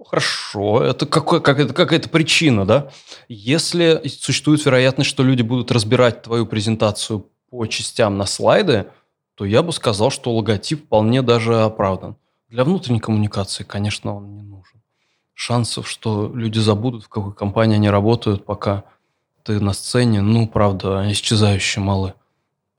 хорошо, 0.06 0.84
это, 0.84 1.06
какой, 1.06 1.42
как, 1.42 1.60
это 1.60 1.74
какая-то 1.74 2.10
причина, 2.10 2.66
да? 2.66 2.90
Если 3.30 4.02
существует 4.06 4.66
вероятность, 4.66 5.10
что 5.10 5.24
люди 5.24 5.42
будут 5.42 5.72
разбирать 5.72 6.24
твою 6.24 6.46
презентацию 6.46 7.26
по 7.50 7.66
частям 7.68 8.18
на 8.18 8.26
слайды, 8.26 8.88
то 9.36 9.46
я 9.46 9.64
бы 9.64 9.72
сказал, 9.72 10.12
что 10.12 10.36
логотип 10.36 10.84
вполне 10.88 11.22
даже 11.22 11.62
оправдан. 11.62 12.18
Для 12.50 12.66
внутренней 12.66 13.00
коммуникации, 13.00 13.64
конечно, 13.64 14.14
он 14.14 14.34
не 14.34 14.42
нужен 14.42 14.55
шансов, 15.36 15.88
что 15.88 16.32
люди 16.34 16.58
забудут, 16.58 17.04
в 17.04 17.10
какой 17.10 17.34
компании 17.34 17.76
они 17.76 17.90
работают, 17.90 18.46
пока 18.46 18.86
ты 19.44 19.60
на 19.60 19.74
сцене, 19.74 20.22
ну, 20.22 20.48
правда, 20.48 21.06
исчезающие 21.12 21.84
малы. 21.84 22.16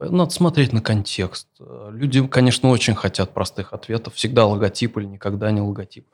Надо 0.00 0.30
смотреть 0.30 0.72
на 0.72 0.80
контекст. 0.80 1.46
Люди, 1.90 2.26
конечно, 2.26 2.70
очень 2.70 2.94
хотят 2.94 3.32
простых 3.32 3.72
ответов. 3.72 4.14
Всегда 4.14 4.46
логотип 4.46 4.98
или 4.98 5.04
никогда 5.04 5.50
не 5.52 5.60
логотип. 5.60 6.06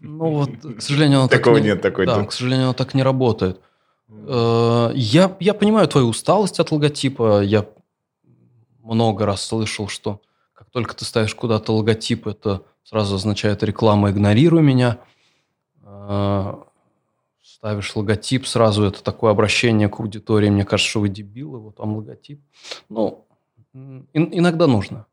Но 0.00 0.32
вот, 0.32 0.50
к 0.50 0.82
сожалению, 0.82 1.20
оно 1.20 1.28
Такого 1.28 1.56
так 1.56 1.64
не, 1.64 1.70
нет, 1.70 1.80
такой 1.80 2.06
да, 2.06 2.24
к 2.24 2.32
сожалению, 2.32 2.66
оно 2.66 2.74
так 2.74 2.92
не 2.94 3.04
работает. 3.04 3.60
Э, 4.08 4.90
я, 4.94 5.36
я 5.38 5.54
понимаю 5.54 5.86
твою 5.86 6.08
усталость 6.08 6.58
от 6.58 6.72
логотипа. 6.72 7.42
Я 7.42 7.66
много 8.82 9.24
раз 9.24 9.44
слышал, 9.44 9.86
что 9.86 10.20
как 10.52 10.70
только 10.70 10.96
ты 10.96 11.04
ставишь 11.04 11.34
куда-то 11.34 11.72
логотип, 11.72 12.26
это 12.26 12.62
сразу 12.82 13.14
означает 13.14 13.62
реклама 13.62 14.10
«игнорируй 14.10 14.62
меня». 14.62 14.98
Э, 16.08 16.54
ставишь 17.42 17.94
логотип, 17.94 18.46
сразу 18.46 18.84
это 18.84 19.02
такое 19.02 19.30
обращение 19.30 19.88
к 19.88 20.00
аудитории. 20.00 20.50
Мне 20.50 20.64
кажется, 20.64 20.90
что 20.90 21.00
вы 21.00 21.08
дебилы, 21.08 21.58
вот 21.58 21.76
там 21.76 21.96
логотип. 21.96 22.40
Ну, 22.88 23.26
иногда 24.12 24.66
нужно. 24.66 25.06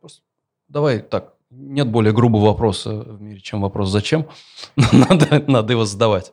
Просто 0.00 0.22
давай 0.68 1.00
так, 1.00 1.34
Нет 1.50 1.88
более 1.88 2.12
грубого 2.12 2.46
вопроса 2.46 2.90
в 2.92 3.20
мире, 3.22 3.40
чем 3.40 3.62
вопрос 3.62 3.88
«зачем?». 3.90 4.28
надо, 4.92 5.44
надо 5.46 5.72
его 5.72 5.84
задавать. 5.84 6.32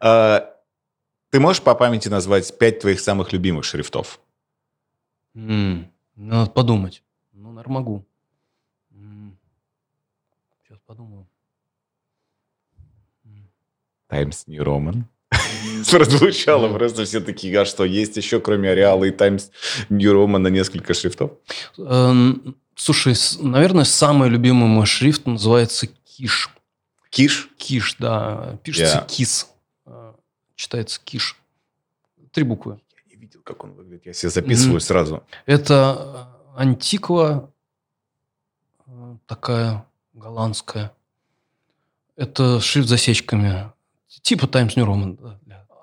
А, 0.00 0.50
ты 1.30 1.40
можешь 1.40 1.62
по 1.62 1.74
памяти 1.74 2.08
назвать 2.08 2.58
пять 2.58 2.80
твоих 2.80 3.00
самых 3.00 3.32
любимых 3.32 3.64
шрифтов? 3.64 4.20
Надо 6.16 6.50
подумать. 6.50 7.02
Ну, 7.32 7.52
наверное, 7.52 7.74
могу. 7.74 8.04
Сейчас 10.62 10.78
подумаю. 10.86 11.26
М. 13.24 13.48
Times 14.14 14.44
New 14.46 14.62
Roman. 14.62 15.02
Прозвучало 15.90 16.72
просто 16.72 17.04
все 17.04 17.20
такие, 17.20 17.58
а 17.60 17.64
что, 17.64 17.84
есть 17.84 18.16
еще 18.16 18.40
кроме 18.40 18.70
Ареала 18.70 19.04
и 19.04 19.10
Times 19.10 19.50
New 19.88 20.12
Roman 20.14 20.38
на 20.38 20.48
несколько 20.48 20.94
шрифтов? 20.94 21.32
Эм, 21.78 22.56
Слушай, 22.76 23.14
наверное, 23.40 23.84
самый 23.84 24.28
любимый 24.28 24.66
мой 24.68 24.86
шрифт 24.86 25.26
называется 25.26 25.86
Киш. 26.04 26.50
Киш? 27.10 27.48
Киш, 27.56 27.96
да. 27.98 28.58
Пишется 28.64 29.04
Кис. 29.08 29.48
э, 29.86 30.12
Читается 30.56 31.00
Киш. 31.04 31.36
Три 32.32 32.42
буквы. 32.44 32.80
Я 32.96 33.14
не 33.14 33.20
видел, 33.20 33.40
как 33.44 33.62
он 33.62 33.72
выглядит. 33.74 34.06
Я 34.06 34.12
себе 34.12 34.30
записываю 34.30 34.80
сразу. 34.80 35.22
Это 35.46 36.28
э, 36.56 36.60
антиква 36.62 37.50
э, 38.86 39.16
такая 39.26 39.86
голландская. 40.14 40.92
Это 42.16 42.60
шрифт 42.60 42.88
с 42.88 42.90
засечками. 42.90 43.70
Типа 44.22 44.46
Times 44.46 44.76
New 44.76 44.86
Roman. 44.86 45.18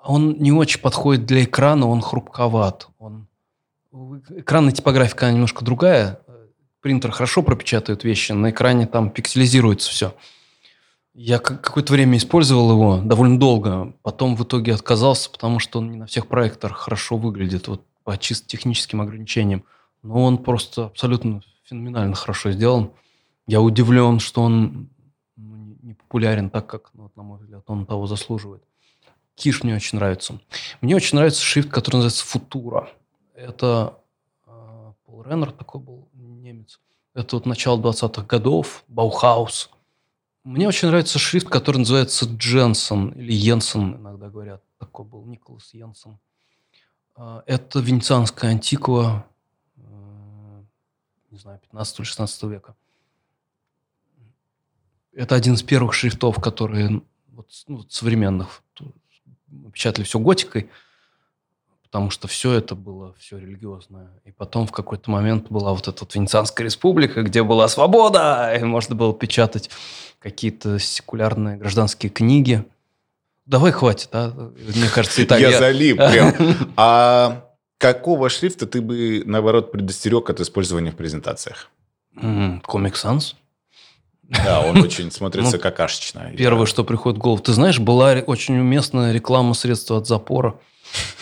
Он 0.04 0.36
не 0.38 0.52
очень 0.52 0.80
подходит 0.80 1.26
для 1.26 1.44
экрана, 1.44 1.86
он 1.86 2.00
хрупковат. 2.00 2.88
Он... 2.98 3.28
Экранная 4.30 4.72
типографика 4.72 5.30
немножко 5.30 5.64
другая. 5.64 6.20
Принтер 6.80 7.12
хорошо 7.12 7.42
пропечатает 7.42 8.02
вещи, 8.02 8.32
на 8.32 8.50
экране 8.50 8.86
там 8.86 9.10
пикселизируется 9.10 9.90
все. 9.90 10.14
Я 11.14 11.38
как- 11.38 11.60
какое-то 11.60 11.92
время 11.92 12.16
использовал 12.16 12.72
его, 12.72 12.96
довольно 12.98 13.38
долго. 13.38 13.94
Потом 14.02 14.34
в 14.34 14.42
итоге 14.42 14.74
отказался, 14.74 15.30
потому 15.30 15.58
что 15.58 15.78
он 15.78 15.92
не 15.92 15.98
на 15.98 16.06
всех 16.06 16.26
проекторах 16.26 16.78
хорошо 16.78 17.16
выглядит, 17.16 17.68
вот 17.68 17.84
по 18.02 18.16
чисто 18.18 18.48
техническим 18.48 19.00
ограничениям. 19.00 19.64
Но 20.02 20.24
он 20.24 20.38
просто 20.38 20.86
абсолютно 20.86 21.42
феноменально 21.64 22.16
хорошо 22.16 22.50
сделан. 22.50 22.90
Я 23.46 23.60
удивлен, 23.60 24.18
что 24.18 24.42
он 24.42 24.88
популярен 26.12 26.50
так, 26.50 26.66
как, 26.66 26.90
ну, 26.92 27.10
на 27.16 27.22
мой 27.22 27.38
взгляд, 27.38 27.64
он 27.68 27.86
того 27.86 28.06
заслуживает. 28.06 28.62
Киш 29.34 29.62
мне 29.62 29.74
очень 29.74 29.96
нравится. 29.96 30.38
Мне 30.82 30.94
очень 30.94 31.16
нравится 31.16 31.40
шрифт, 31.40 31.70
который 31.70 31.96
называется 31.96 32.26
Futura. 32.26 32.90
Это 33.34 33.98
э, 34.46 34.92
Пол 35.06 35.22
Реннер 35.22 35.52
такой 35.52 35.80
был 35.80 36.10
немец. 36.12 36.80
Это 37.14 37.36
вот 37.36 37.46
начало 37.46 37.80
20-х 37.80 38.26
годов, 38.26 38.84
Баухаус. 38.88 39.70
Мне 40.44 40.68
очень 40.68 40.88
нравится 40.88 41.18
шрифт, 41.18 41.48
который 41.48 41.78
называется 41.78 42.26
Дженсен 42.26 43.08
или 43.12 43.32
Йенсен, 43.32 43.96
иногда 43.96 44.28
говорят. 44.28 44.62
Такой 44.78 45.06
был 45.06 45.24
Николас 45.24 45.72
Йенсен. 45.72 46.18
А, 47.14 47.42
Это 47.46 47.78
венецианская 47.80 48.50
антиква, 48.50 49.24
э, 49.76 50.62
не 51.30 51.38
знаю, 51.38 51.58
15 51.60 52.00
или 52.00 52.04
16 52.04 52.42
века. 52.50 52.74
Это 55.14 55.34
один 55.34 55.54
из 55.54 55.62
первых 55.62 55.94
шрифтов, 55.94 56.40
которые 56.40 57.02
вот, 57.32 57.48
ну, 57.68 57.78
вот 57.78 57.92
современных. 57.92 58.62
Мы 59.48 59.70
Печатали 59.70 60.04
все 60.04 60.18
готикой, 60.18 60.70
потому 61.82 62.10
что 62.10 62.26
все 62.28 62.52
это 62.52 62.74
было 62.74 63.14
все 63.18 63.38
религиозное. 63.38 64.10
И 64.24 64.32
потом 64.32 64.66
в 64.66 64.72
какой-то 64.72 65.10
момент 65.10 65.48
была 65.50 65.72
вот 65.72 65.88
эта 65.88 66.04
вот 66.04 66.14
Венецианская 66.14 66.64
республика, 66.64 67.22
где 67.22 67.42
была 67.42 67.68
свобода, 67.68 68.54
и 68.58 68.64
можно 68.64 68.94
было 68.94 69.12
печатать 69.12 69.68
какие-то 70.18 70.78
секулярные 70.78 71.56
гражданские 71.58 72.10
книги. 72.10 72.64
Давай 73.44 73.72
хватит, 73.72 74.08
а? 74.12 74.30
Мне 74.56 74.88
кажется, 74.88 75.20
и 75.20 75.26
так. 75.26 75.40
я, 75.40 75.50
я- 75.50 75.58
залип 75.58 75.96
прям. 76.10 76.34
А 76.76 77.50
какого 77.76 78.30
шрифта 78.30 78.66
ты 78.66 78.80
бы, 78.80 79.22
наоборот, 79.26 79.72
предостерег 79.72 80.30
от 80.30 80.40
использования 80.40 80.92
в 80.92 80.96
презентациях? 80.96 81.68
Comic 82.16 82.92
Sans. 82.94 83.34
Да, 84.44 84.60
он 84.60 84.78
очень 84.82 85.10
смотрится 85.10 85.56
Ну, 85.56 85.62
какашечно. 85.62 86.30
Первое, 86.36 86.66
что 86.66 86.84
приходит 86.84 87.18
в 87.18 87.20
голову. 87.22 87.42
Ты 87.42 87.52
знаешь, 87.52 87.78
была 87.78 88.12
очень 88.26 88.58
уместная 88.58 89.12
реклама 89.12 89.54
средства 89.54 89.98
от 89.98 90.06
запора, 90.06 90.54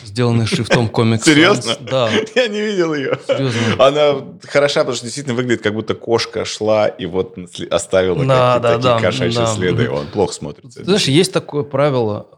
сделанная 0.05 0.47
шрифтом 0.47 0.87
Sans. 0.93 1.25
Серьезно? 1.25 1.77
Да, 1.81 2.09
Я 2.35 2.49
не 2.49 2.61
видел 2.61 2.95
ее. 2.95 3.19
серьезно. 3.27 3.61
Она 3.87 4.15
хороша, 4.49 4.81
потому 4.81 4.97
что 4.97 5.05
действительно 5.07 5.35
выглядит, 5.37 5.63
как 5.63 5.75
будто 5.75 5.95
кошка 5.95 6.45
шла 6.45 6.87
и 6.89 7.07
вот 7.07 7.37
оставила 7.71 8.25
Да, 8.25 8.55
какие-то 8.59 8.61
да, 8.61 8.75
такие 8.77 8.83
да, 8.83 9.01
кошачьи 9.01 9.37
да. 9.39 9.47
следы. 9.55 9.91
Он 9.91 10.07
плохо 10.07 10.33
смотрится. 10.33 10.85
Знаешь, 10.85 11.05
есть 11.05 11.33
такое 11.33 11.63
правило, 11.65 12.27
э, 12.33 12.37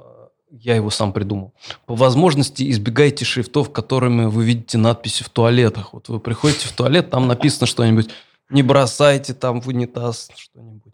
я 0.52 0.74
его 0.76 0.90
сам 0.90 1.12
придумал. 1.12 1.52
По 1.86 1.94
возможности 1.94 2.70
избегайте 2.70 3.24
шрифтов, 3.24 3.72
которыми 3.72 4.26
вы 4.26 4.44
видите 4.44 4.78
надписи 4.78 5.22
в 5.22 5.28
туалетах. 5.28 5.92
Вот 5.92 6.08
вы 6.08 6.18
приходите 6.20 6.66
в 6.68 6.72
туалет, 6.72 7.10
там 7.10 7.28
написано 7.28 7.66
что-нибудь, 7.66 8.08
не 8.52 8.62
бросайте 8.62 9.34
там 9.34 9.60
в 9.60 9.68
унитаз 9.68 10.30
что-нибудь. 10.36 10.92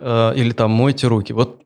Э, 0.00 0.32
Или 0.36 0.52
там 0.52 0.70
мойте 0.70 1.06
руки. 1.06 1.32
Вот 1.32 1.60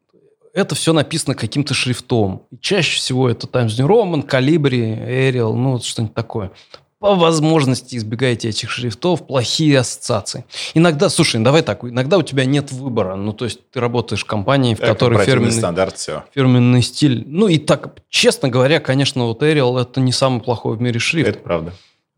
это 0.53 0.75
все 0.75 0.93
написано 0.93 1.35
каким-то 1.35 1.75
шрифтом. 1.75 2.43
Чаще 2.61 2.97
всего 2.99 3.29
это 3.29 3.47
Times 3.47 3.79
New 3.79 3.87
Roman, 3.87 4.27
Calibri, 4.27 5.31
Arial, 5.31 5.53
ну 5.55 5.73
вот 5.73 5.85
что-нибудь 5.85 6.15
такое. 6.15 6.51
По 6.99 7.15
возможности 7.15 7.97
избегайте 7.97 8.51
этих 8.51 8.69
шрифтов, 8.69 9.27
плохие 9.27 9.79
ассоциации. 9.79 10.45
Иногда, 10.75 11.09
слушай, 11.09 11.41
давай 11.43 11.63
так, 11.63 11.83
иногда 11.83 12.19
у 12.19 12.23
тебя 12.23 12.45
нет 12.45 12.73
выбора. 12.73 13.17
Ну, 13.17 13.33
то 13.33 13.47
есть 13.47 13.61
ты 13.71 13.81
работаешь 13.81 14.23
в 14.23 14.27
компании, 14.27 14.75
в 14.75 14.81
Так, 14.81 14.89
которой 14.91 15.25
фирменный, 15.25 15.53
стандарт, 15.53 15.97
все. 15.97 16.25
фирменный 16.35 16.83
стиль. 16.83 17.25
Ну 17.27 17.49
и 17.49 17.57
так, 17.57 17.95
честно 18.11 18.51
говоря, 18.51 18.81
конечно, 18.81 19.25
вот 19.25 19.43
Arial 19.43 19.81
это 19.81 19.99
не 20.01 20.13
самый 20.13 20.43
плохой 20.43 20.77
в 20.77 20.81
мире 20.83 21.01
шрифт. 21.01 21.31
Это 21.31 21.39
правда. 21.39 21.73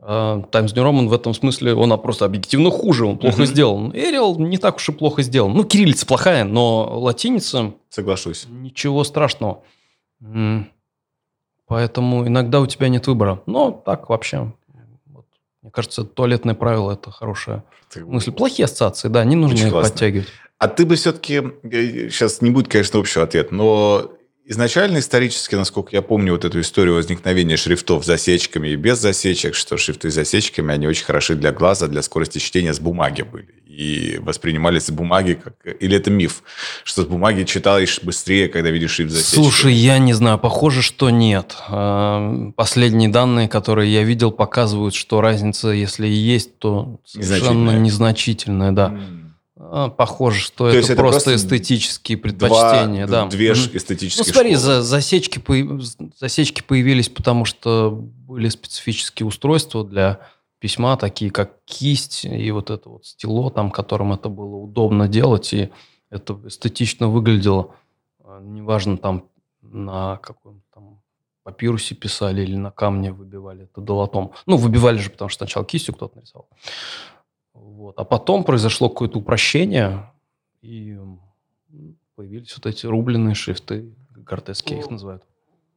А, 0.04 0.42
Times 0.50 0.74
New 0.74 0.84
Roman 0.84 1.06
в 1.08 1.12
этом 1.12 1.32
смысле, 1.32 1.74
он 1.74 1.96
просто 2.00 2.24
объективно 2.24 2.70
хуже, 2.70 3.06
он 3.06 3.18
плохо 3.18 3.36
Мгм. 3.36 3.46
сделан. 3.46 3.90
Arial 3.92 4.36
не 4.36 4.58
так 4.58 4.76
уж 4.76 4.88
и 4.88 4.92
плохо 4.92 5.22
сделан. 5.22 5.52
Ну, 5.52 5.62
кириллица 5.62 6.04
плохая, 6.06 6.42
но 6.44 6.98
латиница 7.00 7.74
Соглашусь. 7.88 8.46
ничего 8.50 9.04
страшного. 9.04 9.62
Поэтому 11.68 12.26
иногда 12.26 12.60
у 12.60 12.66
тебя 12.66 12.88
нет 12.88 13.06
выбора. 13.06 13.42
Но 13.46 13.70
так 13.70 14.08
вообще, 14.10 14.52
вот, 15.06 15.24
мне 15.62 15.70
кажется, 15.70 16.04
туалетное 16.04 16.54
правило– 16.54 16.92
это 16.92 17.10
хорошая 17.10 17.64
мысль. 17.96 18.32
Плохие 18.32 18.64
ассоциации, 18.64 19.08
да, 19.08 19.24
не 19.24 19.36
нужно 19.36 19.54
Очень 19.56 19.66
их 19.66 19.72
классно. 19.72 19.92
подтягивать. 19.92 20.28
А 20.58 20.68
ты 20.68 20.84
бы 20.84 20.96
все-таки, 20.96 21.42
сейчас 21.62 22.40
не 22.42 22.50
будет, 22.50 22.68
конечно, 22.68 22.98
общего 23.00 23.24
ответа, 23.24 23.54
но 23.54 24.10
изначально 24.44 24.98
исторически, 24.98 25.54
насколько 25.54 25.90
я 25.92 26.02
помню, 26.02 26.32
вот 26.32 26.44
эту 26.44 26.60
историю 26.60 26.94
возникновения 26.96 27.56
шрифтов 27.56 28.04
с 28.04 28.06
засечками 28.06 28.68
и 28.68 28.76
без 28.76 28.98
засечек, 28.98 29.54
что 29.54 29.76
шрифты 29.76 30.10
с 30.10 30.14
засечками, 30.14 30.72
они 30.74 30.86
очень 30.86 31.04
хороши 31.04 31.34
для 31.34 31.52
глаза, 31.52 31.86
для 31.88 32.02
скорости 32.02 32.38
чтения 32.38 32.74
с 32.74 32.80
бумаги 32.80 33.22
были. 33.22 33.48
И 33.66 34.18
воспринимались 34.20 34.86
с 34.86 34.90
бумаги 34.90 35.40
как... 35.42 35.54
Или 35.80 35.96
это 35.96 36.10
миф, 36.10 36.42
что 36.84 37.02
с 37.02 37.06
бумаги 37.06 37.44
читаешь 37.44 38.00
быстрее, 38.02 38.48
когда 38.48 38.70
видишь 38.70 38.90
шрифт 38.92 39.12
с 39.12 39.14
засечками? 39.14 39.44
Слушай, 39.44 39.72
я 39.72 39.98
не 39.98 40.12
знаю, 40.12 40.38
похоже, 40.38 40.82
что 40.82 41.08
нет. 41.08 41.56
А, 41.68 42.50
Последние 42.54 43.08
данные, 43.08 43.48
которые 43.48 43.90
я 43.92 44.02
видел, 44.02 44.30
показывают, 44.30 44.94
что 44.94 45.22
разница, 45.22 45.68
если 45.70 46.06
и 46.06 46.12
есть, 46.12 46.58
то 46.58 47.00
совершенно 47.06 47.70
Незначительная. 47.70 47.78
незначительная, 47.78 48.72
да. 48.72 48.86
М. 48.88 49.21
А, 49.74 49.88
похоже, 49.88 50.40
что 50.40 50.68
это, 50.68 50.78
это 50.92 50.96
просто, 50.96 51.30
просто 51.30 51.34
эстетические 51.36 52.18
Два- 52.18 52.22
предпочтения, 52.28 53.06
да. 53.06 53.24
Две 53.26 53.52
Мгм. 53.52 53.60
эстетические 53.72 54.24
Ну, 54.26 54.30
смотри, 54.32 54.50
школы. 54.54 54.66
за, 54.66 54.82
засечки, 54.82 55.42
засечки 56.20 56.60
появились, 56.60 57.08
потому 57.08 57.46
что 57.46 57.90
были 57.90 58.50
специфические 58.50 59.26
устройства 59.26 59.82
для 59.82 60.20
письма, 60.58 60.98
такие 60.98 61.30
как 61.30 61.64
кисть 61.64 62.26
и 62.26 62.50
вот 62.50 62.68
это 62.68 62.90
вот 62.90 63.06
стело, 63.06 63.50
там, 63.50 63.70
которым 63.70 64.12
это 64.12 64.28
было 64.28 64.56
удобно 64.56 65.08
делать, 65.08 65.54
и 65.54 65.70
это 66.10 66.38
эстетично 66.46 67.08
выглядело. 67.08 67.74
А, 68.22 68.40
Неважно, 68.42 68.98
там 68.98 69.24
на 69.62 70.18
каком 70.18 70.60
там 70.74 71.00
папирусе 71.44 71.94
писали 71.94 72.42
или 72.42 72.56
на 72.56 72.70
камне 72.70 73.10
выбивали 73.10 73.64
это 73.64 73.80
долотом. 73.80 74.32
Ну, 74.44 74.58
выбивали 74.58 74.98
же, 74.98 75.08
потому 75.08 75.30
что 75.30 75.38
сначала 75.46 75.64
кистью 75.64 75.94
кто-то 75.94 76.16
нарисовал. 76.16 76.46
Вот. 77.64 77.94
А 77.96 78.04
потом 78.04 78.44
произошло 78.44 78.88
какое-то 78.88 79.18
упрощение, 79.18 80.10
и 80.62 80.96
появились 82.16 82.54
вот 82.56 82.66
эти 82.66 82.86
рубленые 82.86 83.34
шрифты, 83.34 83.86
гортески 84.16 84.74
их 84.74 84.90
называют. 84.90 85.22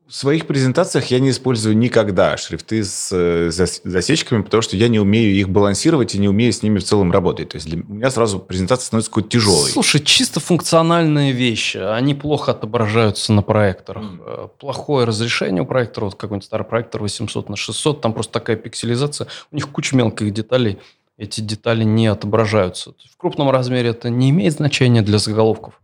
В 0.08 0.14
своих 0.14 0.46
презентациях 0.46 1.08
я 1.08 1.20
не 1.20 1.32
использую 1.32 1.76
никогда 1.76 2.38
шрифты 2.38 2.84
с 2.84 3.10
э, 3.12 3.48
зас- 3.50 3.82
засечками, 3.84 4.44
потому 4.44 4.62
что 4.62 4.78
я 4.78 4.88
не 4.88 5.00
умею 5.00 5.34
их 5.34 5.50
балансировать 5.50 6.14
и 6.14 6.20
не 6.20 6.30
умею 6.30 6.54
с 6.54 6.62
ними 6.62 6.78
в 6.78 6.84
целом 6.84 7.12
работать. 7.12 7.50
То 7.50 7.56
есть 7.56 7.68
для- 7.68 7.82
у 7.82 7.92
меня 7.94 8.12
сразу 8.12 8.38
презентация 8.40 8.86
становится 8.86 9.10
какой-то 9.10 9.30
тяжелой. 9.30 9.72
Слушай, 9.72 10.02
чисто 10.02 10.40
функциональные 10.40 11.32
вещи, 11.32 11.78
они 11.78 12.14
плохо 12.14 12.52
отображаются 12.52 13.34
на 13.34 13.42
проекторах. 13.42 14.04
Э, 14.20 14.48
Плохое 14.60 15.08
разрешение 15.08 15.64
у 15.64 15.66
проектора, 15.66 16.06
вот 16.06 16.16
какой-нибудь 16.16 16.46
старый 16.46 16.68
проектор 16.68 17.02
800 17.02 17.50
на 17.50 17.56
600, 17.56 18.02
там 18.02 18.14
просто 18.14 18.34
такая 18.34 18.58
пикселизация, 18.58 19.26
у 19.52 19.56
них 19.56 19.72
куча 19.72 19.96
мелких 19.96 20.32
деталей. 20.32 20.78
Эти 21.18 21.42
детали 21.42 21.84
не 21.84 22.08
отображаются. 22.08 22.94
В 23.12 23.18
крупном 23.18 23.50
размере 23.50 23.90
это 23.90 24.10
не 24.10 24.30
имеет 24.30 24.54
значения 24.54 25.02
для 25.02 25.18
заголовков. 25.18 25.82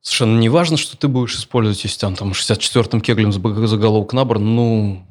Совершенно 0.00 0.38
не 0.38 0.48
важно, 0.48 0.76
что 0.76 0.96
ты 0.96 1.08
будешь 1.08 1.36
использовать, 1.36 1.82
если 1.84 2.00
там, 2.00 2.16
там 2.16 2.32
64-м 2.32 3.00
кеглем 3.00 3.32
заголовок 3.32 4.12
набран, 4.12 4.54
ну, 4.56 5.06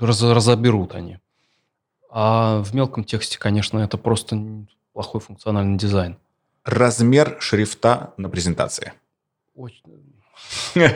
раз, 0.00 0.22
разоберут 0.22 0.94
они. 0.94 1.18
А 2.10 2.62
в 2.62 2.74
мелком 2.74 3.04
тексте, 3.04 3.38
конечно, 3.38 3.78
это 3.78 3.96
просто 3.98 4.66
плохой 4.92 5.20
функциональный 5.20 5.78
дизайн. 5.78 6.18
Размер 6.64 7.36
шрифта 7.40 8.14
на 8.16 8.28
презентации. 8.28 8.92
Очень... 9.54 9.82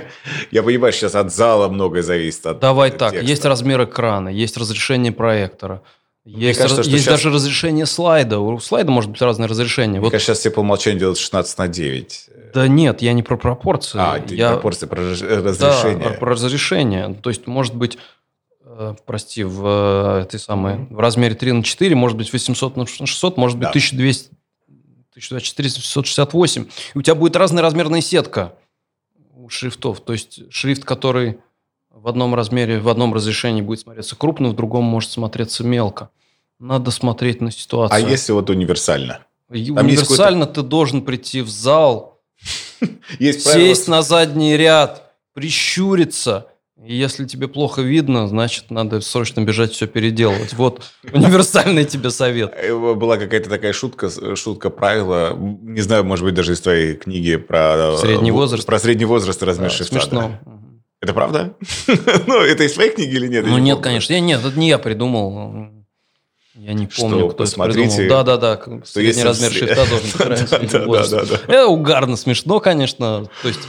Я 0.51 0.62
понимаю, 0.62 0.93
сейчас 0.93 1.14
от 1.14 1.33
зала 1.33 1.69
многое 1.69 2.03
зависит. 2.03 2.47
От 2.47 2.59
Давай 2.59 2.91
текста. 2.91 3.11
так, 3.11 3.23
есть 3.23 3.45
размер 3.45 3.85
экрана, 3.85 4.29
есть 4.29 4.57
разрешение 4.57 5.12
проектора, 5.12 5.83
есть, 6.27 6.59
кажется, 6.59 6.79
раз, 6.79 6.87
есть 6.89 7.05
сейчас... 7.05 7.22
даже 7.22 7.31
разрешение 7.31 7.87
слайда. 7.87 8.41
У 8.41 8.59
слайда 8.59 8.91
может 8.91 9.11
быть 9.12 9.22
разное 9.22 9.47
разрешение. 9.47 9.93
Мне 9.93 10.01
вот... 10.01 10.11
кажется, 10.11 10.33
сейчас 10.33 10.41
все 10.41 10.51
по 10.51 10.61
умолчанию 10.61 10.99
делают 10.99 11.18
16 11.18 11.59
на 11.59 11.68
9. 11.68 12.29
Да 12.53 12.66
нет, 12.66 13.01
я 13.01 13.12
не 13.12 13.22
про 13.22 13.37
пропорции. 13.37 13.99
А, 13.99 14.22
я... 14.29 14.51
пропорции, 14.51 14.87
про 14.87 15.03
разрешение. 15.03 15.99
Да, 15.99 16.11
про 16.11 16.33
разрешение. 16.33 17.14
То 17.14 17.31
есть, 17.31 17.47
может 17.47 17.77
быть, 17.77 17.97
э, 18.64 18.95
прости, 19.07 19.45
в, 19.45 20.22
этой 20.22 20.41
самой, 20.41 20.89
в 20.91 20.99
размере 20.99 21.37
3 21.37 21.53
на 21.53 21.62
4, 21.62 21.95
может 21.95 22.16
быть 22.16 22.33
800 22.33 22.77
на 22.77 22.87
600, 22.87 23.37
может 23.37 23.59
быть 23.59 23.66
да. 23.66 23.70
1200, 23.70 24.31
1468. 25.11 26.66
И 26.95 26.99
у 26.99 27.03
тебя 27.03 27.14
будет 27.14 27.37
разная 27.37 27.62
размерная 27.62 28.01
сетка 28.01 28.55
у 29.33 29.49
шрифтов. 29.49 30.01
То 30.01 30.12
есть, 30.12 30.41
шрифт, 30.53 30.85
который 30.85 31.39
в 32.01 32.09
одном 32.09 32.35
размере, 32.35 32.79
в 32.79 32.89
одном 32.89 33.15
разрешении 33.15 33.63
будет 33.63 33.81
смотреться 33.81 34.17
крупно, 34.17 34.51
в 34.51 34.55
другом 34.55 34.85
может 34.85 35.11
смотреться 35.11 35.65
мелко. 35.65 36.11
Надо 36.59 36.91
смотреть 36.91 37.41
на 37.41 37.51
ситуацию. 37.51 37.97
А 37.97 38.01
если 38.01 38.33
вот 38.33 38.51
универсально? 38.51 39.21
Там 39.49 39.87
универсально 39.87 40.47
ты 40.47 40.63
должен 40.63 41.03
прийти 41.03 41.41
в 41.41 41.49
зал, 41.49 42.21
сесть 43.19 43.89
на 43.89 44.03
задний 44.03 44.57
ряд, 44.57 45.15
прищуриться. 45.33 46.49
И 46.85 46.95
если 46.95 47.25
тебе 47.25 47.49
плохо 47.49 47.81
видно, 47.81 48.29
значит, 48.29 48.71
надо 48.71 49.01
срочно 49.01 49.41
бежать 49.41 49.73
все 49.73 49.87
переделывать. 49.87 50.53
Вот 50.53 50.83
универсальный 51.13 51.87
тебе 51.87 52.11
совет. 52.11 52.53
Э, 52.55 52.75
была 52.95 53.17
какая-то 53.17 53.49
такая 53.49 53.73
шутка, 53.73 54.11
шутка 54.37 54.69
правила, 54.69 55.35
не 55.35 55.81
знаю, 55.81 56.05
может 56.05 56.25
быть, 56.25 56.35
даже 56.35 56.53
из 56.53 56.61
твоей 56.61 56.95
книги 56.95 57.37
про... 57.37 57.95
Э, 57.95 57.97
средний 57.97 58.31
возраст. 58.31 58.67
Про 58.67 58.79
средний 58.79 59.07
возраст 59.07 59.43
размер 59.43 59.71
да, 59.71 59.75
шрифта. 59.75 59.95
Смешно. 59.95 60.39
Да. 60.45 60.57
Это 61.07 61.15
правда? 61.15 61.55
ну, 62.27 62.41
это 62.41 62.65
из 62.65 62.73
твоей 62.73 62.91
книги 62.91 63.15
или 63.15 63.29
нет? 63.29 63.47
Ну, 63.47 63.59
нет, 63.59 63.79
конечно. 63.79 64.13
Я, 64.13 64.19
нет, 64.19 64.45
это 64.45 64.59
не 64.59 64.69
я 64.69 64.77
придумал. 64.77 65.69
Я 66.57 66.73
не 66.73 66.89
помню, 66.89 67.19
что, 67.19 67.29
кто 67.29 67.37
посмотрите, 67.45 67.87
это 67.87 67.97
придумал. 67.97 68.25
Да, 68.25 68.37
да, 68.39 68.57
да. 68.57 68.85
Средний 68.85 69.23
размер 69.23 69.53
шрифта 69.53 69.87
должен 69.89 71.29
быть. 71.29 71.41
Это 71.49 71.67
угарно, 71.69 72.17
смешно, 72.17 72.59
конечно. 72.59 73.31
То 73.43 73.49
есть, 73.49 73.61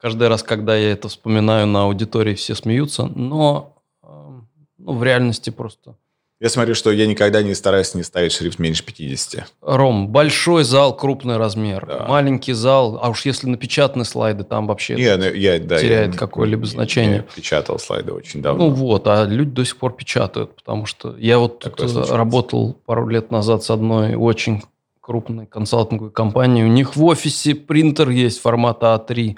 каждый 0.00 0.28
раз, 0.28 0.42
когда 0.42 0.74
я 0.74 0.92
это 0.92 1.08
вспоминаю 1.08 1.66
на 1.66 1.82
аудитории, 1.82 2.34
все 2.34 2.54
смеются. 2.54 3.04
Но 3.04 3.76
эм, 4.02 4.48
ну, 4.78 4.92
в 4.94 5.04
реальности 5.04 5.50
просто 5.50 5.96
я 6.38 6.50
смотрю, 6.50 6.74
что 6.74 6.90
я 6.92 7.06
никогда 7.06 7.42
не 7.42 7.54
стараюсь 7.54 7.94
не 7.94 8.02
ставить 8.02 8.32
шрифт 8.32 8.58
меньше 8.58 8.84
50. 8.84 9.46
Ром, 9.62 10.08
большой 10.08 10.64
зал, 10.64 10.94
крупный 10.94 11.38
размер. 11.38 11.86
Да. 11.86 12.04
Маленький 12.06 12.52
зал, 12.52 12.98
а 13.02 13.08
уж 13.08 13.24
если 13.24 13.46
напечатаны 13.46 14.04
слайды, 14.04 14.44
там 14.44 14.66
вообще 14.66 14.96
не, 14.96 15.16
ну, 15.16 15.32
я, 15.32 15.58
да, 15.58 15.78
теряет 15.78 16.16
какое-либо 16.16 16.66
значение. 16.66 17.16
Я 17.16 17.22
печатал 17.22 17.78
слайды 17.78 18.12
очень 18.12 18.42
давно. 18.42 18.68
Ну 18.68 18.74
вот, 18.74 19.06
а 19.06 19.24
люди 19.24 19.50
до 19.50 19.64
сих 19.64 19.78
пор 19.78 19.96
печатают, 19.96 20.54
потому 20.56 20.84
что 20.84 21.16
я 21.16 21.38
вот 21.38 21.60
тут 21.60 22.10
работал 22.10 22.74
пару 22.84 23.08
лет 23.08 23.30
назад 23.30 23.64
с 23.64 23.70
одной 23.70 24.14
очень 24.14 24.62
крупной 25.00 25.46
консалтинговой 25.46 26.12
компанией. 26.12 26.66
У 26.66 26.68
них 26.68 26.96
в 26.96 27.04
офисе 27.04 27.54
принтер 27.54 28.10
есть 28.10 28.42
формата 28.42 28.94
А3. 29.08 29.36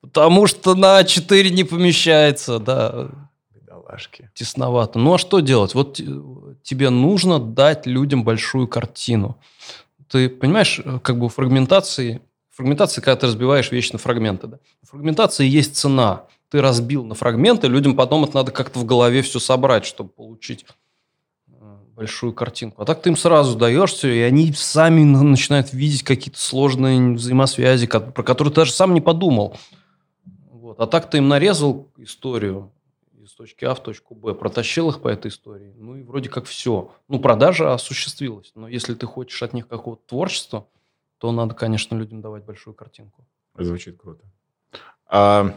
Потому 0.00 0.46
что 0.48 0.74
на 0.74 1.00
А4 1.00 1.50
не 1.50 1.62
помещается, 1.62 2.58
да 2.58 3.27
бедолажки. 3.88 4.30
Тесновато. 4.34 4.98
Ну 4.98 5.14
а 5.14 5.18
что 5.18 5.40
делать? 5.40 5.74
Вот 5.74 6.00
тебе 6.62 6.90
нужно 6.90 7.38
дать 7.38 7.86
людям 7.86 8.24
большую 8.24 8.68
картину. 8.68 9.36
Ты 10.08 10.28
понимаешь, 10.28 10.80
э, 10.82 10.98
как 11.02 11.18
бы 11.18 11.28
фрагментации, 11.28 12.22
фрагментация, 12.50 13.02
когда 13.02 13.16
ты 13.16 13.26
разбиваешь 13.26 13.70
вещи 13.70 13.92
на 13.92 13.98
фрагменты, 13.98 14.46
да? 14.46 14.58
Фрагментации 14.84 15.46
есть 15.46 15.76
цена. 15.76 16.24
Ты 16.50 16.62
разбил 16.62 17.04
на 17.04 17.14
фрагменты, 17.14 17.68
людям 17.68 17.94
потом 17.94 18.24
это 18.24 18.36
надо 18.36 18.52
как-то 18.52 18.78
в 18.78 18.86
голове 18.86 19.20
все 19.20 19.38
собрать, 19.38 19.84
чтобы 19.84 20.08
получить 20.08 20.64
э, 21.48 21.76
большую 21.94 22.32
картинку. 22.32 22.80
А 22.80 22.86
так 22.86 23.02
ты 23.02 23.10
им 23.10 23.16
сразу 23.18 23.54
даешь 23.54 23.92
все, 23.92 24.14
и 24.14 24.20
они 24.20 24.50
сами 24.54 25.02
начинают 25.02 25.74
видеть 25.74 26.04
какие-то 26.04 26.40
сложные 26.40 27.12
взаимосвязи, 27.12 27.86
про 27.86 28.22
которые 28.22 28.50
ты 28.52 28.62
даже 28.62 28.72
сам 28.72 28.94
не 28.94 29.02
подумал. 29.02 29.58
Вот. 30.50 30.80
А 30.80 30.86
так 30.86 31.10
ты 31.10 31.18
им 31.18 31.28
нарезал 31.28 31.88
историю, 31.98 32.72
точки 33.34 33.64
А 33.64 33.74
в 33.74 33.82
точку 33.82 34.14
Б, 34.14 34.34
протащил 34.34 34.90
их 34.90 35.00
по 35.00 35.08
этой 35.08 35.28
истории, 35.28 35.72
ну 35.76 35.96
и 35.96 36.02
вроде 36.02 36.28
как 36.28 36.46
все. 36.46 36.92
Ну, 37.08 37.20
продажа 37.20 37.74
осуществилась, 37.74 38.52
но 38.54 38.68
если 38.68 38.94
ты 38.94 39.06
хочешь 39.06 39.42
от 39.42 39.52
них 39.52 39.68
какого-то 39.68 40.02
творчества, 40.06 40.66
то 41.18 41.32
надо, 41.32 41.54
конечно, 41.54 41.96
людям 41.96 42.20
давать 42.20 42.44
большую 42.44 42.74
картинку. 42.74 43.26
Звучит 43.56 44.00
круто. 44.00 44.24
А, 45.06 45.54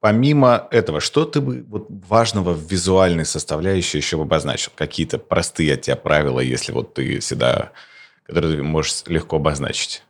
помимо 0.00 0.68
этого, 0.70 1.00
что 1.00 1.24
ты 1.24 1.40
бы 1.40 1.64
вот 1.68 1.86
важного 1.88 2.52
в 2.52 2.70
визуальной 2.70 3.24
составляющей 3.24 3.98
еще 3.98 4.16
бы 4.16 4.22
обозначил? 4.22 4.72
Какие-то 4.74 5.18
простые 5.18 5.74
от 5.74 5.82
тебя 5.82 5.96
правила, 5.96 6.40
если 6.40 6.72
вот 6.72 6.94
ты 6.94 7.18
всегда, 7.18 7.72
которые 8.22 8.56
ты 8.56 8.62
можешь 8.62 9.02
легко 9.06 9.36
обозначить? 9.36 10.04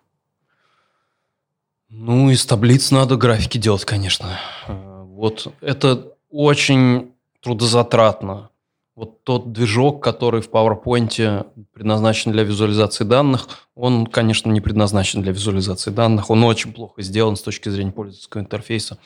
Ну, 1.88 2.28
из 2.28 2.44
таблиц 2.44 2.90
надо 2.90 3.16
графики 3.16 3.56
делать, 3.56 3.86
конечно. 3.86 4.38
А, 4.66 5.04
вот 5.04 5.54
это 5.62 6.17
очень 6.30 7.12
трудозатратно. 7.40 8.50
Вот 8.94 9.22
тот 9.22 9.52
движок, 9.52 10.02
который 10.02 10.40
в 10.40 10.50
PowerPoint 10.50 11.46
предназначен 11.72 12.32
для 12.32 12.42
визуализации 12.42 13.04
данных, 13.04 13.48
он, 13.76 14.06
конечно, 14.06 14.50
не 14.50 14.60
предназначен 14.60 15.22
для 15.22 15.32
визуализации 15.32 15.90
данных. 15.90 16.30
Он 16.30 16.42
очень 16.42 16.72
плохо 16.72 17.02
сделан 17.02 17.36
с 17.36 17.42
точки 17.42 17.68
зрения 17.68 17.92
пользовательского 17.92 18.40
интерфейса. 18.40 18.98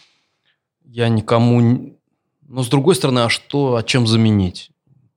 Я 0.84 1.08
никому... 1.08 1.98
Но 2.48 2.62
с 2.62 2.68
другой 2.68 2.94
стороны, 2.94 3.20
а 3.20 3.28
что, 3.28 3.76
а 3.76 3.82
чем 3.82 4.06
заменить? 4.06 4.70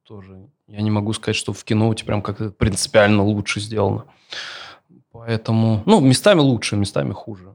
Тоже 0.04 0.50
я 0.68 0.82
не 0.82 0.92
могу 0.92 1.14
сказать, 1.14 1.36
что 1.36 1.54
в 1.54 1.64
киноуте 1.64 2.06
прям 2.06 2.22
как-то 2.22 2.50
принципиально 2.50 3.24
лучше 3.24 3.60
сделано. 3.60 4.06
Поэтому, 5.12 5.84
ну, 5.86 6.02
местами 6.02 6.42
лучше, 6.42 6.76
местами 6.76 7.14
хуже. 7.14 7.55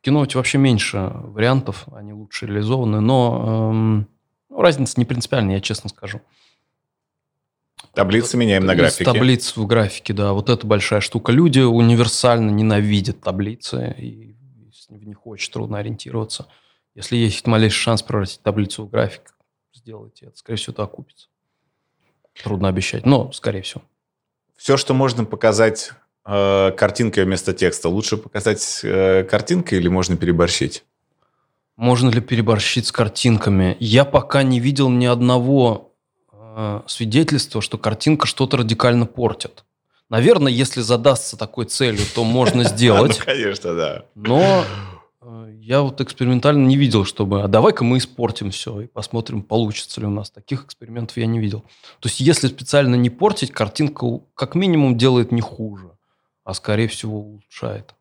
В 0.00 0.06
Keynote 0.06 0.36
вообще 0.36 0.58
меньше 0.58 1.10
вариантов, 1.12 1.86
они 1.92 2.12
лучше 2.12 2.46
реализованы, 2.46 3.00
но 3.00 3.70
эм, 3.72 4.08
ну, 4.48 4.62
разница 4.62 4.98
не 4.98 5.04
принципиальная, 5.04 5.56
я 5.56 5.60
честно 5.60 5.90
скажу. 5.90 6.22
Таблицы 7.92 8.36
меняем 8.36 8.64
на 8.64 8.74
графике. 8.74 9.04
Таблиц 9.04 9.56
в 9.56 9.66
графике, 9.66 10.12
да. 10.12 10.32
Вот 10.32 10.48
это 10.48 10.66
большая 10.66 11.00
штука. 11.00 11.32
Люди 11.32 11.60
универсально 11.60 12.50
ненавидят 12.50 13.20
таблицы, 13.20 13.94
и 13.98 14.36
в 14.88 15.04
них 15.04 15.26
очень 15.26 15.52
трудно 15.52 15.78
ориентироваться. 15.78 16.46
Если 16.94 17.16
есть 17.16 17.46
малейший 17.46 17.78
шанс 17.78 18.02
превратить 18.02 18.42
таблицу 18.42 18.84
в 18.84 18.90
график, 18.90 19.34
сделайте 19.72 20.26
это. 20.26 20.36
Скорее 20.36 20.56
всего, 20.58 20.72
это 20.72 20.82
окупится. 20.82 21.28
Трудно 22.42 22.68
обещать, 22.68 23.06
но 23.06 23.32
скорее 23.32 23.62
всего. 23.62 23.82
Все, 24.56 24.76
что 24.76 24.94
можно 24.94 25.24
показать 25.24 25.92
э, 26.26 26.72
картинкой 26.72 27.24
вместо 27.24 27.52
текста, 27.52 27.88
лучше 27.88 28.16
показать 28.16 28.80
э, 28.82 29.24
картинкой 29.24 29.78
или 29.78 29.88
можно 29.88 30.16
переборщить? 30.16 30.84
Можно 31.76 32.10
ли 32.10 32.20
переборщить 32.20 32.86
с 32.86 32.92
картинками? 32.92 33.76
Я 33.80 34.04
пока 34.04 34.42
не 34.42 34.60
видел 34.60 34.90
ни 34.90 35.06
одного 35.06 35.94
э, 36.30 36.82
свидетельства, 36.86 37.62
что 37.62 37.78
картинка 37.78 38.26
что-то 38.26 38.58
радикально 38.58 39.06
портит. 39.06 39.64
Наверное, 40.10 40.52
если 40.52 40.82
задастся 40.82 41.38
такой 41.38 41.64
целью, 41.64 42.04
то 42.14 42.22
можно 42.24 42.64
сделать. 42.64 43.18
Ну, 43.18 43.24
конечно, 43.24 43.74
да. 43.74 44.04
Но 44.14 44.64
э, 45.22 45.54
я 45.58 45.80
вот 45.80 46.02
экспериментально 46.02 46.66
не 46.66 46.76
видел, 46.76 47.06
чтобы, 47.06 47.42
а 47.42 47.48
давай-ка 47.48 47.82
мы 47.82 47.96
испортим 47.96 48.50
все 48.50 48.82
и 48.82 48.86
посмотрим, 48.86 49.42
получится 49.42 50.00
ли 50.00 50.06
у 50.06 50.10
нас. 50.10 50.30
Таких 50.30 50.66
экспериментов 50.66 51.16
я 51.16 51.24
не 51.24 51.38
видел. 51.38 51.60
То 52.00 52.08
есть, 52.10 52.20
если 52.20 52.48
специально 52.48 52.96
не 52.96 53.08
портить, 53.08 53.52
картинка 53.52 54.20
как 54.34 54.54
минимум 54.54 54.98
делает 54.98 55.32
не 55.32 55.40
хуже 55.40 55.92
а 56.44 56.54
скорее 56.54 56.88
всего 56.88 57.18
улучшает. 57.18 57.94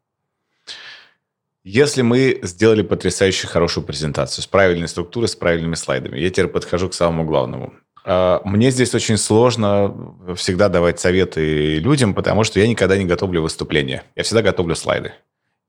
Если 1.64 2.02
мы 2.02 2.40
сделали 2.42 2.82
потрясающе 2.82 3.48
хорошую 3.48 3.84
презентацию 3.84 4.44
с 4.44 4.48
правильной 4.48 4.88
структурой, 4.88 5.28
с 5.28 5.36
правильными 5.36 5.76
слайдами, 5.76 6.18
я 6.18 6.30
теперь 6.30 6.48
подхожу 6.48 6.90
к 6.90 6.94
самому 6.94 7.26
главному. 7.26 7.74
А, 8.06 8.42
мне 8.46 8.72
здесь 8.72 8.96
очень 8.96 9.18
сложно 9.18 10.16
всегда 10.36 10.70
давать 10.70 11.00
советы 11.00 11.78
людям, 11.78 12.14
потому 12.14 12.44
что 12.44 12.60
я 12.60 12.68
никогда 12.68 12.98
не 12.98 13.06
готовлю 13.06 13.42
выступления. 13.42 14.04
Я 14.16 14.24
всегда 14.24 14.42
готовлю 14.42 14.76
слайды. 14.76 15.14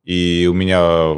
И 0.05 0.49
у 0.51 0.55
меня 0.55 1.17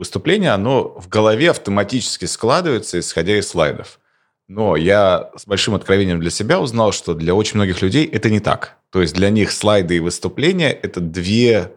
выступление, 0.00 0.52
оно 0.52 0.88
в 0.98 1.08
голове 1.08 1.50
автоматически 1.50 2.26
складывается, 2.26 3.00
исходя 3.00 3.38
из 3.38 3.48
слайдов. 3.48 4.00
Но 4.48 4.76
я 4.76 5.30
с 5.36 5.46
большим 5.46 5.74
откровением 5.74 6.20
для 6.20 6.30
себя 6.30 6.60
узнал, 6.60 6.92
что 6.92 7.14
для 7.14 7.34
очень 7.34 7.56
многих 7.56 7.82
людей 7.82 8.06
это 8.06 8.30
не 8.30 8.40
так. 8.40 8.79
То 8.90 9.00
есть 9.00 9.14
для 9.14 9.30
них 9.30 9.52
слайды 9.52 9.96
и 9.96 10.00
выступления– 10.00 10.72
это 10.82 11.00
две 11.00 11.72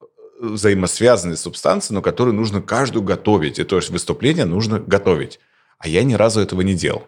э, 0.00 0.04
взаимосвязанные 0.40 1.36
субстанции, 1.36 1.92
но 1.92 2.02
которые 2.02 2.34
нужно 2.34 2.62
каждую 2.62 3.02
готовить. 3.02 3.58
И 3.58 3.64
то 3.64 3.76
есть 3.76 3.90
выступление 3.90 4.46
нужно 4.46 4.78
готовить. 4.78 5.40
А 5.78 5.88
я 5.88 6.02
ни 6.04 6.14
разу 6.14 6.40
этого 6.40 6.62
не 6.62 6.74
делал. 6.74 7.06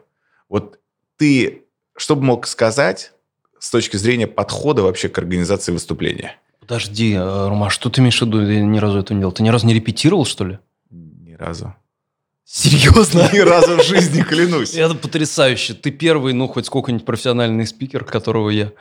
Вот 0.49 0.79
ты 1.17 1.63
что 1.97 2.15
бы 2.15 2.23
мог 2.23 2.47
сказать 2.47 3.13
с 3.59 3.71
точки 3.71 3.97
зрения 3.97 4.27
подхода 4.27 4.83
вообще 4.83 5.09
к 5.09 5.19
организации 5.19 5.73
выступления? 5.73 6.37
Подожди, 6.61 7.15
э, 7.15 7.49
Рома, 7.49 7.71
что 7.71 7.89
ты 7.89 8.01
имеешь 8.01 8.21
в 8.21 8.27
виду? 8.27 8.43
Я 8.43 8.61
ни 8.61 8.79
разу 8.79 8.99
этого 8.99 9.15
не 9.15 9.21
делал. 9.21 9.33
Ты 9.33 9.43
ни 9.43 9.49
разу 9.49 9.67
не 9.67 9.75
репетировал, 9.75 10.27
что 10.27 10.45
ли? 10.45 10.59
Ни 10.91 11.33
разу. 11.33 11.75
Серьезно? 12.45 13.29
Ни 13.33 13.39
разу 13.39 13.77
в 13.77 13.83
жизни 13.85 14.23
клянусь. 14.23 14.75
Это 14.75 14.95
потрясающе. 14.95 15.75
Ты 15.75 15.91
первый, 15.91 16.33
ну, 16.33 16.47
хоть 16.49 16.67
сколько-нибудь 16.67 17.07
профессиональный 17.07 17.67
спикер, 17.67 18.05
которого 18.05 18.51
я 18.51 18.73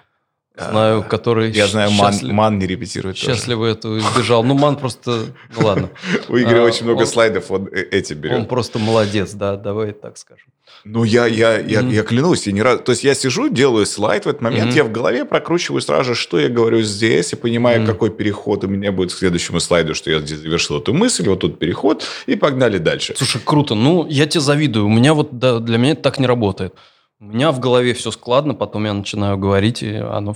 знаю, 0.58 1.04
который 1.04 1.52
Я 1.52 1.68
знаю, 1.68 1.92
Ман, 1.92 2.14
Ман 2.24 2.60
не 2.60 2.68
репетирует 2.68 3.18
Счастливо 3.18 3.66
этого 3.66 4.00
избежал. 4.00 4.44
Ну, 4.44 4.54
Ман 4.54 4.76
просто... 4.78 5.26
Ну, 5.56 5.66
ладно. 5.66 5.90
У 6.30 6.38
Игоря 6.38 6.64
очень 6.64 6.86
много 6.86 7.06
слайдов, 7.06 7.52
он 7.52 7.68
э, 7.68 7.82
эти 7.92 8.14
берет. 8.14 8.40
Он 8.40 8.46
просто 8.46 8.80
молодец, 8.80 9.34
да, 9.34 9.56
давай 9.58 9.92
так 9.94 10.18
скажем. 10.18 10.48
Ну, 10.84 11.04
я, 11.04 11.26
я, 11.26 11.58
я, 11.58 11.82
mm-hmm. 11.82 11.94
я 11.94 12.04
клянусь, 12.04 12.48
я 12.48 12.54
не 12.54 12.62
раз... 12.62 12.82
То 12.82 12.92
есть, 12.92 13.04
я 13.04 13.16
сижу, 13.16 13.50
делаю 13.50 13.86
слайд, 13.86 14.26
в 14.26 14.30
этот 14.30 14.42
момент 14.42 14.72
mm-hmm. 14.72 14.78
я 14.78 14.84
в 14.84 14.92
голове 14.92 15.26
прокручиваю 15.26 15.82
сразу 15.82 16.14
же, 16.14 16.16
что 16.16 16.40
я 16.40 16.48
говорю 16.48 16.82
здесь, 16.82 17.34
и 17.34 17.36
понимаю, 17.36 17.82
mm-hmm. 17.82 17.88
какой 17.88 18.12
переход 18.12 18.64
у 18.64 18.68
меня 18.68 18.92
будет 18.92 19.12
к 19.12 19.18
следующему 19.18 19.60
слайду, 19.60 19.96
что 19.96 20.12
я 20.12 20.20
здесь 20.20 20.40
завершил 20.40 20.80
эту 20.80 20.94
мысль, 20.94 21.28
вот 21.28 21.40
тут 21.40 21.60
переход, 21.60 22.06
и 22.28 22.36
погнали 22.36 22.78
дальше. 22.78 23.16
Слушай, 23.18 23.42
круто. 23.44 23.74
Ну, 23.74 24.06
я 24.08 24.28
тебе 24.28 24.42
завидую. 24.42 24.86
У 24.86 24.90
меня 24.90 25.14
вот, 25.14 25.38
да, 25.38 25.60
для 25.60 25.78
меня 25.78 25.94
это 25.94 26.04
так 26.04 26.20
не 26.20 26.28
работает. 26.28 26.76
У 27.20 27.26
меня 27.26 27.52
в 27.52 27.60
голове 27.60 27.94
все 27.94 28.12
складно, 28.12 28.54
потом 28.54 28.86
я 28.86 28.94
начинаю 28.94 29.38
говорить, 29.38 29.84
и 29.84 29.96
оно... 29.96 30.36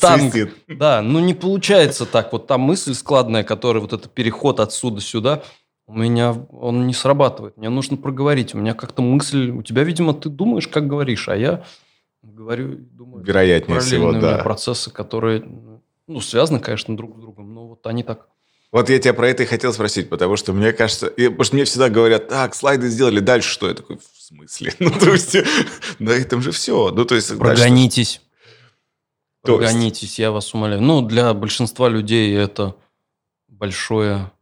Танк. 0.00 0.34
Да, 0.68 1.00
ну 1.00 1.20
не 1.20 1.34
получается 1.34 2.06
так. 2.06 2.32
Вот 2.32 2.46
та 2.46 2.58
мысль 2.58 2.94
складная, 2.94 3.44
которая 3.44 3.80
вот 3.80 3.92
этот 3.92 4.12
переход 4.12 4.60
отсюда 4.60 5.00
сюда, 5.00 5.42
у 5.86 5.94
меня 5.94 6.32
он 6.50 6.86
не 6.86 6.94
срабатывает. 6.94 7.56
Мне 7.56 7.68
нужно 7.68 7.96
проговорить. 7.96 8.54
У 8.54 8.58
меня 8.58 8.74
как-то 8.74 9.02
мысль... 9.02 9.50
У 9.50 9.62
тебя, 9.62 9.84
видимо, 9.84 10.14
ты 10.14 10.28
думаешь, 10.28 10.68
как 10.68 10.86
говоришь, 10.86 11.28
а 11.28 11.36
я 11.36 11.64
говорю, 12.22 12.76
думаю... 12.78 13.24
Вероятнее 13.24 13.80
всего, 13.80 14.12
да. 14.12 14.38
процессы, 14.38 14.90
которые, 14.90 15.44
ну, 16.06 16.20
связаны, 16.20 16.58
конечно, 16.58 16.96
друг 16.96 17.16
с 17.16 17.20
другом, 17.20 17.54
но 17.54 17.68
вот 17.68 17.86
они 17.86 18.02
так... 18.02 18.28
Вот 18.74 18.90
я 18.90 18.98
тебя 18.98 19.14
про 19.14 19.28
это 19.28 19.44
и 19.44 19.46
хотел 19.46 19.72
спросить, 19.72 20.10
потому 20.10 20.34
что 20.36 20.52
мне 20.52 20.72
кажется... 20.72 21.06
Потому 21.06 21.44
что 21.44 21.54
мне 21.54 21.64
всегда 21.64 21.88
говорят, 21.88 22.26
так, 22.26 22.56
слайды 22.56 22.88
сделали, 22.88 23.20
дальше 23.20 23.48
что? 23.48 23.68
Я 23.68 23.74
такой, 23.74 23.98
в 23.98 24.20
смысле? 24.20 24.74
Ну, 24.80 24.90
то 24.90 25.12
есть, 25.12 25.36
на 26.00 26.10
этом 26.10 26.42
же 26.42 26.50
все. 26.50 26.90
Ну, 26.90 27.04
то 27.04 27.14
есть... 27.14 27.38
Прогонитесь. 27.38 28.20
Прогонитесь, 29.42 30.18
я 30.18 30.32
вас 30.32 30.52
умоляю. 30.54 30.82
Ну, 30.82 31.02
для 31.02 31.32
большинства 31.34 31.88
людей 31.88 32.36
это 32.36 32.74
большое 33.46 34.32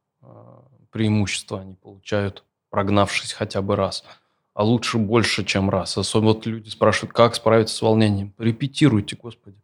преимущество 0.91 1.61
они 1.61 1.75
получают, 1.75 2.43
прогнавшись 2.71 3.35
хотя 3.35 3.61
бы 3.61 3.77
раз. 3.77 4.03
А 4.55 4.65
лучше 4.65 4.97
больше, 4.97 5.45
чем 5.45 5.69
раз. 5.69 5.99
Особенно 5.99 6.33
вот 6.33 6.47
люди 6.47 6.71
спрашивают, 6.71 7.13
как 7.13 7.35
справиться 7.35 7.77
с 7.77 7.83
волнением. 7.83 8.33
Репетируйте, 8.39 9.15
господи. 9.15 9.59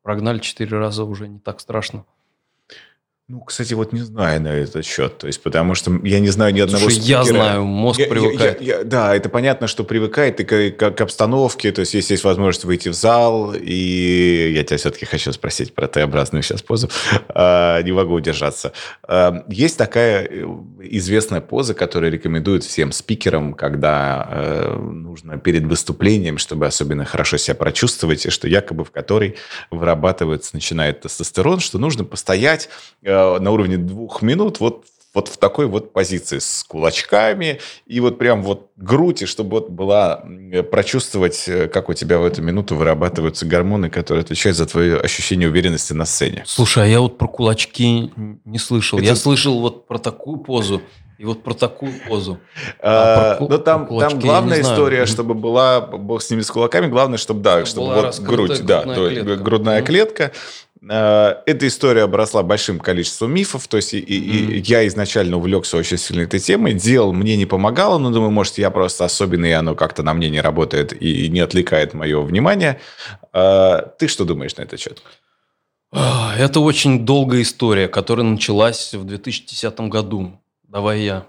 Прогнали 0.00 0.38
четыре 0.38 0.78
раза 0.78 1.04
уже 1.04 1.28
не 1.28 1.40
так 1.40 1.60
страшно. 1.60 2.06
Ну, 3.30 3.40
кстати, 3.40 3.74
вот 3.74 3.92
не 3.92 4.00
знаю 4.00 4.40
на 4.40 4.48
этот 4.48 4.86
счет. 4.86 5.18
То 5.18 5.26
есть, 5.26 5.42
потому 5.42 5.74
что 5.74 6.00
я 6.02 6.18
не 6.18 6.30
знаю 6.30 6.54
ни 6.54 6.60
одного 6.60 6.84
Слушай, 6.84 7.02
спикера. 7.02 7.18
я 7.18 7.24
знаю, 7.24 7.64
мозг 7.64 8.00
я, 8.00 8.06
привыкает. 8.06 8.62
Я, 8.62 8.78
я, 8.78 8.84
да, 8.84 9.14
это 9.14 9.28
понятно, 9.28 9.66
что 9.66 9.84
привыкает 9.84 10.40
и 10.40 10.44
к, 10.44 10.78
к, 10.78 10.90
к 10.92 11.00
обстановке. 11.02 11.70
То 11.70 11.80
есть, 11.80 11.92
если 11.92 12.14
есть 12.14 12.24
возможность 12.24 12.64
выйти 12.64 12.88
в 12.88 12.94
зал, 12.94 13.52
и 13.54 14.52
я 14.54 14.64
тебя 14.64 14.78
все-таки 14.78 15.04
хочу 15.04 15.30
спросить 15.34 15.74
про 15.74 15.88
Т-образную 15.88 16.42
сейчас 16.42 16.62
позу. 16.62 16.88
А, 17.28 17.82
не 17.82 17.92
могу 17.92 18.14
удержаться. 18.14 18.72
А, 19.02 19.44
есть 19.48 19.76
такая 19.76 20.26
э, 20.26 20.46
известная 20.80 21.42
поза, 21.42 21.74
которую 21.74 22.10
рекомендуют 22.10 22.64
всем 22.64 22.92
спикерам, 22.92 23.52
когда 23.52 24.26
э, 24.30 24.74
нужно 24.74 25.36
перед 25.36 25.64
выступлением, 25.64 26.38
чтобы 26.38 26.66
особенно 26.66 27.04
хорошо 27.04 27.36
себя 27.36 27.56
прочувствовать, 27.56 28.24
и 28.24 28.30
что 28.30 28.48
якобы 28.48 28.86
в 28.86 28.90
которой 28.90 29.36
вырабатывается, 29.70 30.52
начинает 30.54 31.02
тестостерон, 31.02 31.60
что 31.60 31.78
нужно 31.78 32.04
постоять 32.04 32.70
Э, 33.08 33.17
на 33.38 33.50
уровне 33.50 33.76
двух 33.76 34.22
минут 34.22 34.60
вот 34.60 34.84
вот 35.14 35.28
в 35.28 35.36
такой 35.38 35.66
вот 35.66 35.92
позиции 35.92 36.38
с 36.38 36.64
кулачками 36.68 37.60
и 37.86 37.98
вот 37.98 38.18
прям 38.18 38.42
вот 38.42 38.70
грудь, 38.76 39.22
и 39.22 39.26
чтобы 39.26 39.50
вот 39.50 39.70
была 39.70 40.22
прочувствовать, 40.70 41.48
э, 41.48 41.68
как 41.68 41.88
у 41.88 41.94
тебя 41.94 42.18
в 42.18 42.24
эту 42.24 42.42
минуту 42.42 42.76
вырабатываются 42.76 43.46
гормоны, 43.46 43.90
которые 43.90 44.22
отвечают 44.22 44.56
за 44.56 44.66
твое 44.66 45.00
ощущение 45.00 45.48
уверенности 45.48 45.92
на 45.92 46.04
сцене. 46.04 46.44
Слушай, 46.46 46.84
а 46.84 46.86
я 46.86 47.00
вот 47.00 47.18
про 47.18 47.26
кулачки 47.26 48.12
не 48.44 48.58
слышал. 48.58 48.98
Это... 48.98 49.08
Я 49.08 49.16
слышал 49.16 49.60
вот 49.60 49.86
про 49.86 49.98
такую 49.98 50.38
позу. 50.38 50.82
И 51.18 51.24
вот 51.24 51.42
про 51.42 51.52
такую 51.52 51.94
позу. 52.06 52.38
А, 52.80 53.32
а, 53.32 53.36
про, 53.38 53.48
ну, 53.48 53.58
там, 53.58 53.88
там 53.88 54.20
главная 54.20 54.60
история, 54.60 55.04
чтобы 55.04 55.34
была, 55.34 55.80
бог 55.80 56.22
с 56.22 56.30
ними 56.30 56.42
с 56.42 56.50
кулаками, 56.50 56.86
главное, 56.86 57.18
чтобы, 57.18 57.40
да, 57.40 57.66
чтобы 57.66 57.92
вот 57.92 58.20
грудь, 58.20 58.64
да, 58.64 58.84
есть 58.84 59.24
грудная 59.24 59.82
клетка. 59.82 60.30
Э, 60.88 61.36
эта 61.46 61.66
история 61.66 62.02
обросла 62.02 62.42
большим 62.42 62.78
количеством 62.78 63.32
мифов, 63.32 63.66
то 63.68 63.76
есть 63.76 63.94
и, 63.94 63.98
и, 63.98 64.60
я 64.60 64.86
изначально 64.86 65.36
увлекся 65.36 65.76
очень 65.76 65.98
сильно 65.98 66.22
этой 66.22 66.40
темой, 66.40 66.74
делал, 66.74 67.12
мне 67.12 67.36
не 67.36 67.46
помогало, 67.46 67.98
но 67.98 68.10
думаю, 68.10 68.30
может, 68.30 68.58
я 68.58 68.70
просто 68.70 69.04
особенный, 69.04 69.50
и 69.50 69.52
оно 69.52 69.74
как-то 69.74 70.02
на 70.02 70.14
мне 70.14 70.30
не 70.30 70.40
работает 70.40 70.92
и 71.00 71.28
не 71.28 71.40
отвлекает 71.40 71.94
мое 71.94 72.20
внимание. 72.20 72.80
Э, 73.32 73.82
ты 73.98 74.08
что 74.08 74.24
думаешь 74.24 74.56
на 74.56 74.62
этот 74.62 74.80
счет? 74.80 75.02
Это 75.90 76.60
очень 76.60 77.06
долгая 77.06 77.42
история, 77.42 77.88
которая 77.88 78.26
началась 78.26 78.92
в 78.94 79.04
2010 79.04 79.80
году. 79.80 80.38
Давай 80.64 81.00
я 81.00 81.26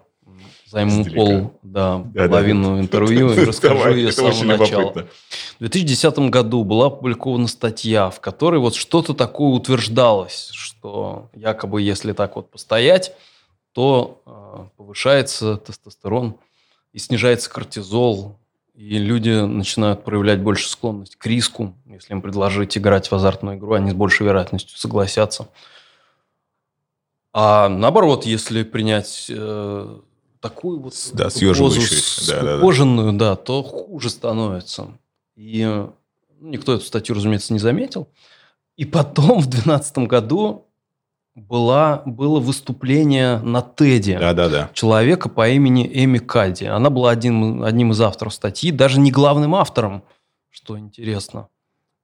займу 0.69 1.01
Издалека. 1.01 1.15
пол, 1.15 1.59
да, 1.63 2.03
да 2.13 2.27
половину 2.27 2.75
да, 2.75 2.79
интервью 2.81 3.31
и 3.33 3.43
расскажу 3.43 3.89
ее 3.89 4.11
с 4.11 4.15
самого 4.15 4.57
начала. 4.57 4.91
В 4.91 5.59
2010 5.59 6.19
году 6.29 6.63
была 6.63 6.87
опубликована 6.87 7.47
статья, 7.47 8.09
в 8.09 8.19
которой 8.19 8.59
вот 8.59 8.75
что-то 8.75 9.13
такое 9.13 9.49
утверждалось, 9.49 10.51
что 10.53 11.29
якобы 11.33 11.81
если 11.81 12.13
так 12.13 12.35
вот 12.35 12.51
постоять, 12.51 13.13
то 13.73 14.21
э, 14.25 14.67
повышается 14.77 15.57
тестостерон 15.57 16.35
и 16.93 16.99
снижается 16.99 17.49
кортизол, 17.49 18.37
и 18.75 18.97
люди 18.97 19.31
начинают 19.41 20.03
проявлять 20.03 20.41
больше 20.41 20.69
склонность 20.69 21.15
к 21.15 21.25
риску. 21.25 21.73
Если 21.85 22.13
им 22.13 22.21
предложить 22.21 22.77
играть 22.77 23.09
в 23.09 23.13
азартную 23.13 23.57
игру, 23.57 23.73
они 23.73 23.91
с 23.91 23.93
большей 23.93 24.25
вероятностью 24.25 24.77
согласятся. 24.77 25.49
А 27.33 27.69
наоборот, 27.69 28.25
если 28.25 28.63
принять 28.63 29.27
э, 29.29 29.99
такую 30.39 30.79
вот 30.79 30.93
да, 31.13 31.25
позу 31.25 31.81
скукоженную, 31.81 33.11
да, 33.13 33.17
да, 33.17 33.29
да. 33.29 33.29
да, 33.31 33.35
то 33.35 33.63
хуже 33.63 34.09
становится. 34.09 34.97
И 35.35 35.63
ну, 35.63 35.93
никто 36.39 36.73
эту 36.73 36.85
статью, 36.85 37.15
разумеется, 37.15 37.53
не 37.53 37.59
заметил. 37.59 38.07
И 38.75 38.85
потом 38.85 39.41
в 39.41 39.47
2012 39.47 39.97
году 39.99 40.65
была, 41.35 42.01
было 42.05 42.39
выступление 42.39 43.39
на 43.39 43.61
Теди 43.61 44.17
да, 44.17 44.33
да, 44.33 44.49
да. 44.49 44.69
человека 44.73 45.29
по 45.29 45.49
имени 45.49 45.89
Эми 45.91 46.17
Кади. 46.17 46.65
Она 46.65 46.89
была 46.89 47.11
один, 47.11 47.63
одним 47.63 47.91
из 47.91 48.01
авторов 48.01 48.33
статьи, 48.33 48.71
даже 48.71 48.99
не 48.99 49.11
главным 49.11 49.55
автором, 49.55 50.03
что 50.49 50.77
интересно. 50.77 51.47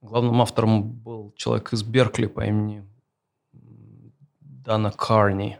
Главным 0.01 0.41
автором 0.41 0.83
был 0.83 1.33
человек 1.35 1.73
из 1.73 1.83
Беркли 1.83 2.27
по 2.27 2.45
имени 2.45 2.85
Дана 4.41 4.91
Карни. 4.91 5.59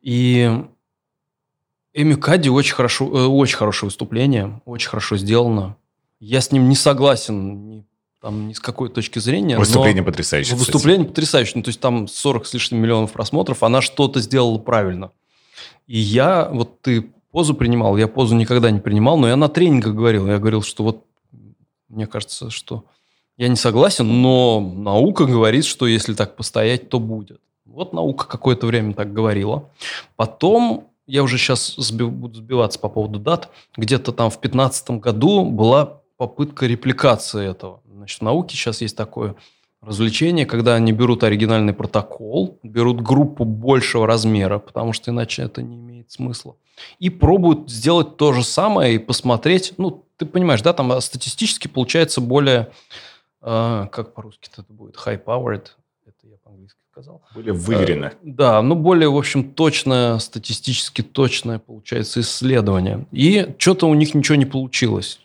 И 0.00 0.64
Эми 1.92 2.14
Кадди 2.14 2.48
очень, 2.48 2.74
хорошо, 2.74 3.06
э, 3.06 3.26
очень 3.26 3.56
хорошее 3.56 3.88
выступление, 3.88 4.60
очень 4.64 4.88
хорошо 4.88 5.16
сделано. 5.16 5.76
Я 6.20 6.40
с 6.40 6.52
ним 6.52 6.68
не 6.68 6.76
согласен 6.76 7.68
ни, 7.68 7.86
там, 8.20 8.48
ни 8.48 8.52
с 8.52 8.60
какой 8.60 8.90
точки 8.90 9.18
зрения. 9.18 9.58
Выступление 9.58 10.02
потрясающее. 10.02 10.56
Выступление 10.56 11.04
кстати. 11.04 11.14
потрясающее. 11.14 11.56
Ну, 11.56 11.62
то 11.62 11.68
есть 11.68 11.80
там 11.80 12.06
40 12.06 12.46
с 12.46 12.54
лишним 12.54 12.80
миллионов 12.80 13.12
просмотров, 13.12 13.62
она 13.62 13.80
что-то 13.80 14.20
сделала 14.20 14.58
правильно. 14.58 15.10
И 15.86 15.98
я, 15.98 16.48
вот 16.52 16.80
ты 16.82 17.10
позу 17.32 17.54
принимал, 17.54 17.96
я 17.96 18.06
позу 18.06 18.36
никогда 18.36 18.70
не 18.70 18.80
принимал, 18.80 19.16
но 19.18 19.28
я 19.28 19.36
на 19.36 19.48
тренингах 19.48 19.94
говорил. 19.94 20.26
Я 20.26 20.38
говорил, 20.38 20.62
что 20.62 20.84
вот 20.84 21.04
мне 21.88 22.06
кажется, 22.06 22.50
что 22.50 22.84
я 23.36 23.48
не 23.48 23.56
согласен, 23.56 24.06
но 24.22 24.60
наука 24.60 25.24
говорит, 25.24 25.64
что 25.64 25.86
если 25.86 26.14
так 26.14 26.36
постоять, 26.36 26.88
то 26.88 27.00
будет. 27.00 27.40
Вот 27.64 27.92
наука 27.92 28.26
какое-то 28.26 28.66
время 28.66 28.94
так 28.94 29.12
говорила. 29.12 29.70
Потом 30.16 30.89
я 31.10 31.22
уже 31.22 31.38
сейчас 31.38 31.90
буду 31.90 32.38
сбиваться 32.38 32.78
по 32.78 32.88
поводу 32.88 33.18
дат, 33.18 33.50
где-то 33.76 34.12
там 34.12 34.30
в 34.30 34.34
2015 34.34 34.90
году 34.90 35.44
была 35.44 36.00
попытка 36.16 36.66
репликации 36.66 37.48
этого. 37.50 37.80
Значит, 37.92 38.20
в 38.20 38.22
науке 38.22 38.56
сейчас 38.56 38.80
есть 38.80 38.96
такое 38.96 39.34
развлечение, 39.82 40.46
когда 40.46 40.74
они 40.74 40.92
берут 40.92 41.24
оригинальный 41.24 41.72
протокол, 41.72 42.58
берут 42.62 43.00
группу 43.00 43.44
большего 43.44 44.06
размера, 44.06 44.58
потому 44.58 44.92
что 44.92 45.10
иначе 45.10 45.42
это 45.42 45.62
не 45.62 45.76
имеет 45.76 46.10
смысла, 46.10 46.56
и 46.98 47.10
пробуют 47.10 47.70
сделать 47.70 48.16
то 48.16 48.32
же 48.32 48.44
самое 48.44 48.94
и 48.94 48.98
посмотреть, 48.98 49.74
ну, 49.78 50.04
ты 50.16 50.26
понимаешь, 50.26 50.62
да, 50.62 50.72
там 50.72 51.00
статистически 51.00 51.68
получается 51.68 52.20
более, 52.20 52.70
э, 53.40 53.86
как 53.90 54.12
по-русски 54.12 54.50
это 54.52 54.70
будет, 54.70 54.96
high-powered, 54.96 55.68
это 56.06 56.26
я 56.26 56.36
по-английски 56.44 56.79
сказал. 57.00 57.22
Более 57.34 57.52
выверено. 57.52 58.06
Э, 58.06 58.16
да, 58.22 58.62
ну, 58.62 58.74
более, 58.74 59.08
в 59.08 59.16
общем, 59.16 59.50
точное, 59.52 60.18
статистически 60.18 61.02
точное 61.02 61.58
получается 61.58 62.20
исследование. 62.20 63.06
И 63.12 63.54
что-то 63.58 63.86
у 63.86 63.94
них 63.94 64.14
ничего 64.14 64.36
не 64.36 64.46
получилось. 64.46 65.20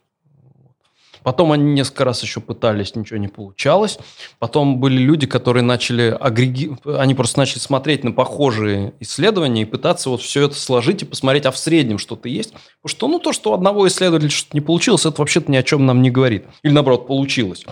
Потом 1.24 1.52
они 1.52 1.74
несколько 1.74 2.06
раз 2.06 2.22
еще 2.22 2.40
пытались, 2.40 2.96
ничего 2.96 3.18
не 3.18 3.28
получалось. 3.28 3.98
Потом 4.38 4.80
были 4.80 5.00
люди, 5.00 5.26
которые 5.26 5.64
начали 5.64 6.16
агреги... 6.20 6.78
они 6.86 7.16
просто 7.16 7.40
начали 7.40 7.58
смотреть 7.58 8.04
на 8.04 8.12
похожие 8.12 8.94
исследования 9.00 9.64
и 9.64 9.66
пытаться 9.66 10.12
вот 10.12 10.22
все 10.22 10.46
это 10.46 10.54
сложить 10.54 11.02
и 11.02 11.06
посмотреть, 11.06 11.48
а 11.48 11.52
в 11.52 11.58
среднем 11.58 11.98
что-то 11.98 12.30
есть. 12.30 12.52
Потому 12.52 12.90
что, 12.90 13.08
ну, 13.08 13.20
то, 13.20 13.34
что 13.34 13.52
у 13.52 13.54
одного 13.56 13.88
исследователя 13.88 14.30
что-то 14.30 14.56
не 14.56 14.62
получилось, 14.62 15.08
это 15.08 15.20
вообще-то 15.20 15.52
ни 15.52 15.58
о 15.58 15.64
чем 15.64 15.88
нам 15.88 16.04
не 16.04 16.12
говорит. 16.12 16.46
Или, 16.62 16.74
наоборот, 16.74 17.08
получилось. 17.08 17.66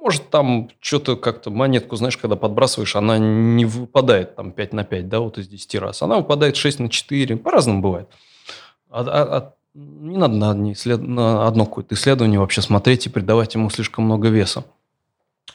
Может, 0.00 0.30
там 0.30 0.70
что-то 0.80 1.16
как-то 1.16 1.50
монетку, 1.50 1.96
знаешь, 1.96 2.16
когда 2.16 2.36
подбрасываешь, 2.36 2.94
она 2.94 3.18
не 3.18 3.64
выпадает 3.64 4.36
там 4.36 4.52
5 4.52 4.72
на 4.72 4.84
5, 4.84 5.08
да, 5.08 5.20
вот 5.20 5.38
из 5.38 5.48
10 5.48 5.74
раз. 5.76 6.02
Она 6.02 6.18
выпадает 6.18 6.56
6 6.56 6.78
на 6.78 6.88
4. 6.88 7.36
По-разному 7.36 7.82
бывает. 7.82 8.08
А, 8.90 9.00
а, 9.00 9.36
а 9.36 9.54
не 9.74 10.16
надо 10.16 10.34
на, 10.34 10.72
исслед... 10.72 11.02
на 11.02 11.46
одно 11.46 11.66
какое-то 11.66 11.94
исследование 11.94 12.38
вообще 12.38 12.62
смотреть 12.62 13.06
и 13.06 13.10
придавать 13.10 13.54
ему 13.54 13.70
слишком 13.70 14.04
много 14.04 14.28
веса. 14.28 14.64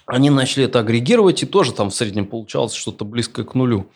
Они 0.05 0.29
начали 0.29 0.65
это 0.65 0.79
агрегировать, 0.79 1.41
и 1.43 1.45
тоже 1.45 1.73
там 1.73 1.89
в 1.89 1.95
среднем 1.95 2.25
получалось 2.25 2.73
что-то 2.73 3.05
близкое 3.05 3.45
к 3.45 3.55
нулю. 3.55 3.89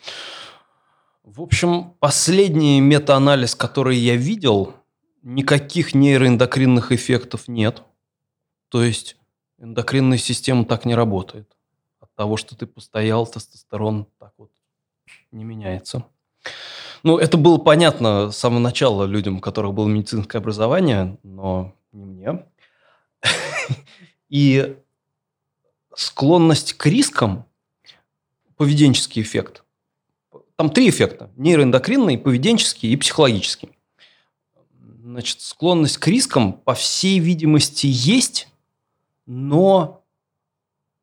В 1.24 1.42
общем, 1.42 1.92
последний 2.00 2.80
метаанализ, 2.80 3.54
который 3.54 3.98
я 3.98 4.16
видел, 4.16 4.74
никаких 5.22 5.94
нейроэндокринных 5.94 6.90
эффектов 6.90 7.48
нет. 7.48 7.82
То 8.70 8.82
есть 8.82 9.17
эндокринная 9.58 10.18
система 10.18 10.64
так 10.64 10.84
не 10.84 10.94
работает. 10.94 11.56
От 12.00 12.14
того, 12.14 12.36
что 12.36 12.56
ты 12.56 12.66
постоял, 12.66 13.26
тестостерон 13.26 14.06
так 14.18 14.32
вот 14.38 14.50
не 15.32 15.44
меняется. 15.44 16.04
Ну, 17.02 17.18
это 17.18 17.36
было 17.36 17.58
понятно 17.58 18.30
с 18.30 18.38
самого 18.38 18.58
начала 18.60 19.04
людям, 19.04 19.36
у 19.36 19.40
которых 19.40 19.74
было 19.74 19.88
медицинское 19.88 20.38
образование, 20.38 21.18
но 21.22 21.74
не 21.92 22.04
мне. 22.04 22.44
И 24.28 24.76
склонность 25.94 26.74
к 26.74 26.86
рискам, 26.86 27.46
поведенческий 28.56 29.22
эффект. 29.22 29.64
Там 30.56 30.70
три 30.70 30.90
эффекта. 30.90 31.30
Нейроэндокринный, 31.36 32.18
поведенческий 32.18 32.92
и 32.92 32.96
психологический. 32.96 33.70
Значит, 35.02 35.40
склонность 35.40 35.98
к 35.98 36.06
рискам, 36.08 36.52
по 36.52 36.74
всей 36.74 37.20
видимости, 37.20 37.86
есть, 37.86 38.48
но 39.28 40.02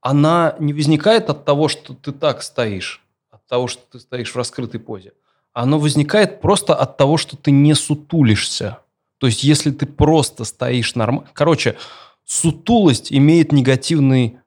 она 0.02 0.58
не 0.60 0.74
возникает 0.74 1.30
от 1.30 1.46
того, 1.46 1.70
что 1.70 1.94
ты 1.94 2.12
так 2.12 2.44
стоишь, 2.44 3.02
от 3.32 3.46
того, 3.48 3.68
что 3.68 3.82
ты 3.90 4.02
стоишь 4.02 4.34
в 4.34 4.36
раскрытой 4.36 4.82
позе 4.82 5.14
оно 5.56 5.80
возникает 5.80 6.42
просто 6.42 6.76
от 6.76 6.98
того, 6.98 7.16
что 7.16 7.38
ты 7.38 7.50
не 7.50 7.74
сутулишься. 7.76 8.80
То 9.20 9.28
есть, 9.28 9.46
если 9.46 9.72
ты 9.72 9.86
просто 9.86 10.44
стоишь 10.44 10.96
нормально... 10.96 11.30
Короче, 11.32 11.78
сутулость 12.26 13.12
имеет 13.12 13.54
негативный 13.54 14.40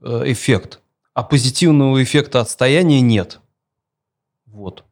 э, 0.00 0.22
эффект, 0.26 0.80
а 1.14 1.24
позитивного 1.24 2.00
эффекта 2.00 2.40
отстояния 2.40 3.00
нет. 3.00 3.40
Вот. 4.46 4.84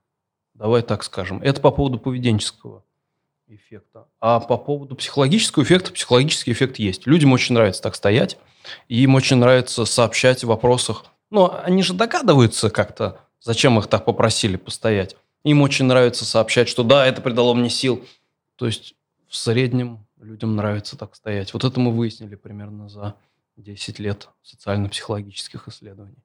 Давай 0.55 0.83
так 0.83 1.05
скажем. 1.05 1.41
Это 1.41 1.61
по 1.61 1.71
поводу 1.71 2.01
поведенческого 2.01 2.83
эффекта. 3.51 4.07
А 4.21 4.41
по 4.41 4.57
поводу 4.57 4.95
психологического 4.97 5.63
эффекта, 5.63 5.93
психологический 5.93 6.53
эффект 6.53 6.79
есть. 6.79 7.07
Людям 7.07 7.33
очень 7.33 7.55
нравится 7.55 7.83
так 7.83 7.95
стоять, 7.95 8.39
им 8.89 9.15
очень 9.15 9.37
нравится 9.37 9.85
сообщать 9.85 10.45
в 10.45 10.49
вопросах. 10.49 11.05
Но 11.31 11.61
они 11.65 11.83
же 11.83 11.95
догадываются 11.95 12.71
как-то, 12.71 13.21
зачем 13.41 13.79
их 13.79 13.87
так 13.87 14.05
попросили 14.05 14.57
постоять. 14.57 15.17
Им 15.45 15.63
очень 15.63 15.87
нравится 15.87 16.25
сообщать, 16.25 16.69
что 16.69 16.83
да, 16.83 17.07
это 17.07 17.23
придало 17.23 17.55
мне 17.55 17.71
сил. 17.71 18.05
То 18.57 18.67
есть 18.67 18.95
в 19.29 19.37
среднем 19.37 20.07
людям 20.21 20.57
нравится 20.57 20.97
так 20.97 21.15
стоять. 21.15 21.55
Вот 21.55 21.65
это 21.65 21.81
мы 21.81 21.93
выяснили 21.93 22.35
примерно 22.35 22.89
за 22.89 23.15
10 23.57 23.99
лет 23.99 24.29
социально-психологических 24.43 25.69
исследований. 25.69 26.19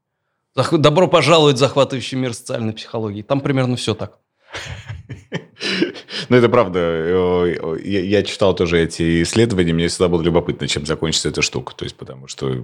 Добро 0.56 1.08
пожаловать 1.08 1.58
в 1.58 1.60
захватывающий 1.60 2.18
мир 2.18 2.34
социальной 2.34 2.74
психологии. 2.74 3.22
Там 3.22 3.42
примерно 3.42 3.76
все 3.76 3.94
так. 3.94 4.20
Ну, 6.30 6.38
это 6.38 6.50
правда. 6.50 7.78
Я, 7.84 8.24
читал 8.24 8.56
тоже 8.56 8.82
эти 8.84 9.24
исследования, 9.24 9.74
мне 9.74 9.88
всегда 9.88 10.08
было 10.08 10.22
любопытно, 10.22 10.68
чем 10.68 10.86
закончится 10.86 11.30
эта 11.30 11.42
штука. 11.42 11.74
То 11.76 11.86
есть, 11.86 11.96
потому 11.96 12.28
что 12.28 12.64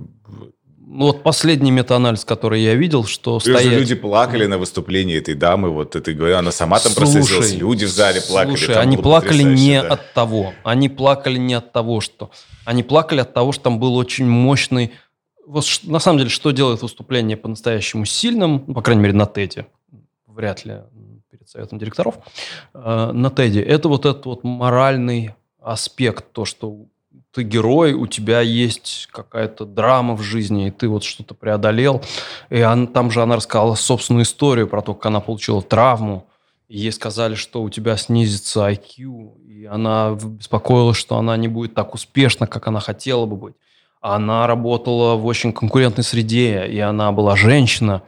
ну, 0.93 1.05
вот 1.05 1.23
последний 1.23 1.71
метаанализ, 1.71 2.25
который 2.25 2.61
я 2.61 2.75
видел, 2.75 3.05
что 3.05 3.39
стоять... 3.39 3.65
люди 3.65 3.95
плакали 3.95 4.45
на 4.45 4.57
выступлении 4.57 5.17
этой 5.17 5.35
дамы, 5.35 5.69
вот 5.69 5.95
это 5.95 6.11
говорю, 6.11 6.35
она 6.35 6.51
сама 6.51 6.79
там 6.79 6.93
прослезилась, 6.93 7.53
люди 7.53 7.85
в 7.85 7.89
зале 7.89 8.19
плакали. 8.19 8.57
Слушай, 8.57 8.75
они 8.75 8.97
плакали 8.97 9.43
не 9.43 9.81
да. 9.81 9.93
от 9.93 10.13
того, 10.13 10.53
они 10.65 10.89
плакали 10.89 11.37
не 11.37 11.53
от 11.53 11.71
того, 11.71 12.01
что... 12.01 12.29
Они 12.65 12.83
плакали 12.83 13.21
от 13.21 13.33
того, 13.33 13.53
что 13.53 13.63
там 13.63 13.79
был 13.79 13.95
очень 13.95 14.25
мощный... 14.27 14.91
Вот 15.47 15.65
на 15.83 15.99
самом 15.99 16.19
деле, 16.19 16.29
что 16.29 16.51
делает 16.51 16.81
выступление 16.81 17.37
по-настоящему 17.37 18.03
сильным, 18.03 18.65
ну, 18.67 18.73
по 18.73 18.81
крайней 18.81 19.03
мере, 19.03 19.13
на 19.13 19.25
ТЭДе, 19.25 19.67
вряд 20.27 20.65
ли 20.65 20.73
советом 21.51 21.79
директоров, 21.79 22.15
э, 22.73 23.11
на 23.13 23.29
ТЭДе, 23.29 23.61
это 23.61 23.89
вот 23.89 24.05
этот 24.05 24.25
вот 24.25 24.43
моральный 24.43 25.35
аспект, 25.61 26.31
то, 26.31 26.45
что 26.45 26.85
ты 27.33 27.43
герой, 27.43 27.93
у 27.93 28.07
тебя 28.07 28.41
есть 28.41 29.09
какая-то 29.11 29.65
драма 29.65 30.15
в 30.15 30.21
жизни, 30.21 30.67
и 30.67 30.71
ты 30.71 30.87
вот 30.87 31.03
что-то 31.03 31.33
преодолел. 31.33 32.01
И 32.49 32.61
он, 32.61 32.87
там 32.87 33.11
же 33.11 33.21
она 33.21 33.35
рассказала 33.35 33.75
собственную 33.75 34.23
историю 34.23 34.67
про 34.67 34.81
то, 34.81 34.93
как 34.93 35.05
она 35.05 35.19
получила 35.19 35.61
травму. 35.61 36.25
И 36.67 36.79
ей 36.79 36.91
сказали, 36.91 37.35
что 37.35 37.63
у 37.63 37.69
тебя 37.69 37.97
снизится 37.97 38.69
IQ, 38.69 39.37
и 39.45 39.65
она 39.65 40.17
беспокоилась, 40.21 40.97
что 40.97 41.17
она 41.17 41.35
не 41.37 41.47
будет 41.47 41.73
так 41.73 41.93
успешна, 41.93 42.47
как 42.47 42.67
она 42.67 42.79
хотела 42.79 43.25
бы 43.25 43.35
быть. 43.35 43.55
Она 44.01 44.47
работала 44.47 45.15
в 45.15 45.25
очень 45.25 45.53
конкурентной 45.53 46.03
среде, 46.03 46.65
и 46.65 46.79
она 46.79 47.11
была 47.11 47.35
женщина, 47.35 48.01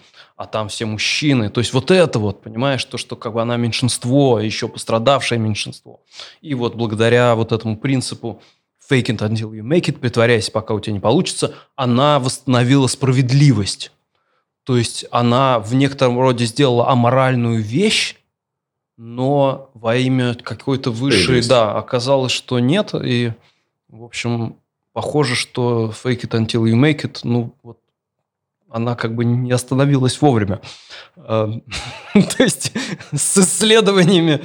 а 0.44 0.46
там 0.46 0.68
все 0.68 0.86
мужчины. 0.86 1.50
То 1.50 1.62
есть 1.62 1.72
вот 1.72 1.90
это 1.90 2.20
вот, 2.20 2.42
понимаешь, 2.42 2.84
то, 2.84 2.98
что 2.98 3.16
как 3.16 3.34
бы 3.34 3.42
она 3.42 3.56
меньшинство, 3.56 4.42
еще 4.42 4.68
пострадавшее 4.68 5.40
меньшинство. 5.40 6.02
И 6.42 6.54
вот 6.54 6.76
благодаря 6.76 7.34
вот 7.36 7.54
этому 7.54 7.78
принципу 7.78 8.42
fake 8.90 9.06
it 9.06 9.18
until 9.20 9.52
you 9.52 9.62
make 9.62 9.86
it, 9.86 10.00
притворяйся, 10.00 10.52
пока 10.52 10.74
у 10.74 10.82
тебя 10.82 10.94
не 10.94 11.00
получится, 11.00 11.56
она 11.78 12.20
восстановила 12.20 12.88
справедливость. 12.88 13.94
То 14.66 14.76
есть 14.76 15.06
она 15.12 15.60
в 15.60 15.74
некотором 15.76 16.20
роде 16.20 16.44
сделала 16.44 16.90
аморальную 16.90 17.62
вещь, 17.62 18.18
но 18.98 19.72
во 19.74 19.96
имя 19.96 20.36
какой-то 20.36 20.92
высшей, 20.92 21.42
да, 21.48 21.78
оказалось, 21.78 22.34
что 22.34 22.60
нет. 22.60 22.94
И, 23.02 23.32
в 23.88 24.04
общем, 24.04 24.58
похоже, 24.92 25.36
что 25.36 25.94
fake 26.04 26.24
it 26.24 26.32
until 26.32 26.66
you 26.66 26.76
make 26.76 27.04
it, 27.04 27.22
ну, 27.24 27.54
вот 27.64 27.78
она 28.74 28.96
как 28.96 29.14
бы 29.14 29.24
не 29.24 29.52
остановилась 29.52 30.20
вовремя. 30.20 30.60
Эм, 31.16 31.64
то 32.14 32.44
есть 32.44 32.74
с 33.14 33.38
исследованиями 33.38 34.44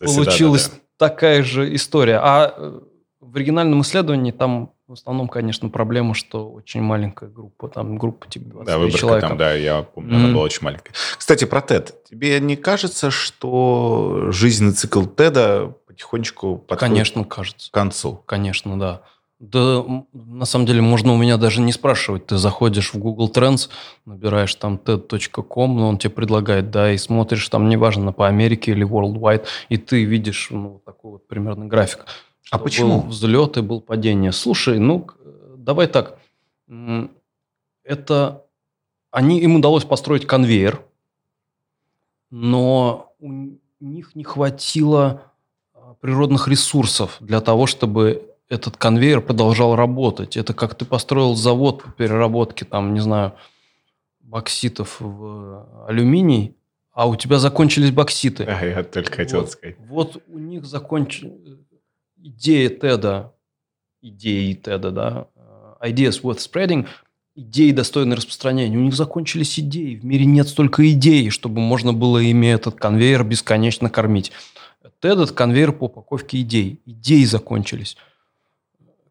получилась 0.00 0.72
такая 0.96 1.42
же 1.42 1.74
история. 1.74 2.18
А 2.22 2.54
э, 2.56 2.80
в 3.20 3.36
оригинальном 3.36 3.82
исследовании 3.82 4.32
там 4.32 4.72
в 4.88 4.92
основном, 4.92 5.28
конечно, 5.28 5.68
проблема, 5.68 6.14
что 6.14 6.48
очень 6.48 6.80
маленькая 6.80 7.28
группа, 7.28 7.68
там 7.68 7.98
группа 7.98 8.28
типа 8.28 8.50
20 8.50 8.66
да, 8.66 8.78
выборка 8.78 8.98
человек. 8.98 9.28
там, 9.28 9.36
да, 9.36 9.52
я 9.52 9.82
помню, 9.82 10.12
mm-hmm. 10.12 10.24
она 10.24 10.32
была 10.32 10.44
очень 10.44 10.62
маленькая. 10.62 10.92
Кстати, 11.18 11.44
про 11.44 11.60
TED. 11.60 11.92
Тебе 12.08 12.38
не 12.40 12.56
кажется, 12.56 13.10
что 13.10 14.28
жизненный 14.30 14.72
цикл 14.72 15.02
TED 15.02 15.74
потихонечку 15.88 16.58
подходит 16.58 16.92
конечно, 16.94 17.24
кажется. 17.24 17.68
к 17.68 17.74
концу? 17.74 18.22
Конечно, 18.26 18.78
да. 18.78 19.02
Да, 19.38 19.84
на 20.14 20.46
самом 20.46 20.64
деле, 20.64 20.80
можно 20.80 21.12
у 21.12 21.18
меня 21.18 21.36
даже 21.36 21.60
не 21.60 21.72
спрашивать. 21.72 22.26
Ты 22.26 22.38
заходишь 22.38 22.94
в 22.94 22.98
Google 22.98 23.30
Trends, 23.30 23.68
набираешь 24.06 24.54
там 24.54 24.80
TED.com, 24.82 25.76
но 25.76 25.88
он 25.88 25.98
тебе 25.98 26.10
предлагает, 26.10 26.70
да, 26.70 26.92
и 26.92 26.96
смотришь 26.96 27.46
там, 27.50 27.68
неважно, 27.68 28.12
по 28.12 28.28
Америке 28.28 28.70
или 28.72 28.86
Worldwide, 28.86 29.44
и 29.68 29.76
ты 29.76 30.04
видишь 30.04 30.48
ну, 30.50 30.80
такой 30.86 31.12
вот 31.12 31.28
примерно 31.28 31.66
график. 31.66 32.06
А 32.50 32.58
почему? 32.58 33.02
Был 33.02 33.08
взлет 33.08 33.58
и 33.58 33.60
был 33.60 33.82
падение. 33.82 34.32
Слушай, 34.32 34.78
ну, 34.78 35.06
давай 35.56 35.86
так. 35.86 36.18
Это... 37.84 38.42
Они, 39.10 39.40
им 39.40 39.56
удалось 39.56 39.84
построить 39.84 40.26
конвейер, 40.26 40.82
но 42.30 43.12
у 43.18 43.30
них 43.80 44.14
не 44.14 44.24
хватило 44.24 45.32
а, 45.72 45.94
природных 45.94 46.48
ресурсов 46.48 47.16
для 47.20 47.40
того, 47.40 47.66
чтобы 47.66 48.35
этот 48.48 48.76
конвейер 48.76 49.20
продолжал 49.20 49.76
работать. 49.76 50.36
Это 50.36 50.54
как 50.54 50.74
ты 50.74 50.84
построил 50.84 51.34
завод 51.34 51.82
по 51.82 51.90
переработке, 51.90 52.64
там, 52.64 52.94
не 52.94 53.00
знаю, 53.00 53.34
бокситов 54.20 54.96
в 55.00 55.86
алюминий, 55.88 56.56
а 56.92 57.08
у 57.08 57.16
тебя 57.16 57.38
закончились 57.38 57.90
бокситы. 57.90 58.44
А, 58.44 58.64
я 58.64 58.82
только 58.84 59.12
хотел 59.12 59.40
вот, 59.40 59.50
сказать. 59.50 59.76
Вот 59.78 60.22
у 60.28 60.38
них 60.38 60.64
закончилась 60.64 61.58
идея 62.16 62.68
Теда, 62.68 63.32
идеи 64.02 64.52
Теда, 64.54 64.90
да, 64.90 65.26
э, 65.36 65.88
ideas 65.90 66.22
worth 66.22 66.38
spreading, 66.38 66.86
идеи 67.34 67.70
достойны 67.70 68.16
распространения. 68.16 68.76
У 68.76 68.80
них 68.80 68.94
закончились 68.94 69.58
идеи. 69.58 69.96
В 69.96 70.04
мире 70.04 70.24
нет 70.24 70.48
столько 70.48 70.90
идей, 70.90 71.30
чтобы 71.30 71.60
можно 71.60 71.92
было 71.92 72.18
ими 72.18 72.46
этот 72.46 72.76
конвейер 72.76 73.24
бесконечно 73.24 73.90
кормить. 73.90 74.32
TED– 75.02 75.22
это 75.24 75.34
конвейер 75.34 75.72
по 75.72 75.84
упаковке 75.84 76.40
идей. 76.40 76.80
Идеи 76.86 77.24
закончились. 77.24 77.96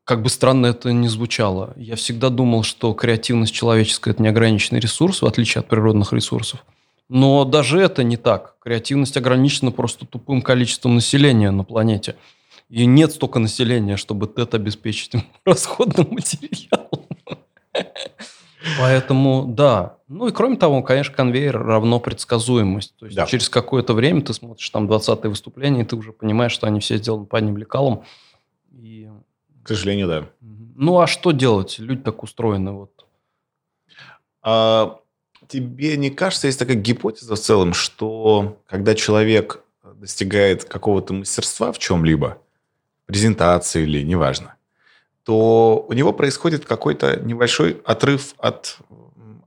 Как 0.06 0.22
бы 0.22 0.30
странно 0.30 0.68
это 0.68 0.94
ни 0.94 1.08
звучало, 1.08 1.74
я 1.78 1.96
всегда 1.96 2.30
думал, 2.30 2.62
что 2.62 2.94
креативность 2.94 3.54
человеческая– 3.54 4.12
это 4.12 4.22
неограниченный 4.22 4.80
ресурс, 4.80 5.24
в 5.24 5.26
отличие 5.26 5.62
от 5.62 5.68
природных 5.68 6.14
ресурсов. 6.14 6.64
Но 7.10 7.44
даже 7.44 7.80
это 7.80 8.04
не 8.04 8.16
так. 8.16 8.56
Креативность 8.60 9.18
ограничена 9.18 9.72
просто 9.72 10.06
тупым 10.06 10.44
количеством 10.44 10.94
населения 10.94 11.50
на 11.50 11.64
планете. 11.64 12.16
И 12.70 12.86
нет 12.86 13.14
столько 13.14 13.40
населения, 13.40 13.98
чтобы 13.98 14.28
TED 14.28 14.56
обеспечить 14.56 15.14
расходным 15.46 16.08
материалом. 16.12 17.08
Поэтому, 18.80 19.46
да. 19.48 19.98
Ну 20.08 20.28
и 20.28 20.32
кроме 20.32 20.58
того, 20.58 20.84
конечно, 20.84 21.16
конвейер 21.16 21.58
равно 21.58 22.00
предсказуемость. 22.00 22.96
То 22.98 23.06
есть 23.06 23.16
да. 23.16 23.26
через 23.26 23.50
какое-то 23.50 23.94
время 23.94 24.22
ты 24.22 24.34
смотришь 24.34 24.70
там 24.70 24.88
20-е 24.88 25.30
выступления, 25.30 25.82
и 25.82 25.86
ты 25.86 25.96
уже 25.96 26.12
понимаешь, 26.12 26.52
что 26.52 26.68
они 26.68 26.80
все 26.80 26.98
сделаны 26.98 27.26
по 27.26 27.40
одним 27.40 27.58
лекалам. 27.58 28.04
К 29.66 29.70
сожалению, 29.70 30.08
да. 30.08 30.30
Ну 30.76 31.00
а 31.00 31.08
что 31.08 31.32
делать? 31.32 31.80
Люди 31.80 32.04
так 32.04 32.22
устроены. 32.22 32.72
Вот. 32.72 33.08
А, 34.44 35.00
тебе 35.48 35.98
не 35.98 36.12
кажется, 36.12 36.46
есть 36.46 36.60
такая 36.60 36.78
гипотеза 36.78 37.34
в 37.36 37.40
целом, 37.40 37.74
что 37.74 38.62
когда 38.68 38.94
человек 38.94 39.64
достигает 39.96 40.66
какого-то 40.66 41.16
мастерства 41.16 41.72
в 41.72 41.80
чем-либо, 41.80 42.38
презентации 43.08 43.82
или 43.82 44.04
неважно, 44.04 44.56
то 45.24 45.84
у 45.90 45.94
него 45.94 46.14
происходит 46.14 46.66
какой-то 46.66 47.20
небольшой 47.22 47.82
отрыв 47.86 48.36
от 48.38 48.78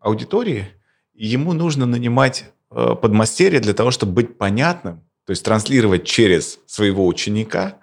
аудитории, 0.00 0.66
и 1.14 1.28
ему 1.28 1.52
нужно 1.52 1.86
нанимать 1.86 2.46
э, 2.72 2.96
подмастерья 3.00 3.60
для 3.60 3.72
того, 3.72 3.92
чтобы 3.92 4.14
быть 4.14 4.36
понятным, 4.36 5.04
то 5.26 5.30
есть 5.30 5.44
транслировать 5.44 6.04
через 6.04 6.58
своего 6.66 7.06
ученика 7.06 7.78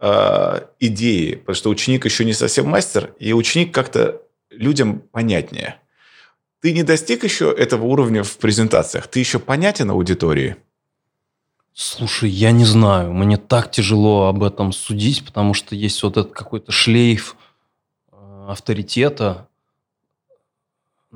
идеи, 0.00 1.34
потому 1.36 1.54
что 1.54 1.70
ученик 1.70 2.04
еще 2.04 2.24
не 2.24 2.32
совсем 2.32 2.68
мастер, 2.68 3.14
и 3.18 3.32
ученик 3.32 3.74
как-то 3.74 4.20
людям 4.50 5.00
понятнее. 5.00 5.76
Ты 6.60 6.72
не 6.72 6.82
достиг 6.82 7.24
еще 7.24 7.50
этого 7.50 7.84
уровня 7.84 8.22
в 8.22 8.36
презентациях, 8.36 9.06
ты 9.08 9.20
еще 9.20 9.38
понятен 9.38 9.90
аудитории– 9.90 10.56
Слушай, 11.78 12.30
я 12.30 12.52
не 12.52 12.64
знаю, 12.64 13.12
мне 13.12 13.36
так 13.36 13.70
тяжело 13.70 14.28
об 14.28 14.42
этом 14.42 14.72
судить, 14.72 15.22
потому 15.26 15.52
что 15.52 15.74
есть 15.74 16.02
вот 16.02 16.16
этот 16.16 16.32
какой-то 16.32 16.72
шлейф 16.72 17.36
э, 18.10 18.46
авторитета. 18.48 19.46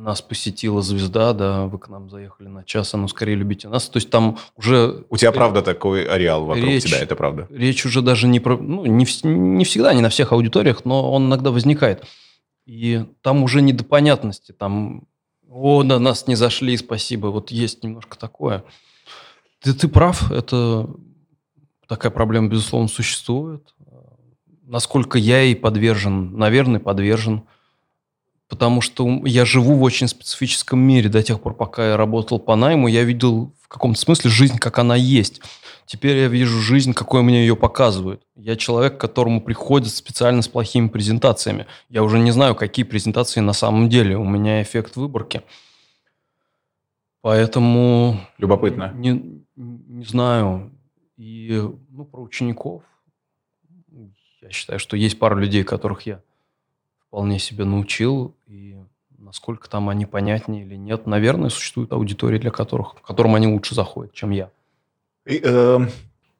Нас 0.00 0.22
посетила 0.22 0.80
звезда, 0.80 1.34
да, 1.34 1.66
вы 1.66 1.78
к 1.78 1.88
нам 1.88 2.08
заехали 2.08 2.48
на 2.48 2.64
час, 2.64 2.94
а 2.94 2.96
ну 2.96 3.06
скорее 3.06 3.34
любите 3.34 3.68
нас. 3.68 3.86
То 3.90 3.98
есть 3.98 4.08
там 4.08 4.38
уже... 4.56 5.04
У 5.10 5.18
тебя 5.18 5.30
правда 5.30 5.60
такой 5.60 6.04
ареал 6.04 6.46
вокруг 6.46 6.66
речь, 6.66 6.84
тебя, 6.84 7.00
это 7.00 7.16
правда? 7.16 7.46
Речь 7.50 7.84
уже 7.84 8.00
даже 8.00 8.26
не 8.26 8.40
про... 8.40 8.56
Ну, 8.56 8.86
не, 8.86 9.04
не 9.24 9.64
всегда, 9.64 9.92
не 9.92 10.00
на 10.00 10.08
всех 10.08 10.32
аудиториях, 10.32 10.86
но 10.86 11.12
он 11.12 11.26
иногда 11.26 11.50
возникает. 11.50 12.06
И 12.64 13.04
там 13.20 13.42
уже 13.42 13.60
не 13.60 13.74
до 13.74 13.84
понятности, 13.84 14.52
там... 14.52 15.04
О, 15.50 15.82
на 15.82 15.98
нас 15.98 16.26
не 16.26 16.34
зашли, 16.34 16.78
спасибо. 16.78 17.26
Вот 17.26 17.50
есть 17.50 17.84
немножко 17.84 18.18
такое. 18.18 18.64
Ты, 19.60 19.74
ты 19.74 19.86
прав, 19.86 20.32
это 20.32 20.88
такая 21.86 22.10
проблема, 22.10 22.48
безусловно, 22.48 22.88
существует. 22.88 23.74
Насколько 24.62 25.18
я 25.18 25.42
ей 25.42 25.56
подвержен, 25.56 26.38
наверное, 26.38 26.80
подвержен. 26.80 27.42
Потому 28.50 28.80
что 28.80 29.08
я 29.24 29.44
живу 29.44 29.76
в 29.76 29.82
очень 29.82 30.08
специфическом 30.08 30.80
мире. 30.80 31.08
До 31.08 31.22
тех 31.22 31.40
пор, 31.40 31.54
пока 31.54 31.90
я 31.90 31.96
работал 31.96 32.40
по 32.40 32.56
найму, 32.56 32.88
я 32.88 33.04
видел 33.04 33.54
в 33.60 33.68
каком-то 33.68 33.98
смысле 33.98 34.28
жизнь, 34.28 34.58
как 34.58 34.80
она 34.80 34.96
есть. 34.96 35.40
Теперь 35.86 36.16
я 36.16 36.26
вижу 36.26 36.60
жизнь, 36.60 36.92
какой 36.92 37.22
мне 37.22 37.42
ее 37.42 37.54
показывают. 37.54 38.22
Я 38.34 38.56
человек, 38.56 38.96
к 38.96 39.00
которому 39.00 39.40
приходят 39.40 39.92
специально 39.92 40.42
с 40.42 40.48
плохими 40.48 40.88
презентациями. 40.88 41.66
Я 41.88 42.02
уже 42.02 42.18
не 42.18 42.32
знаю, 42.32 42.56
какие 42.56 42.84
презентации 42.84 43.38
на 43.38 43.52
самом 43.52 43.88
деле. 43.88 44.16
У 44.16 44.24
меня 44.24 44.62
эффект 44.62 44.96
выборки. 44.96 45.42
Поэтому... 47.22 48.18
Любопытно. 48.38 48.92
Не, 48.96 49.44
не 49.54 50.04
знаю. 50.04 50.72
И 51.16 51.62
ну, 51.88 52.04
про 52.04 52.20
учеников. 52.20 52.82
Я 54.42 54.50
считаю, 54.50 54.80
что 54.80 54.96
есть 54.96 55.20
пара 55.20 55.36
людей, 55.36 55.62
которых 55.62 56.02
я 56.02 56.20
вполне 57.10 57.40
себе 57.40 57.64
научил. 57.64 58.36
И 58.50 58.76
насколько 59.16 59.70
там 59.70 59.88
они 59.88 60.06
понятнее 60.06 60.64
или 60.64 60.74
нет, 60.74 61.06
наверное, 61.06 61.50
существует 61.50 61.92
аудитория, 61.92 62.40
для 62.40 62.50
которых, 62.50 62.96
которым 63.00 63.36
они 63.36 63.46
лучше 63.46 63.76
заходят, 63.76 64.12
чем 64.12 64.30
я. 64.30 64.50
И, 65.24 65.40
э, 65.42 65.78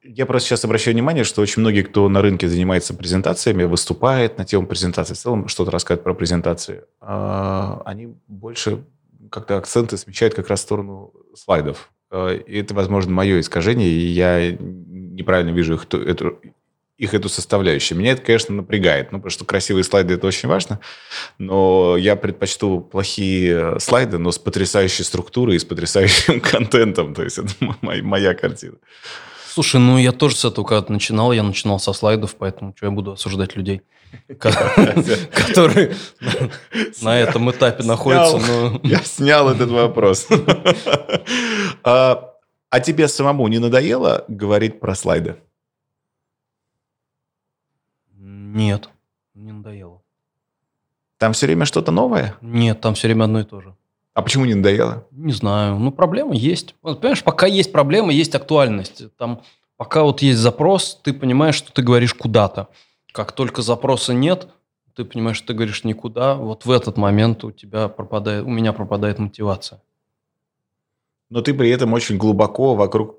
я 0.03 0.25
просто 0.25 0.49
сейчас 0.49 0.65
обращаю 0.65 0.95
внимание, 0.95 1.23
что 1.23 1.41
очень 1.41 1.61
многие, 1.61 1.83
кто 1.83 2.09
на 2.09 2.21
рынке 2.21 2.49
занимается 2.49 2.93
презентациями, 2.93 3.63
выступает 3.63 4.37
на 4.37 4.43
тему 4.43 4.67
презентации, 4.67 5.13
в 5.13 5.19
целом 5.19 5.47
что-то 5.47 5.71
рассказывает 5.71 6.03
про 6.03 6.13
презентации, 6.13 6.83
э, 7.01 7.77
они 7.85 8.13
больше 8.27 8.83
как-то 9.29 9.55
акценты 9.55 9.95
смещают 9.95 10.33
как 10.33 10.49
раз 10.49 10.59
в 10.59 10.63
сторону 10.63 11.13
слайдов. 11.33 11.93
Э, 12.11 12.37
и 12.45 12.59
это, 12.59 12.73
возможно, 12.73 13.13
мое 13.13 13.39
искажение, 13.39 13.87
и 13.87 14.07
я 14.07 14.51
неправильно 14.51 15.51
вижу 15.51 15.75
их, 15.75 15.85
эту, 15.93 16.41
их 17.01 17.15
эту 17.15 17.29
составляющую. 17.29 17.97
Меня 17.97 18.11
это, 18.11 18.21
конечно, 18.21 18.53
напрягает, 18.53 19.11
ну, 19.11 19.17
потому 19.17 19.31
что 19.31 19.43
красивые 19.43 19.83
слайды– 19.83 20.13
это 20.15 20.27
очень 20.27 20.47
важно, 20.47 20.79
но 21.39 21.97
я 21.97 22.15
предпочту 22.15 22.79
плохие 22.79 23.79
слайды, 23.79 24.19
но 24.19 24.31
с 24.31 24.37
потрясающей 24.37 25.03
структурой 25.03 25.55
и 25.55 25.59
с 25.59 25.65
потрясающим 25.65 26.39
контентом, 26.51 27.15
то 27.15 27.23
есть 27.23 27.39
это 27.39 27.51
моя, 27.81 28.03
моя 28.03 28.33
картина. 28.35 28.75
Слушай, 29.47 29.81
ну 29.81 29.97
я 29.97 30.11
тоже 30.11 30.35
с 30.35 30.45
этого 30.45 30.63
когда-то 30.63 30.93
начинал, 30.93 31.31
я 31.31 31.41
начинал 31.41 31.79
со 31.79 31.91
слайдов, 31.91 32.35
поэтому 32.37 32.75
что 32.77 32.85
я 32.85 32.91
буду 32.91 33.13
осуждать 33.13 33.55
людей, 33.55 33.81
которые 34.37 35.95
на 37.01 37.19
этом 37.19 37.49
этапе 37.49 37.83
находятся. 37.83 38.79
Я 38.83 38.99
снял 38.99 39.49
этот 39.49 39.71
вопрос. 39.71 40.27
А, 41.83 42.31
а 42.69 42.79
тебе 42.79 43.07
самому 43.07 43.47
не 43.47 43.57
надоело 43.57 44.23
говорить 44.27 44.79
про 44.79 44.93
слайды? 44.93 45.37
Нет, 48.53 48.89
не 49.33 49.51
надоело. 49.51 50.01
Там 51.17 51.33
все 51.33 51.45
время 51.45 51.65
что-то 51.65 51.91
новое? 51.91 52.35
Нет, 52.41 52.81
там 52.81 52.95
все 52.95 53.07
время 53.07 53.25
одно 53.25 53.39
и 53.39 53.43
то 53.43 53.61
же. 53.61 53.75
А 54.13 54.21
почему 54.21 54.45
не 54.45 54.55
надоело? 54.55 55.07
Не 55.11 55.31
знаю. 55.31 55.77
Ну, 55.79 55.91
проблема 55.91 56.35
есть. 56.35 56.75
Вот, 56.81 56.99
понимаешь, 56.99 57.23
пока 57.23 57.47
есть 57.47 57.71
проблема, 57.71 58.11
есть 58.11 58.35
актуальность. 58.35 59.15
Там, 59.17 59.41
пока 59.77 60.03
вот 60.03 60.21
есть 60.21 60.39
запрос, 60.39 60.99
ты 61.01 61.13
понимаешь, 61.13 61.55
что 61.55 61.71
ты 61.71 61.81
говоришь 61.81 62.13
куда-то. 62.13 62.67
Как 63.13 63.31
только 63.31 63.61
запроса 63.61 64.13
нет, 64.13 64.49
ты 64.95 65.05
понимаешь, 65.05 65.37
что 65.37 65.47
ты 65.47 65.53
говоришь 65.53 65.85
никуда. 65.85 66.35
Вот 66.35 66.65
в 66.65 66.71
этот 66.71 66.97
момент 66.97 67.45
у 67.45 67.51
тебя 67.51 67.87
пропадает, 67.87 68.43
у 68.43 68.49
меня 68.49 68.73
пропадает 68.73 69.17
мотивация. 69.17 69.81
Но 71.29 71.41
ты 71.41 71.53
при 71.53 71.69
этом 71.69 71.93
очень 71.93 72.17
глубоко 72.17 72.75
вокруг... 72.75 73.15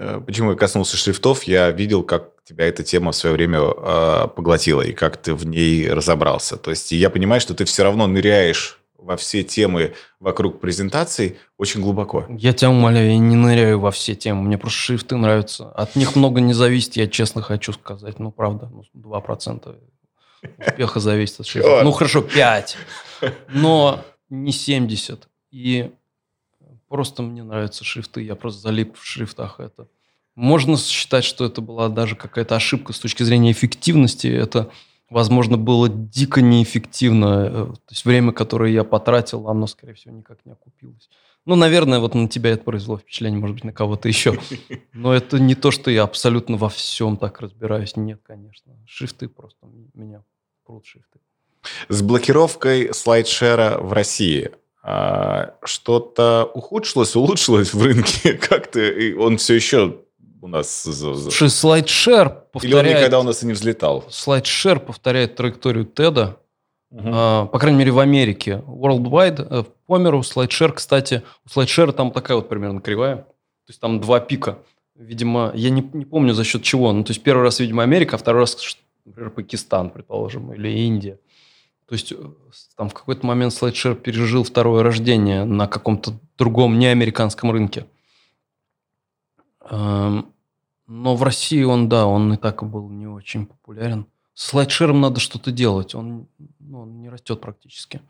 Э, 0.00 0.20
почему 0.24 0.52
я 0.52 0.56
коснулся 0.56 0.96
шрифтов? 0.96 1.44
Я 1.44 1.70
видел, 1.70 2.02
как 2.02 2.30
тебя 2.44 2.66
эта 2.66 2.82
тема 2.82 3.12
в 3.12 3.16
свое 3.16 3.34
время 3.34 3.60
э, 3.60 4.28
поглотила, 4.34 4.80
и 4.80 4.92
как 4.92 5.18
ты 5.18 5.34
в 5.34 5.46
ней 5.46 5.90
разобрался. 5.90 6.56
То 6.56 6.70
есть 6.70 6.90
я 6.92 7.10
понимаю, 7.10 7.40
что 7.40 7.54
ты 7.54 7.66
все 7.66 7.82
равно 7.82 8.06
ныряешь 8.06 8.80
во 8.96 9.16
все 9.16 9.42
темы 9.42 9.94
вокруг 10.18 10.60
презентаций 10.60 11.38
очень 11.58 11.82
глубоко. 11.82 12.24
Я 12.30 12.54
тебя 12.54 12.70
умоляю, 12.70 13.10
я 13.10 13.18
не 13.18 13.36
ныряю 13.36 13.78
во 13.78 13.90
все 13.90 14.14
темы. 14.14 14.42
Мне 14.42 14.56
просто 14.56 14.78
шрифты 14.78 15.16
нравятся. 15.16 15.70
От 15.70 15.96
них 15.96 16.16
много 16.16 16.40
не 16.40 16.54
зависит, 16.54 16.96
я 16.96 17.06
честно 17.06 17.42
хочу 17.42 17.74
сказать. 17.74 18.18
Ну, 18.18 18.30
правда, 18.32 18.70
ну, 18.72 18.84
2% 18.94 19.76
успеха 20.66 21.00
зависит 21.00 21.40
от 21.40 21.46
шрифта. 21.46 21.82
Ну, 21.84 21.92
хорошо, 21.92 22.22
5. 22.22 22.76
Но 23.48 24.02
не 24.30 24.52
70. 24.52 25.28
И 25.50 25.90
просто 26.90 27.22
мне 27.22 27.44
нравятся 27.44 27.84
шрифты. 27.84 28.20
Я 28.20 28.34
просто 28.34 28.60
залип 28.60 28.98
в 28.98 29.06
шрифтах. 29.06 29.60
Это 29.60 29.88
можно 30.34 30.76
считать, 30.76 31.24
что 31.24 31.46
это 31.46 31.60
была 31.60 31.88
даже 31.88 32.16
какая-то 32.16 32.56
ошибка 32.56 32.92
с 32.92 32.98
точки 32.98 33.22
зрения 33.22 33.52
эффективности. 33.52 34.26
Это 34.26 34.70
возможно, 35.08 35.56
было 35.56 35.88
дико 35.88 36.42
неэффективно. 36.42 37.26
Э, 37.26 37.50
то 37.66 37.90
есть 37.90 38.04
время, 38.04 38.32
которое 38.32 38.72
я 38.72 38.82
потратил, 38.82 39.48
оно, 39.48 39.68
скорее 39.68 39.94
всего, 39.94 40.14
никак 40.14 40.44
не 40.44 40.52
окупилось. 40.52 41.08
Ну, 41.46 41.54
наверное, 41.54 42.00
вот 42.00 42.14
на 42.14 42.28
тебя 42.28 42.50
это 42.50 42.64
произвело 42.64 42.98
впечатление, 42.98 43.38
может 43.38 43.54
быть, 43.54 43.64
на 43.64 43.72
кого-то 43.72 44.08
еще. 44.08 44.38
Но 44.92 45.14
это 45.14 45.38
не 45.38 45.54
то, 45.54 45.70
что 45.70 45.92
я 45.92 46.02
абсолютно 46.02 46.56
во 46.56 46.68
всем 46.68 47.16
так 47.16 47.40
разбираюсь. 47.40 47.96
Нет, 47.96 48.20
конечно. 48.26 48.72
Шрифты 48.86 49.28
просто 49.28 49.66
меня 49.94 50.24
прут 50.66 50.86
шрифты. 50.86 51.20
С 51.88 52.02
блокировкой 52.02 52.92
слайдшера 52.92 53.78
в 53.78 53.92
России 53.92 54.50
что-то 54.82 56.50
ухудшилось, 56.54 57.14
улучшилось 57.16 57.74
в 57.74 57.82
рынке? 57.82 58.32
Как-то 58.48 58.80
он 59.18 59.36
все 59.36 59.54
еще 59.54 59.98
у 60.42 60.48
нас... 60.48 60.82
Слушай, 60.82 61.50
слайдшер 61.50 62.30
повторяет... 62.52 62.64
Или 62.64 62.74
он 62.74 62.98
никогда 62.98 63.20
у 63.20 63.22
нас 63.22 63.42
и 63.42 63.46
не 63.46 63.52
взлетал? 63.52 64.04
Слайдшер 64.08 64.80
повторяет 64.80 65.36
траекторию 65.36 65.84
Теда. 65.84 66.38
Угу. 66.90 67.02
А, 67.04 67.46
по 67.46 67.58
крайней 67.58 67.78
мере, 67.78 67.92
в 67.92 67.98
Америке. 67.98 68.62
Worldwide, 68.66 69.46
э, 69.48 69.64
по 69.86 69.98
миру, 69.98 70.22
слайдшер, 70.22 70.72
кстати, 70.72 71.22
у 71.44 71.48
слайдшера 71.48 71.92
там 71.92 72.10
такая 72.10 72.36
вот 72.36 72.48
примерно 72.48 72.80
кривая. 72.80 73.16
То 73.16 73.68
есть 73.68 73.80
там 73.80 74.00
два 74.00 74.18
пика. 74.18 74.58
Видимо, 74.96 75.52
я 75.54 75.70
не, 75.70 75.88
не 75.92 76.04
помню 76.04 76.34
за 76.34 76.44
счет 76.44 76.62
чего. 76.62 76.92
Ну, 76.92 77.04
то 77.04 77.12
есть 77.12 77.22
первый 77.22 77.42
раз, 77.42 77.60
видимо, 77.60 77.82
Америка, 77.82 78.16
а 78.16 78.18
второй 78.18 78.42
раз, 78.42 78.56
например, 79.04 79.30
Пакистан, 79.30 79.90
предположим, 79.90 80.52
или 80.52 80.68
Индия. 80.68 81.18
То 81.90 81.94
есть 81.94 82.12
э, 82.12 82.16
там 82.76 82.88
в 82.88 82.94
какой-то 82.94 83.26
момент 83.26 83.52
слайдшер 83.52 83.96
пережил 83.96 84.44
второе 84.44 84.84
рождение 84.84 85.42
на 85.42 85.66
каком-то 85.66 86.12
другом 86.38 86.78
неамериканском 86.78 87.50
рынке. 87.50 87.84
Эм, 89.68 90.32
но 90.86 91.16
в 91.16 91.24
России 91.24 91.64
он, 91.64 91.88
да, 91.88 92.06
он 92.06 92.32
и 92.32 92.36
так 92.36 92.62
был 92.62 92.88
не 92.90 93.08
очень 93.08 93.44
популярен. 93.44 94.06
С 94.34 94.50
слайдшером 94.50 95.00
надо 95.00 95.18
что-то 95.18 95.50
делать. 95.50 95.96
Он, 95.96 96.28
ну, 96.60 96.82
он 96.82 97.00
не 97.00 97.08
растет 97.08 97.40
практически. 97.40 98.00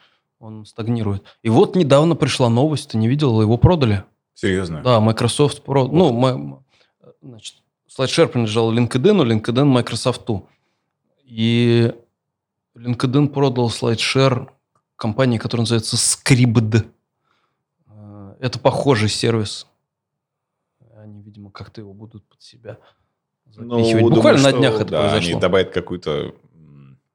Он 0.40 0.66
стагнирует. 0.66 1.24
И 1.42 1.48
вот 1.48 1.74
недавно 1.74 2.16
пришла 2.16 2.50
новость, 2.50 2.90
ты 2.90 2.98
не 2.98 3.08
видел, 3.08 3.40
его 3.40 3.56
продали. 3.56 4.04
Серьезно? 4.34 4.82
Да, 4.82 5.00
Microsoft 5.00 5.62
продал. 5.62 5.88
Вот. 5.88 5.96
Ну, 5.96 6.12
мы, 6.12 6.58
значит, 7.22 7.54
слайдшер 7.88 8.28
принадлежал 8.28 8.74
LinkedIn, 8.74 9.40
LinkedIn 9.40 9.64
Microsoft. 9.64 10.28
И 11.24 11.94
LinkedIn 12.76 13.28
продал 13.28 13.70
слайдшер 13.70 14.52
компании, 14.96 15.38
которая 15.38 15.62
называется 15.62 15.96
Scribd. 15.96 16.86
Э, 17.88 18.34
это 18.40 18.58
похожий 18.58 19.08
сервис 19.08 19.66
видимо, 21.30 21.50
как-то 21.50 21.80
его 21.80 21.92
будут 21.92 22.24
под 22.24 22.42
себя 22.42 22.78
запихивать. 23.46 24.02
Ну, 24.02 24.10
Буквально 24.10 24.38
думаю, 24.38 24.54
на 24.54 24.58
днях 24.58 24.74
что, 24.74 24.82
это 24.82 24.90
да, 24.90 25.00
произошло. 25.00 25.30
Они 25.30 25.40
добавят 25.40 25.70
какую-то 25.70 26.34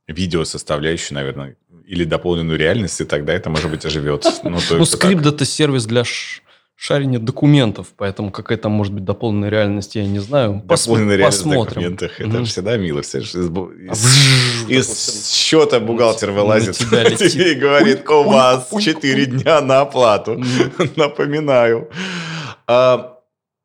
видео 0.07 0.45
составляющую, 0.45 1.15
наверное, 1.15 1.57
или 1.85 2.03
дополненную 2.05 2.57
реальность, 2.57 3.01
и 3.01 3.05
тогда 3.05 3.33
это, 3.33 3.49
может 3.49 3.69
быть, 3.69 3.85
оживет. 3.85 4.25
Ну, 4.43 4.57
ну 4.71 4.85
скрипт– 4.85 5.25
это 5.27 5.45
сервис 5.45 5.85
для 5.85 6.03
шарения 6.75 7.19
документов, 7.19 7.93
поэтому 7.95 8.31
какая 8.31 8.57
там 8.57 8.71
может 8.71 8.93
быть 8.93 9.03
дополненная 9.03 9.49
реальность, 9.49 9.95
я 9.95 10.05
не 10.05 10.19
знаю. 10.19 10.61
Дополненная 10.65 11.15
реальность 11.15 11.45
в 11.45 11.49
документах– 11.49 12.11
это 12.19 12.43
всегда 12.45 12.77
мило. 12.77 13.01
Из, 14.67 15.31
счета 15.31 15.79
бухгалтер 15.79 16.31
вылазит 16.31 16.77
тебе 16.77 17.51
и 17.53 17.55
говорит, 17.55 18.09
у 18.09 18.23
вас 18.23 18.69
4 18.77 19.25
дня 19.25 19.61
на 19.61 19.81
оплату. 19.81 20.41
Напоминаю. 20.95 21.89
А, 22.67 23.15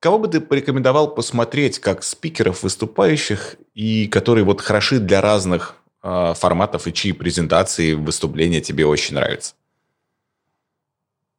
Кого 0.01 0.19
бы 0.19 0.29
ты 0.29 0.41
порекомендовал 0.41 1.15
посмотреть 1.15 1.79
как 1.79 2.03
спикеров, 2.03 2.63
выступающих, 2.63 3.57
и 3.75 4.09
которые 4.09 4.45
вот 4.45 4.63
хороши 4.63 4.99
для 4.99 5.21
разных 5.21 5.77
э, 6.03 6.33
форматов, 6.35 6.87
и 6.87 6.93
чьи 6.95 7.13
презентации, 7.13 7.93
выступления 7.93 8.63
тебе 8.63 8.87
очень 8.87 9.15
нравятся? 9.17 9.55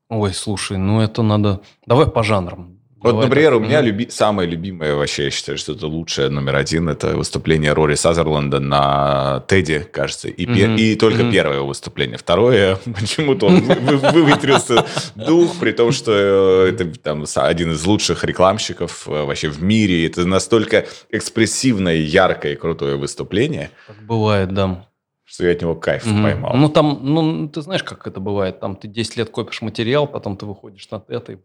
Ой, 0.10 0.32
слушай, 0.36 0.78
ну 0.78 1.02
это 1.02 1.24
надо... 1.24 1.62
Давай 1.88 2.06
по 2.06 2.22
жанрам. 2.22 2.78
Вот, 3.02 3.14
Давай 3.14 3.26
например, 3.26 3.52
так. 3.54 3.60
у 3.60 3.64
меня 3.64 3.82
люби... 3.82 4.08
самое 4.12 4.48
любимое 4.48 4.96
вообще, 4.96 5.26
я 5.26 5.32
считаю, 5.32 5.58
что 5.58 5.74
это 5.74 5.88
лучшее 5.88 6.30
номер 6.30 6.56
один, 6.56 6.88
это 6.88 7.18
выступление 7.18 7.74
Рори 7.74 7.96
Сазерленда 7.96 8.60
на 8.60 9.44
Теди, 9.48 9.80
кажется, 9.92 10.28
и, 10.28 10.46
mm-hmm. 10.46 10.78
и 10.78 10.96
только 10.96 11.24
mm-hmm. 11.24 11.32
первое 11.32 11.62
выступление. 11.62 12.20
Второе, 12.20 12.78
почему-то 12.86 13.48
он 13.48 13.62
выветрился 13.62 14.86
дух, 15.16 15.56
при 15.60 15.72
том, 15.72 15.92
что 15.92 16.12
э, 16.14 16.70
это 16.70 16.86
там 17.00 17.26
один 17.36 17.72
из 17.72 17.84
лучших 17.86 18.24
рекламщиков 18.24 19.08
э, 19.08 19.24
вообще 19.24 19.50
в 19.50 19.64
мире. 19.64 20.06
Это 20.06 20.24
настолько 20.28 20.86
экспрессивное, 21.10 21.96
яркое 21.96 22.54
и 22.54 22.56
крутое 22.56 22.98
выступление. 22.98 23.72
Бывает, 24.08 24.54
да 24.54 24.86
что 25.32 25.46
я 25.46 25.54
от 25.54 25.62
него 25.62 25.76
кайф 25.76 26.06
mm-hmm. 26.06 26.24
поймал. 26.24 26.56
Ну, 26.56 26.68
там, 26.68 27.00
ну, 27.02 27.48
ты 27.48 27.62
знаешь, 27.62 27.84
как 27.84 28.06
это 28.06 28.20
бывает. 28.20 28.60
Там 28.60 28.76
ты 28.76 28.90
10 28.90 29.16
лет 29.16 29.30
копишь 29.30 29.62
материал, 29.62 30.06
потом 30.06 30.36
ты 30.36 30.46
выходишь 30.46 30.90
на 30.92 31.02
это 31.08 31.34
и, 31.34 31.38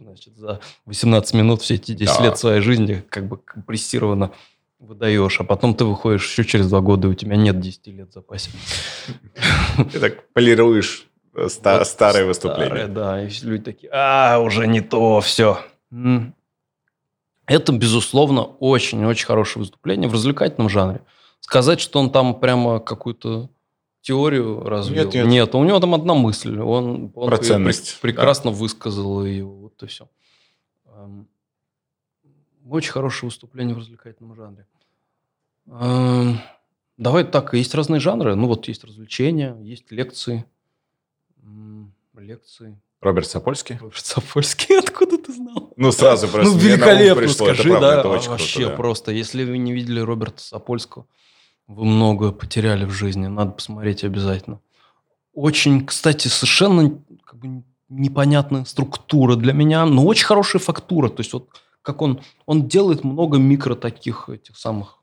значит, 0.00 0.36
за 0.36 0.58
18 0.86 1.34
минут 1.34 1.62
все 1.62 1.74
эти 1.74 1.92
10 1.92 2.18
да. 2.18 2.24
лет 2.24 2.38
своей 2.38 2.60
жизни 2.60 3.04
как 3.08 3.28
бы 3.28 3.36
компрессированно 3.36 4.32
выдаешь, 4.80 5.38
а 5.40 5.44
потом 5.44 5.76
ты 5.76 5.84
выходишь 5.84 6.28
еще 6.28 6.44
через 6.44 6.68
два 6.68 6.80
года, 6.80 7.06
и 7.06 7.10
у 7.12 7.14
тебя 7.14 7.36
нет 7.36 7.60
10 7.60 7.86
лет 7.88 8.10
в 8.10 8.14
запасе. 8.14 8.50
Ты 9.92 10.00
так 10.00 10.28
полируешь 10.32 11.06
э, 11.34 11.48
старые 11.48 12.24
выступления. 12.24 12.86
Да, 12.86 13.22
и 13.24 13.28
люди 13.42 13.62
такие, 13.62 13.90
а, 13.92 14.38
уже 14.38 14.66
не 14.66 14.80
то, 14.80 15.20
все. 15.20 15.58
Это, 17.46 17.72
безусловно, 17.72 18.42
очень-очень 18.42 19.26
хорошее 19.26 19.62
выступление 19.62 20.08
в 20.08 20.12
развлекательном 20.12 20.68
жанре. 20.68 21.02
Сказать, 21.40 21.80
что 21.80 22.00
он 22.00 22.10
там 22.10 22.38
прямо 22.38 22.80
какую-то 22.80 23.50
теорию 24.00 24.60
развил. 24.62 25.04
Нет, 25.04 25.14
нет. 25.14 25.26
нет, 25.26 25.54
у 25.54 25.64
него 25.64 25.80
там 25.80 25.94
одна 25.94 26.14
мысль. 26.14 26.58
Он, 26.58 27.12
он 27.14 27.28
Про 27.28 27.38
ценность. 27.38 28.00
Прекрасно 28.00 28.50
да. 28.50 28.56
высказал 28.56 29.24
ее. 29.24 29.44
Вот 29.44 29.82
и 29.82 29.86
все. 29.86 30.08
Эм, 30.86 31.28
очень 32.68 32.92
хорошее 32.92 33.28
выступление 33.28 33.74
в 33.74 33.78
развлекательном 33.78 34.34
жанре. 34.34 34.66
Эм, 35.66 36.38
давай 36.96 37.24
так, 37.24 37.54
есть 37.54 37.74
разные 37.74 38.00
жанры. 38.00 38.34
Ну 38.34 38.46
вот 38.46 38.68
есть 38.68 38.84
развлечения, 38.84 39.56
есть 39.60 39.90
лекции. 39.90 40.44
Лекции. 42.14 42.80
Роберт 43.00 43.28
Сапольский? 43.28 43.76
Роберт 43.76 44.04
Сапольский, 44.04 44.78
откуда 44.80 45.18
ты 45.18 45.32
знал? 45.32 45.72
Ну, 45.76 45.92
сразу 45.92 46.28
просто 46.28 46.52
Ну, 46.52 46.58
великолепно, 46.58 47.22
пришло. 47.22 47.46
скажи, 47.46 47.62
это 47.62 47.70
правда, 47.70 47.90
да, 47.90 48.00
это 48.00 48.08
очень 48.08 48.30
вообще 48.30 48.54
круто, 48.54 48.70
да. 48.70 48.76
просто. 48.76 49.12
Если 49.12 49.44
вы 49.44 49.58
не 49.58 49.72
видели 49.72 50.00
Роберта 50.00 50.42
Сапольского, 50.42 51.06
вы 51.66 51.84
много 51.84 52.32
потеряли 52.32 52.84
в 52.84 52.90
жизни. 52.90 53.26
Надо 53.26 53.52
посмотреть 53.52 54.02
обязательно. 54.02 54.60
Очень, 55.32 55.86
кстати, 55.86 56.28
совершенно 56.28 56.98
как 57.24 57.38
бы, 57.38 57.62
непонятная 57.88 58.64
структура 58.64 59.36
для 59.36 59.52
меня, 59.52 59.84
но 59.86 60.04
очень 60.04 60.26
хорошая 60.26 60.60
фактура. 60.60 61.08
То 61.08 61.20
есть 61.20 61.32
вот 61.32 61.50
как 61.82 62.02
он, 62.02 62.20
он 62.46 62.68
делает 62.68 63.04
много 63.04 63.38
микро 63.38 63.74
таких 63.74 64.28
этих 64.28 64.56
самых 64.58 64.98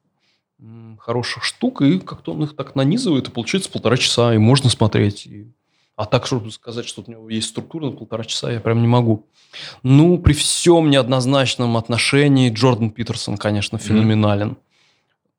хороших 0.99 1.43
штук, 1.43 1.81
и 1.81 1.99
как-то 1.99 2.33
он 2.33 2.43
их 2.43 2.55
так 2.55 2.75
нанизывает, 2.75 3.27
и 3.27 3.31
получается 3.31 3.69
полтора 3.71 3.97
часа, 3.97 4.33
и 4.33 4.37
можно 4.37 4.69
смотреть. 4.69 5.25
И... 5.25 5.51
А 5.95 6.05
так, 6.05 6.25
чтобы 6.25 6.51
сказать, 6.51 6.85
что 6.85 7.03
у 7.05 7.09
него 7.09 7.29
есть 7.29 7.49
структура 7.49 7.85
на 7.85 7.91
полтора 7.91 8.25
часа, 8.25 8.51
я 8.51 8.59
прям 8.59 8.81
не 8.81 8.87
могу. 8.87 9.27
Ну, 9.81 10.17
при 10.17 10.33
всем 10.33 10.89
неоднозначном 10.89 11.77
отношении 11.77 12.51
Джордан 12.51 12.91
Питерсон, 12.91 13.37
конечно, 13.37 13.77
феноменален. 13.77 14.49
Mm-hmm. 14.49 14.57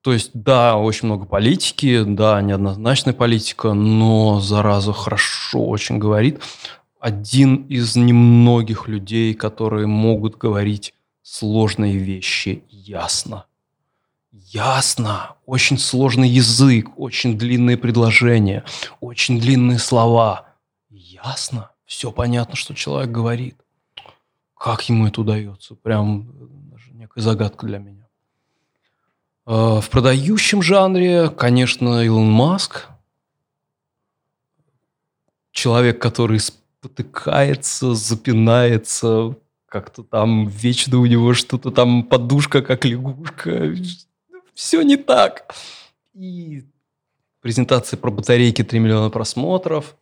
То 0.01 0.13
есть, 0.13 0.31
да, 0.33 0.77
очень 0.77 1.09
много 1.09 1.27
политики, 1.27 2.05
да, 2.07 2.41
неоднозначная 2.41 3.13
политика, 3.13 3.75
но, 3.75 4.41
зараза, 4.41 4.93
хорошо 4.93 5.67
очень 5.67 5.99
говорит. 5.99 6.41
Один 7.01 7.65
из 7.65 7.97
немногих 7.97 8.89
людей, 8.89 9.35
которые 9.35 9.87
могут 9.87 10.39
говорить 10.39 10.95
сложные 11.23 11.97
вещи 11.99 12.63
ясно. 12.71 13.47
Ясно. 14.31 15.35
Очень 15.45 15.77
сложный 15.77 16.29
язык, 16.29 16.91
очень 16.97 17.37
длинные 17.37 17.77
предложения, 17.77 18.65
очень 19.01 19.41
длинные 19.41 19.81
слова. 19.81 20.46
Ясно. 21.25 21.71
Все 21.85 22.13
понятно, 22.13 22.57
что 22.57 22.75
человек 22.75 23.11
говорит. 23.11 23.57
Как 24.55 24.89
ему 24.89 25.07
это 25.07 25.21
удается? 25.21 25.75
Прям 25.75 26.27
даже 26.71 26.93
некая 26.93 27.21
загадка 27.21 27.67
для 27.67 27.79
меня. 27.79 28.07
Э, 29.47 29.81
в 29.81 29.89
продающем 29.91 30.63
жанре, 30.63 31.31
конечно, 31.31 32.05
Илон 32.05 32.31
Маск. 32.31 32.89
Человек, 35.53 36.01
который 36.03 36.41
спотыкается, 36.41 37.95
запинается, 37.95 39.37
как-то 39.67 40.03
там 40.03 40.49
вечно 40.49 40.99
у 40.99 41.07
него 41.07 41.33
что-то 41.33 41.71
там 41.71 42.03
подушка, 42.03 42.61
как 42.61 42.85
лягушка. 42.85 43.75
Все 44.55 44.83
не 44.83 44.97
так. 44.97 45.55
И 46.15 46.65
презентация 47.41 47.97
про 47.97 48.11
батарейки 48.11 48.63
3 48.63 48.79
миллиона 48.81 49.09
просмотров. 49.09 49.97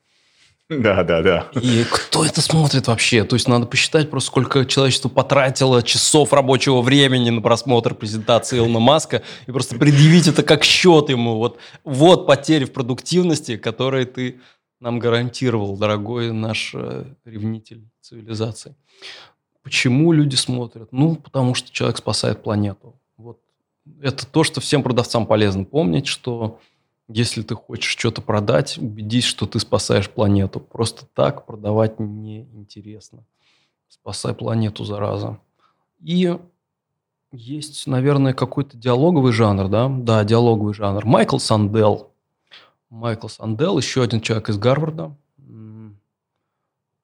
Да, 0.70 1.02
да, 1.04 1.20
да. 1.20 1.46
И 1.60 1.84
кто 1.84 2.24
это 2.24 2.40
смотрит 2.40 2.86
вообще? 2.86 3.24
То 3.24 3.36
есть 3.36 3.48
надо 3.48 3.66
посчитать 3.66 4.10
просто, 4.10 4.28
сколько 4.28 4.64
человечество 4.64 5.10
потратило 5.10 5.82
часов 5.82 6.32
рабочего 6.32 6.80
времени 6.80 7.28
на 7.28 7.42
просмотр 7.42 7.94
презентации 7.94 8.58
Илона 8.58 8.80
Маска 8.80 9.22
и 9.46 9.52
просто 9.52 9.76
предъявить 9.76 10.26
это 10.26 10.42
как 10.42 10.64
счет 10.64 11.10
ему. 11.10 11.36
Вот, 11.36 11.58
вот 11.84 12.26
потери 12.26 12.64
в 12.64 12.72
продуктивности, 12.72 13.58
которые 13.58 14.06
ты 14.06 14.40
нам 14.80 14.98
гарантировал, 14.98 15.76
дорогой 15.76 16.32
наш 16.32 16.72
э, 16.74 17.04
ревнитель 17.24 17.88
цивилизации. 18.00 18.74
Почему 19.62 20.12
люди 20.12 20.34
смотрят? 20.34 20.92
Ну, 20.92 21.16
потому 21.16 21.54
что 21.54 21.70
человек 21.72 21.98
спасает 21.98 22.42
планету. 22.42 23.00
Вот 23.16 23.38
это 24.00 24.26
то, 24.26 24.44
что 24.44 24.60
всем 24.60 24.82
продавцам 24.82 25.26
полезно 25.26 25.64
помнить, 25.64 26.06
что 26.06 26.58
если 27.09 27.43
ты 27.43 27.55
хочешь 27.55 27.90
что-то 27.90 28.22
продать, 28.22 28.78
убедись, 28.78 29.24
что 29.24 29.47
ты 29.47 29.59
спасаешь 29.59 30.09
планету. 30.09 30.60
Просто 30.60 31.06
так 31.14 31.47
продавать 31.47 31.98
неинтересно. 31.98 33.24
Спасай 33.89 34.35
планету, 34.35 34.85
зараза. 34.85 35.39
И 36.01 36.39
есть, 37.32 37.86
наверное, 37.86 38.32
какой-то 38.32 38.76
диалоговый 38.76 39.32
жанр, 39.32 39.68
да? 39.68 39.89
Да, 39.89 40.24
диалоговый 40.24 40.74
жанр. 40.74 41.05
Майкл 41.05 41.39
Сандел. 41.39 42.12
Майкл 42.90 43.28
Сандел, 43.28 43.76
еще 43.78 44.02
один 44.02 44.20
человек 44.20 44.48
из 44.48 44.59
Гарварда. 44.59 45.16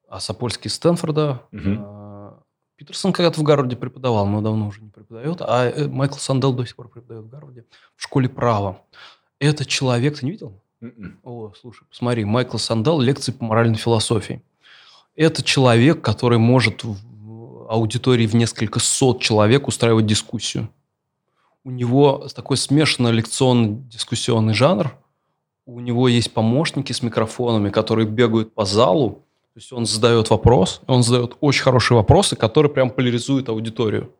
А 0.07 0.19
Сапольский 0.19 0.67
из 0.67 0.75
Стэнфорда. 0.75 1.41
Угу. 1.51 1.91
Питерсон 2.75 3.13
когда-то 3.13 3.39
в 3.39 3.43
Гарварде 3.43 3.75
преподавал, 3.75 4.25
но 4.25 4.41
давно 4.41 4.67
уже 4.67 4.81
не 4.81 4.89
преподает. 4.89 5.41
А 5.41 5.65
э, 5.67 5.87
Майкл 5.87 6.17
Сандел 6.17 6.51
до 6.51 6.65
сих 6.65 6.75
пор 6.75 6.89
преподает 6.89 7.25
в 7.25 7.29
Гарварде 7.29 7.65
в 7.95 8.01
школе 8.01 8.27
права. 8.27 8.81
Это 9.41 9.65
человек, 9.65 10.19
ты 10.19 10.25
не 10.25 10.31
видел? 10.33 10.53
Mm-mm. 10.83 10.93
М-м. 10.97 11.19
О, 11.23 11.51
слушай, 11.59 11.83
посмотри, 11.89 12.25
Майкл 12.25 12.57
Сандал, 12.57 13.01
лекции 13.01 13.31
по 13.31 13.43
моральной 13.43 13.75
философии. 13.75 14.43
Это 15.15 15.41
человек, 15.41 16.01
который 16.01 16.37
может 16.37 16.83
в 16.83 17.67
аудитории 17.67 18.27
в 18.27 18.35
несколько 18.35 18.79
сот 18.79 19.19
человек 19.19 19.67
устраивать 19.67 20.05
дискуссию. 20.05 20.69
У 21.63 21.71
него 21.71 22.27
такой 22.35 22.55
смешанный 22.55 23.11
лекционно-дискуссионный 23.13 24.53
жанр. 24.53 24.95
У 25.65 25.79
него 25.79 26.07
есть 26.07 26.31
помощники 26.33 26.93
с 26.93 27.01
микрофонами, 27.01 27.71
которые 27.71 28.07
бегают 28.07 28.53
по 28.53 28.65
залу. 28.65 29.23
То 29.53 29.57
есть 29.59 29.73
он 29.73 29.87
задает 29.87 30.29
вопрос, 30.29 30.81
он 30.85 31.01
задает 31.01 31.35
очень 31.39 31.63
хорошие 31.63 31.97
вопросы, 31.97 32.35
которые 32.35 32.71
прям 32.71 32.91
поляризуют 32.91 33.49
аудиторию. 33.49 34.13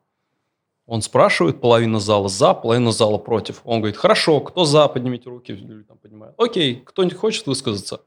Он 0.92 1.02
спрашивает, 1.02 1.62
половина 1.62 2.02
зала 2.02 2.28
за, 2.28 2.54
половина 2.54 2.92
зала 2.92 3.18
против. 3.18 3.62
Он 3.64 3.80
говорит, 3.80 3.96
хорошо, 3.96 4.42
кто 4.42 4.66
за, 4.66 4.90
поднимите 4.90 5.30
руки. 5.30 5.54
Люди 5.54 5.86
там 5.86 5.98
поднимают. 5.98 6.36
Окей, 6.38 6.84
кто-нибудь 6.84 7.18
хочет 7.18 7.48
высказаться? 7.48 8.02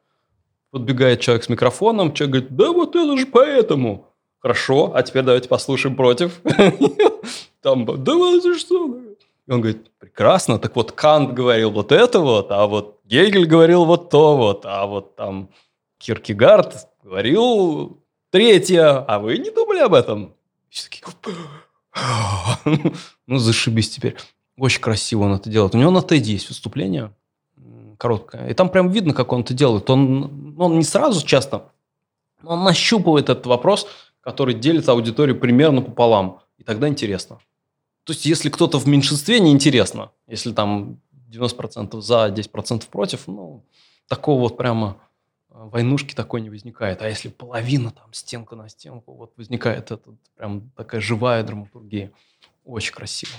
Подбегает 0.70 1.20
человек 1.20 1.44
с 1.44 1.48
микрофоном, 1.48 2.12
человек 2.12 2.32
говорит, 2.34 2.56
да 2.56 2.72
вот 2.72 2.94
это 2.94 3.16
же 3.16 3.24
поэтому. 3.24 4.08
Хорошо, 4.38 4.92
а 4.94 5.02
теперь 5.02 5.22
давайте 5.22 5.48
послушаем 5.48 5.96
против. 5.96 6.42
Там, 7.62 7.86
да 7.86 8.14
вот 8.16 8.58
что? 8.58 8.98
И 9.46 9.50
он 9.50 9.62
говорит, 9.62 9.90
прекрасно, 9.98 10.58
так 10.58 10.76
вот 10.76 10.92
Кант 10.92 11.32
говорил 11.32 11.70
вот 11.70 11.90
это 11.90 12.20
вот, 12.20 12.50
а 12.50 12.66
вот 12.66 13.00
Гегель 13.06 13.46
говорил 13.46 13.86
вот 13.86 14.10
то 14.10 14.36
вот, 14.36 14.66
а 14.66 14.84
вот 14.84 15.16
там 15.16 15.48
Киркегард 15.96 16.86
говорил 17.02 17.98
третье, 18.28 19.02
а 19.08 19.18
вы 19.18 19.38
не 19.38 19.48
думали 19.48 19.78
об 19.78 19.94
этом? 19.94 20.34
Все 20.68 20.90
такие, 20.90 21.02
ну, 23.26 23.38
зашибись 23.38 23.90
теперь. 23.90 24.16
Очень 24.56 24.80
красиво 24.80 25.24
он 25.24 25.34
это 25.34 25.50
делает. 25.50 25.74
У 25.74 25.78
него 25.78 25.90
на 25.90 25.98
TED 25.98 26.24
есть 26.24 26.48
выступление 26.48 27.12
короткое. 27.98 28.48
И 28.48 28.54
там 28.54 28.68
прям 28.68 28.90
видно, 28.90 29.14
как 29.14 29.32
он 29.32 29.42
это 29.42 29.54
делает. 29.54 29.88
Он, 29.90 30.54
он 30.58 30.78
не 30.78 30.84
сразу 30.84 31.24
часто, 31.26 31.72
он 32.42 32.64
нащупывает 32.64 33.28
этот 33.28 33.46
вопрос, 33.46 33.86
который 34.20 34.54
делит 34.54 34.88
аудиторию 34.88 35.38
примерно 35.38 35.82
пополам. 35.82 36.40
И 36.58 36.64
тогда 36.64 36.88
интересно. 36.88 37.38
То 38.04 38.12
есть, 38.12 38.26
если 38.26 38.50
кто-то 38.50 38.78
в 38.78 38.86
меньшинстве, 38.86 39.40
неинтересно. 39.40 40.10
Если 40.26 40.52
там 40.52 41.00
90% 41.30 42.00
за, 42.00 42.28
10% 42.28 42.84
против, 42.90 43.26
ну, 43.26 43.64
такого 44.08 44.40
вот 44.40 44.56
прямо 44.56 44.98
войнушки 45.68 46.14
такой 46.14 46.40
не 46.40 46.50
возникает. 46.50 47.02
А 47.02 47.08
если 47.08 47.28
половина 47.28 47.90
там 47.90 48.12
стенка 48.12 48.56
на 48.56 48.68
стенку, 48.68 49.14
вот 49.14 49.32
возникает 49.36 49.90
это 49.90 50.00
прям 50.36 50.70
такая 50.76 51.00
живая 51.00 51.42
драматургия. 51.42 52.12
Очень 52.64 52.94
красиво. 52.94 53.32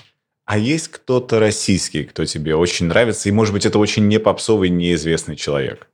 А 0.46 0.58
есть 0.58 0.90
кто-то 0.90 1.40
российский, 1.40 2.04
кто 2.04 2.26
тебе 2.26 2.56
очень 2.56 2.86
нравится, 2.86 3.30
и, 3.30 3.32
может 3.32 3.54
быть, 3.54 3.66
это 3.66 3.80
очень 3.80 4.08
не 4.08 4.20
попсовый, 4.20 4.70
неизвестный 4.70 5.36
человек? 5.36 5.90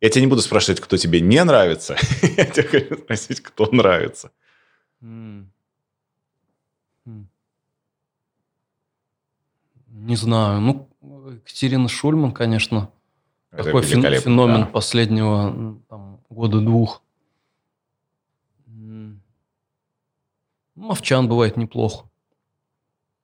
Я 0.00 0.10
тебя 0.10 0.20
не 0.20 0.26
буду 0.26 0.42
спрашивать, 0.42 0.80
кто 0.80 0.98
тебе 0.98 1.22
не 1.22 1.42
нравится. 1.42 1.96
Я 2.36 2.44
тебя 2.44 2.68
хочу 2.68 2.98
спросить, 2.98 3.40
кто 3.40 3.66
нравится. 3.72 4.30
Не 5.00 5.48
знаю. 10.16 10.60
Ну, 10.60 10.90
Екатерина 11.30 11.88
Шульман, 11.88 12.32
конечно, 12.32 12.90
это 13.54 13.64
Такой 13.64 13.82
феномен 13.82 14.62
да. 14.62 14.66
последнего 14.66 15.78
там, 15.88 16.20
года-двух. 16.28 17.02
Ну, 18.66 19.20
Мовчан 20.74 21.28
бывает 21.28 21.56
неплохо. 21.56 22.08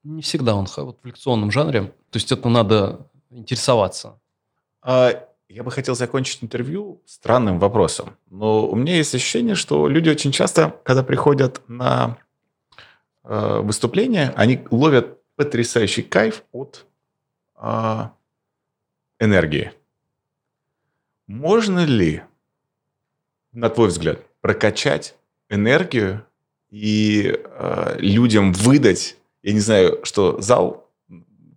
Не 0.05 0.23
всегда 0.23 0.55
он 0.55 0.69
вот 0.77 0.99
в 1.03 1.07
лекционном 1.07 1.51
жанре. 1.51 1.93
То 2.11 2.17
есть 2.17 2.31
это 2.31 2.49
надо 2.49 3.09
интересоваться. 3.31 4.21
А, 4.83 5.27
я 5.49 5.65
бы 5.65 5.73
хотел 5.73 5.97
закончить 5.97 6.45
интервью 6.45 7.03
странным 7.07 7.59
вопросом. 7.59 8.17
Но 8.31 8.69
у 8.69 8.77
меня 8.77 8.95
есть 8.95 9.15
ощущение, 9.15 9.57
что 9.57 9.89
люди 9.89 10.09
очень 10.11 10.31
часто, 10.31 10.77
когда 10.85 11.03
приходят 11.03 11.61
на 11.67 12.19
э, 13.25 13.61
выступление, 13.61 14.33
они 14.37 14.65
ловят 14.71 15.19
потрясающий 15.35 16.03
кайф 16.03 16.45
от 16.53 16.87
э, 17.61 18.09
энергии. 19.19 19.73
Можно 21.31 21.85
ли, 21.85 22.23
на 23.53 23.71
твой 23.71 23.87
взгляд, 23.87 24.19
прокачать 24.41 25.15
энергию 25.49 26.27
и 26.71 27.33
э, 27.33 27.97
людям 28.01 28.53
выдать, 28.53 29.17
я 29.45 29.53
не 29.53 29.61
знаю, 29.61 30.01
что 30.03 30.41
зал 30.41 30.91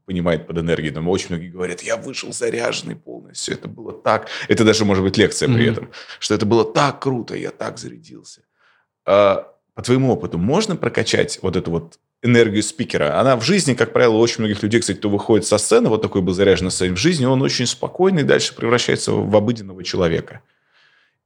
понимает 0.05 0.45
под 0.45 0.59
энергией, 0.59 0.91
но 0.91 1.09
очень 1.09 1.29
многие 1.29 1.49
говорят, 1.49 1.81
я 1.81 1.97
вышел 1.97 2.31
заряженный 2.31 2.95
полностью, 2.95 3.55
это 3.55 3.67
было 3.67 3.93
так, 3.93 4.27
это 4.47 4.63
даже 4.63 4.85
может 4.85 5.03
быть 5.03 5.17
лекция 5.17 5.49
mm-hmm. 5.49 5.55
при 5.55 5.71
этом, 5.71 5.89
что 6.19 6.35
это 6.35 6.45
было 6.45 6.71
так 6.71 7.01
круто, 7.01 7.35
я 7.35 7.49
так 7.49 7.79
зарядился. 7.79 8.41
А, 9.07 9.51
по 9.73 9.81
твоему 9.81 10.11
опыту 10.11 10.37
можно 10.37 10.75
прокачать 10.75 11.39
вот 11.41 11.55
эту 11.55 11.71
вот 11.71 11.99
энергию 12.23 12.63
спикера. 12.63 13.19
Она 13.19 13.35
в 13.35 13.43
жизни, 13.43 13.73
как 13.73 13.93
правило, 13.93 14.13
у 14.13 14.19
очень 14.19 14.39
многих 14.39 14.63
людей, 14.63 14.79
кстати, 14.79 14.97
кто 14.97 15.09
выходит 15.09 15.45
со 15.45 15.57
сцены, 15.57 15.89
вот 15.89 16.01
такой 16.01 16.21
был 16.21 16.33
заряжен 16.33 16.71
своим 16.71 16.95
в 16.95 16.99
жизни, 16.99 17.25
он 17.25 17.41
очень 17.41 17.67
спокойный, 17.67 18.23
дальше 18.23 18.55
превращается 18.55 19.11
в 19.11 19.35
обыденного 19.35 19.83
человека. 19.83 20.41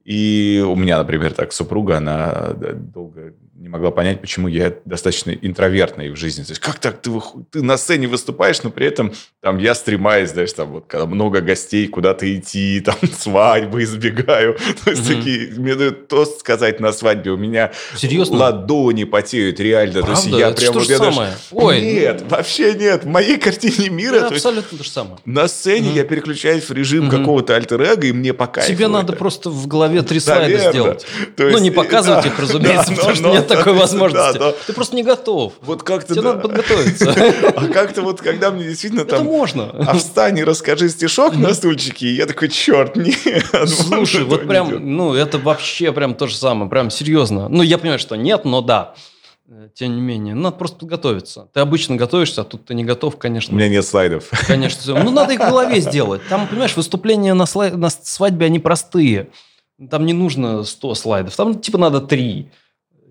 И 0.04 0.64
у 0.66 0.74
меня, 0.74 0.98
например, 0.98 1.32
так 1.32 1.52
супруга, 1.52 1.98
она 1.98 2.52
долго 2.74 3.34
не 3.58 3.68
могла 3.68 3.90
понять, 3.90 4.20
почему 4.20 4.46
я 4.46 4.72
достаточно 4.84 5.32
интровертный 5.32 6.10
в 6.10 6.16
жизни. 6.16 6.44
То 6.44 6.52
есть, 6.52 6.60
как 6.60 6.78
так 6.78 7.02
ты, 7.02 7.10
ты 7.50 7.60
на 7.60 7.76
сцене 7.76 8.06
выступаешь, 8.06 8.62
но 8.62 8.70
при 8.70 8.86
этом 8.86 9.12
там 9.42 9.58
я 9.58 9.74
стремаюсь, 9.74 10.30
знаешь, 10.30 10.52
там 10.52 10.70
вот, 10.70 10.84
когда 10.86 11.06
много 11.06 11.40
гостей, 11.40 11.88
куда-то 11.88 12.32
идти, 12.32 12.80
там 12.84 12.94
свадьбы 13.18 13.82
избегаю. 13.82 14.56
То 14.84 14.90
есть, 14.90 15.02
mm-hmm. 15.02 15.16
такие, 15.16 15.50
мне 15.58 15.74
дают 15.74 16.06
тост 16.06 16.38
сказать 16.38 16.78
на 16.78 16.92
свадьбе, 16.92 17.32
у 17.32 17.36
меня 17.36 17.72
Серьезно? 17.96 18.36
ладони 18.36 19.02
потеют, 19.02 19.58
реально. 19.58 20.02
Правда? 20.02 20.22
То 20.22 20.28
есть, 20.28 20.38
я 20.38 20.48
Это 20.50 20.60
прям 20.60 20.72
то 20.74 20.78
вот 20.78 20.88
я 20.88 20.98
самое. 20.98 21.30
даже... 21.30 21.36
Ой. 21.50 21.80
Нет, 21.80 22.24
вообще 22.28 22.74
нет. 22.74 23.04
В 23.04 23.08
моей 23.08 23.38
картине 23.38 23.88
мира... 23.88 24.16
Это 24.16 24.28
то 24.28 24.34
есть, 24.34 24.46
абсолютно 24.46 24.78
то 24.78 24.84
же 24.84 24.90
самое. 24.90 25.18
на 25.24 25.48
сцене 25.48 25.88
Мгм. 25.88 25.96
я 25.96 26.04
переключаюсь 26.04 26.68
в 26.68 26.72
режим 26.72 27.06
Мгм. 27.06 27.18
какого-то 27.18 27.56
альтер 27.56 27.78
и 27.78 28.12
мне 28.12 28.32
по 28.32 28.46
кайфу 28.46 28.70
Тебе 28.70 28.86
надо 28.86 29.12
это. 29.12 29.18
просто 29.18 29.50
в 29.50 29.66
голове 29.66 30.02
три 30.02 30.20
слайда 30.20 30.44
Наверно. 30.44 30.70
сделать. 30.70 31.06
То 31.36 31.42
ну, 31.44 31.48
есть, 31.48 31.62
не 31.62 31.70
показывать 31.70 32.24
да, 32.24 32.28
их, 32.28 32.38
разумеется, 32.38 32.88
да, 32.90 32.94
потому 32.94 33.08
но- 33.08 33.14
что 33.14 33.30
нет 33.30 33.47
такой 33.56 33.74
да, 33.74 33.80
возможности. 33.80 34.38
да. 34.38 34.52
Ты 34.66 34.72
просто 34.72 34.96
не 34.96 35.02
готов. 35.02 35.54
Вот 35.62 35.82
как-то 35.82 36.14
Тебе 36.14 36.22
да. 36.22 36.34
надо 36.34 36.48
подготовиться. 36.48 37.14
А 37.56 37.66
как-то 37.68 38.02
вот, 38.02 38.20
когда 38.20 38.50
мне 38.50 38.64
действительно 38.64 39.00
Это 39.02 39.16
там... 39.16 39.26
можно. 39.26 39.70
А 39.70 39.96
встань 39.96 40.38
и 40.38 40.44
расскажи 40.44 40.88
стишок 40.88 41.36
на 41.36 41.54
стульчике, 41.54 42.06
и 42.08 42.14
я 42.14 42.26
такой, 42.26 42.48
черт, 42.48 42.96
нет. 42.96 43.44
Слушай, 43.68 44.24
вот 44.24 44.42
не 44.42 44.48
прям, 44.48 44.96
ну, 44.96 45.14
это 45.14 45.38
вообще 45.38 45.92
прям 45.92 46.14
то 46.14 46.26
же 46.26 46.36
самое, 46.36 46.70
прям 46.70 46.90
серьезно. 46.90 47.48
Ну, 47.48 47.62
я 47.62 47.78
понимаю, 47.78 47.98
что 47.98 48.16
нет, 48.16 48.44
но 48.44 48.60
да. 48.60 48.94
Э, 49.50 49.68
Тем 49.74 49.94
не 49.94 50.00
менее, 50.00 50.34
надо 50.34 50.56
просто 50.56 50.78
подготовиться. 50.78 51.48
Ты 51.54 51.60
обычно 51.60 51.96
готовишься, 51.96 52.42
а 52.42 52.44
тут 52.44 52.66
ты 52.66 52.74
не 52.74 52.84
готов, 52.84 53.14
У 53.14 53.18
конечно. 53.18 53.54
меня 53.54 53.68
нет 53.68 53.84
слайдов. 53.86 54.30
Конечно, 54.46 55.02
ну 55.02 55.10
надо 55.10 55.32
их 55.32 55.40
в 55.40 55.48
голове 55.48 55.80
сделать. 55.80 56.20
Там, 56.28 56.46
понимаешь, 56.46 56.76
выступления 56.76 57.34
на, 57.34 57.46
слай- 57.46 57.72
на 57.72 57.88
свадьбе, 57.90 58.46
они 58.46 58.58
простые. 58.58 59.28
Там 59.90 60.06
не 60.06 60.12
нужно 60.12 60.64
100 60.64 60.94
слайдов, 60.94 61.36
там 61.36 61.60
типа 61.60 61.78
надо 61.78 62.00
3. 62.00 62.50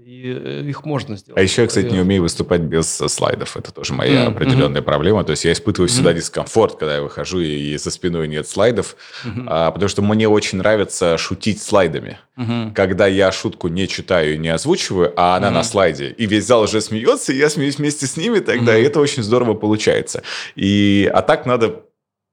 И 0.08 0.24
э, 0.24 0.64
их 0.66 0.86
можно 0.86 1.18
сделать. 1.18 1.38
А 1.38 1.44
еще 1.44 1.64
я, 1.64 1.68
кстати, 1.68 1.88
не 1.88 2.00
умею 2.00 2.22
выступать 2.22 2.62
без 2.62 2.88
слайдов. 2.88 3.58
Это 3.58 3.74
тоже 3.74 3.94
моя 3.94 4.24
mm-hmm. 4.24 4.28
определенная 4.28 4.82
проблема. 4.82 5.26
То 5.26 5.32
есть 5.32 5.44
я 5.44 5.52
испытываю 5.52 5.90
всегда 5.90 6.12
mm-hmm. 6.12 6.16
дискомфорт, 6.16 6.80
когда 6.80 6.96
я 6.96 7.02
выхожу, 7.02 7.42
и 7.42 7.76
за 7.76 7.92
спиной 7.92 8.30
нет 8.30 8.48
слайдов, 8.48 8.96
mm-hmm. 9.26 9.44
а, 9.48 9.72
потому 9.72 9.90
что 9.90 10.02
мне 10.02 10.30
очень 10.30 10.60
нравится 10.60 11.18
шутить 11.18 11.62
слайдами. 11.62 12.20
Mm-hmm. 12.38 12.74
Когда 12.74 13.06
я 13.06 13.34
шутку 13.34 13.68
не 13.68 13.86
читаю 13.90 14.36
и 14.36 14.38
не 14.38 14.48
озвучиваю, 14.48 15.12
а 15.18 15.36
она 15.36 15.50
mm-hmm. 15.50 15.52
на 15.52 15.64
слайде, 15.64 16.10
и 16.12 16.26
весь 16.26 16.46
зал 16.46 16.62
уже 16.62 16.80
смеется, 16.80 17.34
и 17.34 17.38
я 17.38 17.50
смеюсь 17.50 17.78
вместе 17.78 18.08
с 18.08 18.16
ними, 18.16 18.40
тогда 18.40 18.78
mm-hmm. 18.78 18.86
это 18.86 19.02
очень 19.02 19.24
здорово 19.24 19.56
получается. 19.56 20.24
И, 20.56 21.12
а 21.14 21.22
так 21.22 21.46
надо 21.46 21.82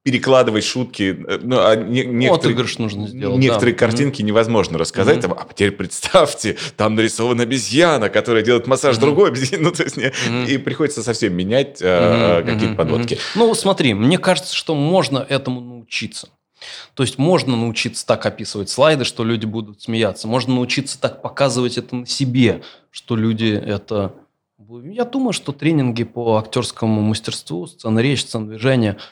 перекладывать 0.05 0.65
шутки. 0.65 1.17
Э, 1.27 1.39
ну, 1.43 1.57
а 1.59 1.75
не, 1.75 2.05
некоторые, 2.05 2.55
Отыгрыш 2.55 2.79
нужно 2.79 3.09
сделать. 3.09 3.39
Некоторые 3.39 3.73
да. 3.73 3.79
картинки 3.79 4.21
mm-hmm. 4.21 4.27
невозможно 4.27 4.79
рассказать. 4.79 5.25
Mm-hmm. 5.25 5.47
а 5.51 5.53
теперь 5.53 5.73
представьте, 5.73 6.59
там 6.77 6.95
нарисована 6.95 7.43
обезьяна, 7.43 8.11
которая 8.11 8.43
делает 8.43 8.67
массаж 8.67 8.97
mm-hmm. 8.97 9.01
другой 9.01 9.29
обезьяны. 9.31 9.55
Ну, 9.65 9.73
то 9.73 9.83
есть, 9.83 9.97
mm-hmm. 9.97 10.47
И 10.47 10.59
приходится 10.59 11.03
совсем 11.03 11.35
менять 11.35 11.81
mm-hmm. 11.81 12.45
какие-то 12.45 12.75
подводки. 12.75 13.15
Mm-hmm. 13.15 13.33
Ну, 13.37 13.55
смотри, 13.55 13.95
мне 13.95 14.19
кажется, 14.19 14.55
что 14.55 14.75
можно 14.75 15.25
этому 15.27 15.63
научиться. 15.63 16.29
То 16.93 17.03
есть 17.03 17.17
можно 17.17 17.57
научиться 17.57 18.07
так 18.07 18.27
описывать 18.27 18.69
слайды, 18.69 19.05
что 19.05 19.25
люди 19.25 19.47
будут 19.47 19.81
смеяться. 19.81 20.29
Можно 20.29 20.57
научиться 20.57 21.01
так 21.01 21.23
показывать 21.23 21.79
это 21.79 21.97
на 21.97 22.07
себе, 22.07 22.63
что 22.91 23.17
люди 23.17 23.59
это... 23.65 24.13
Я 24.69 25.05
думаю, 25.05 25.33
что 25.33 25.53
тренинги 25.53 26.05
по 26.05 26.37
актерскому 26.37 27.01
мастерству, 27.01 27.67
сцена 27.67 28.01
речь, 28.01 28.21
сцена 28.21 28.47
движения– 28.47 28.99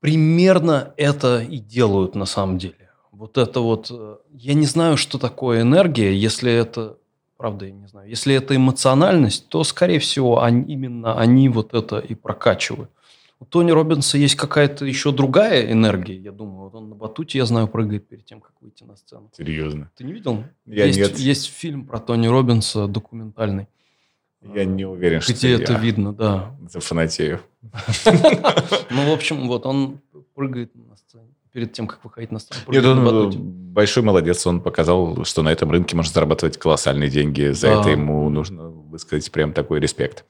примерно 0.00 0.92
это 0.96 1.40
и 1.40 1.58
делают 1.58 2.14
на 2.14 2.26
самом 2.26 2.58
деле. 2.58 2.90
Вот 3.12 3.38
это 3.38 3.60
вот, 3.60 3.90
э, 3.90 4.16
я 4.32 4.54
не 4.54 4.66
знаю, 4.66 4.96
что 4.96 5.18
такое 5.18 5.60
энергия, 5.60 6.14
если 6.14 6.50
это, 6.50 6.96
правда, 7.36 7.66
я 7.66 7.72
не 7.72 7.86
знаю, 7.86 8.08
если 8.08 8.34
это 8.34 8.56
эмоциональность, 8.56 9.48
то, 9.48 9.62
скорее 9.62 9.98
всего, 9.98 10.42
они, 10.42 10.72
именно 10.72 11.18
они 11.18 11.48
вот 11.48 11.74
это 11.74 11.98
и 11.98 12.14
прокачивают. 12.14 12.90
У 13.38 13.46
Тони 13.46 13.70
Робинса 13.70 14.18
есть 14.18 14.34
какая-то 14.36 14.84
еще 14.84 15.12
другая 15.12 15.72
энергия, 15.72 16.16
я 16.16 16.30
думаю. 16.30 16.64
Вот 16.64 16.74
он 16.74 16.90
на 16.90 16.94
батуте, 16.94 17.38
я 17.38 17.46
знаю, 17.46 17.68
прыгает 17.68 18.06
перед 18.06 18.26
тем, 18.26 18.40
как 18.40 18.52
выйти 18.60 18.84
на 18.84 18.96
сцену. 18.96 19.30
Серьезно? 19.36 19.90
Ты 19.96 20.04
не 20.04 20.12
видел? 20.12 20.44
Я 20.66 20.84
есть, 20.84 20.98
нет. 20.98 21.18
Есть 21.18 21.46
фильм 21.46 21.86
про 21.86 21.98
Тони 22.00 22.26
Робинса, 22.26 22.86
документальный. 22.86 23.66
Я 24.42 24.64
не 24.64 24.84
уверен, 24.84 25.20
что 25.20 25.32
Где 25.32 25.54
это 25.54 25.74
видно, 25.74 26.12
да. 26.12 26.56
Зафанатею. 26.68 27.40
Ну, 28.90 29.08
в 29.08 29.12
общем, 29.12 29.46
вот 29.46 29.66
он 29.66 30.00
прыгает 30.34 30.74
на 30.74 30.96
сцене 30.96 31.28
перед 31.52 31.72
тем, 31.72 31.86
как 31.86 32.02
выходить 32.04 32.32
на 32.32 32.38
сцену. 32.38 32.60
Нет, 32.68 32.84
он 32.84 33.30
большой 33.72 34.02
молодец. 34.02 34.46
Он 34.46 34.60
показал, 34.60 35.24
что 35.24 35.42
на 35.42 35.50
этом 35.50 35.70
рынке 35.70 35.94
можно 35.94 36.12
зарабатывать 36.12 36.58
колоссальные 36.58 37.10
деньги. 37.10 37.50
За 37.52 37.68
это 37.68 37.90
ему 37.90 38.28
нужно 38.30 38.72
высказать 38.90 39.30
прям 39.30 39.52
такой 39.52 39.80
респект. 39.80 40.24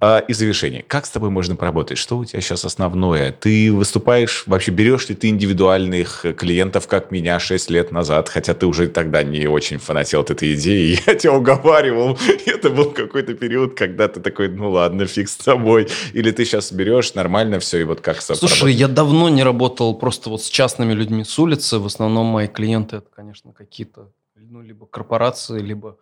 А, 0.00 0.18
и 0.18 0.32
завершение. 0.32 0.82
Как 0.82 1.06
с 1.06 1.10
тобой 1.10 1.30
можно 1.30 1.56
поработать? 1.56 1.98
Что 1.98 2.18
у 2.18 2.24
тебя 2.24 2.40
сейчас 2.40 2.64
основное? 2.64 3.32
Ты 3.32 3.72
выступаешь, 3.72 4.44
вообще 4.46 4.70
берешь 4.70 5.08
ли 5.08 5.14
ты 5.14 5.28
индивидуальных 5.28 6.24
клиентов, 6.36 6.86
как 6.86 7.10
меня 7.10 7.38
6 7.40 7.70
лет 7.70 7.90
назад, 7.90 8.28
хотя 8.28 8.54
ты 8.54 8.66
уже 8.66 8.88
тогда 8.88 9.22
не 9.22 9.46
очень 9.46 9.78
фанател 9.78 10.20
от 10.20 10.30
этой 10.30 10.54
идеи, 10.54 10.98
я 11.06 11.14
тебя 11.14 11.32
уговаривал. 11.32 12.18
Это 12.46 12.70
был 12.70 12.90
какой-то 12.90 13.34
период, 13.34 13.74
когда 13.74 14.08
ты 14.08 14.20
такой, 14.20 14.48
ну 14.48 14.70
ладно, 14.70 15.06
фиг 15.06 15.28
с 15.28 15.36
тобой. 15.36 15.88
Или 16.12 16.30
ты 16.30 16.44
сейчас 16.44 16.72
берешь 16.72 17.14
нормально 17.14 17.58
все, 17.58 17.80
и 17.80 17.84
вот 17.84 18.00
как 18.00 18.20
с 18.20 18.34
Слушай, 18.34 18.72
я 18.72 18.88
давно 18.88 19.28
не 19.28 19.42
работал 19.42 19.94
просто 19.94 20.30
вот 20.30 20.42
с 20.42 20.48
частными 20.48 20.92
людьми 20.92 21.24
с 21.24 21.38
улицы. 21.38 21.78
В 21.78 21.86
основном 21.86 22.26
мои 22.26 22.46
клиенты 22.46 22.96
это, 22.96 23.08
конечно, 23.14 23.52
какие-то 23.52 24.10
ну, 24.36 24.62
либо 24.62 24.86
корпорации, 24.86 25.60
либо 25.60 25.96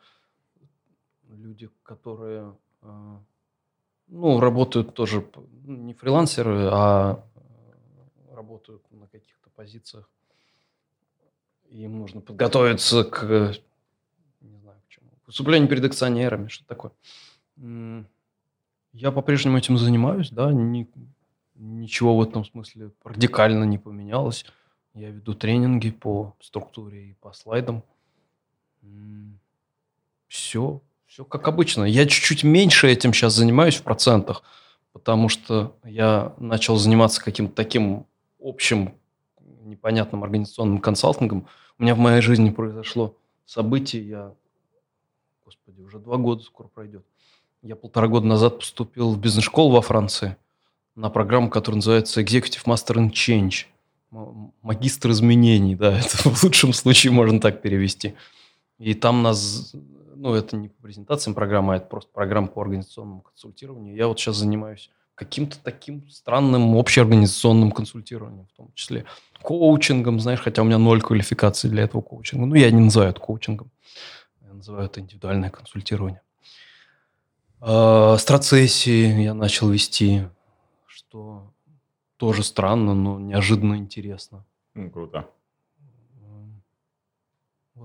люди, 1.37 1.71
которые 1.83 2.57
а, 2.83 3.21
ну, 4.09 4.41
работают 4.41 4.95
тоже 4.95 5.27
ну, 5.65 5.77
не 5.77 5.95
фрилансеры, 5.95 6.69
а 6.71 7.25
э, 7.35 8.35
работают 8.35 8.83
на 8.91 9.07
каких-то 9.07 9.51
позициях. 9.51 10.09
Им 11.71 11.99
нужно 11.99 12.21
подготовиться 12.21 13.05
к, 13.05 13.55
не 14.41 14.59
знаю, 14.59 14.79
к 14.87 14.89
чему, 14.89 15.09
к 15.25 15.29
выступлению 15.29 15.69
перед 15.69 15.85
акционерами, 15.85 16.49
что 16.49 16.67
такое. 16.67 16.93
Я 18.93 19.11
по-прежнему 19.11 19.57
этим 19.57 19.79
занимаюсь, 19.79 20.31
да, 20.31 20.53
ни, 20.53 20.87
ничего 21.55 22.17
в 22.17 22.23
этом 22.23 22.45
смысле 22.45 22.93
радикально 23.03 23.65
не 23.65 23.79
поменялось. 23.79 24.45
Я 24.93 25.11
веду 25.11 25.33
тренинги 25.33 25.91
по 25.91 26.37
структуре 26.41 27.11
и 27.11 27.15
по 27.15 27.33
слайдам. 27.33 27.83
Все, 30.29 30.83
все 31.13 31.27
как 31.27 31.47
обычно. 31.47 31.85
Я 31.85 32.07
чуть-чуть 32.07 32.43
меньше 32.43 32.89
этим 32.89 33.13
сейчас 33.13 33.35
занимаюсь 33.35 33.75
в 33.77 33.83
процентах, 33.83 34.43
потому 34.95 35.29
что 35.29 35.77
я 35.85 36.33
начал 36.39 36.77
заниматься 36.77 37.23
каким-то 37.23 37.55
таким 37.55 38.07
общим 38.41 38.95
непонятным 39.65 40.25
организационным 40.25 40.79
консалтингом. 40.79 41.47
У 41.79 41.83
меня 41.83 41.95
в 41.95 41.99
моей 41.99 42.23
жизни 42.23 42.49
произошло 42.49 43.15
событие, 43.45 44.09
я, 44.09 44.33
господи, 45.45 45.83
уже 45.83 45.99
два 45.99 46.17
года 46.17 46.43
скоро 46.45 46.69
пройдет. 46.69 47.05
Я 47.61 47.77
полтора 47.77 48.09
года 48.09 48.27
назад 48.27 48.61
поступил 48.61 49.13
в 49.13 49.21
бизнес-школу 49.21 49.71
во 49.71 49.83
Франции 49.83 50.39
на 50.95 51.11
программу, 51.11 51.51
которая 51.51 51.77
называется 51.77 52.23
Executive 52.23 52.65
Master 52.65 52.97
in 52.97 53.11
Change. 53.11 53.67
Магистр 54.63 55.11
изменений, 55.11 55.75
да, 55.75 55.99
это 55.99 56.31
в 56.31 56.43
лучшем 56.43 56.73
случае 56.73 57.13
можно 57.13 57.39
так 57.39 57.61
перевести. 57.61 58.15
И 58.79 58.95
там 58.95 59.23
нас 59.23 59.75
ну, 60.15 60.35
это 60.35 60.57
не 60.57 60.69
по 60.69 60.83
презентациям 60.83 61.35
программа, 61.35 61.75
а 61.75 61.77
это 61.77 61.87
просто 61.87 62.11
программа 62.13 62.49
по 62.49 62.63
организационному 62.63 63.23
консультированию. 63.23 63.95
Я 63.95 64.09
вот 64.09 64.19
сейчас 64.19 64.37
занимаюсь 64.37 64.91
каким-то 65.15 65.59
таким 65.63 66.09
странным 66.11 66.75
общеорганизационным 66.77 67.71
консультированием, 67.71 68.47
в 68.47 68.57
том 68.57 68.73
числе 68.75 69.05
коучингом, 69.43 70.21
знаешь, 70.21 70.41
хотя 70.41 70.63
у 70.63 70.65
меня 70.65 70.79
ноль 70.79 71.03
квалификации 71.03 71.69
для 71.69 71.85
этого 71.85 72.01
коучинга. 72.01 72.47
Ну, 72.47 72.55
я 72.55 72.71
не 72.71 72.81
называю 72.81 73.11
это 73.11 73.21
коучингом, 73.21 73.71
я 74.41 74.53
называю 74.53 74.87
это 74.87 75.01
индивидуальное 75.01 75.51
консультирование. 75.51 76.23
А, 77.61 78.17
страцессии 78.19 79.23
я 79.23 79.35
начал 79.35 79.71
вести, 79.71 80.23
что 80.87 81.53
тоже 82.17 82.43
странно, 82.43 82.95
но 82.95 83.21
неожиданно 83.21 83.77
интересно. 83.77 84.45
Ну, 84.75 84.91
круто. 84.91 85.29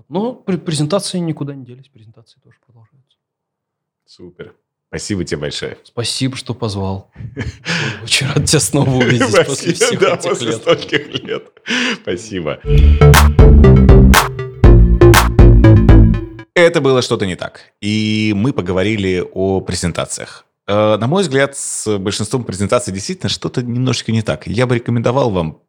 Но 0.08 0.34
презентации 0.34 1.18
никуда 1.18 1.54
не 1.54 1.64
делись, 1.64 1.88
презентации 1.88 2.38
тоже 2.40 2.56
продолжаются. 2.64 3.16
Супер. 4.04 4.54
Спасибо 4.88 5.22
тебе 5.22 5.40
большое. 5.42 5.76
Spасибо, 5.84 6.34
что 6.36 6.54
позвал. 6.54 7.10
Очень 8.02 8.26
рад 8.28 8.46
тебя 8.46 8.60
снова 8.60 8.88
увидеть 8.88 9.46
после 9.46 9.74
всех 9.74 10.00
да, 10.00 10.14
этих 10.14 10.30
после 10.30 10.48
лет. 10.48 10.56
стольких 10.62 11.22
лет. 11.22 11.52
Спасибо. 12.00 12.58
Это 16.54 16.80
было 16.80 17.02
что-то 17.02 17.26
не 17.26 17.36
так. 17.36 17.72
И 17.82 18.32
мы 18.34 18.54
поговорили 18.54 19.22
о 19.32 19.60
презентациях. 19.60 20.46
Э, 20.66 20.96
на 20.96 21.06
мой 21.06 21.22
взгляд, 21.22 21.54
с 21.56 21.98
большинством 21.98 22.44
презентаций 22.44 22.92
действительно 22.92 23.28
что-то 23.28 23.62
немножечко 23.62 24.10
не 24.10 24.22
так. 24.22 24.46
Я 24.46 24.66
бы 24.66 24.76
рекомендовал 24.76 25.30
вам 25.30 25.60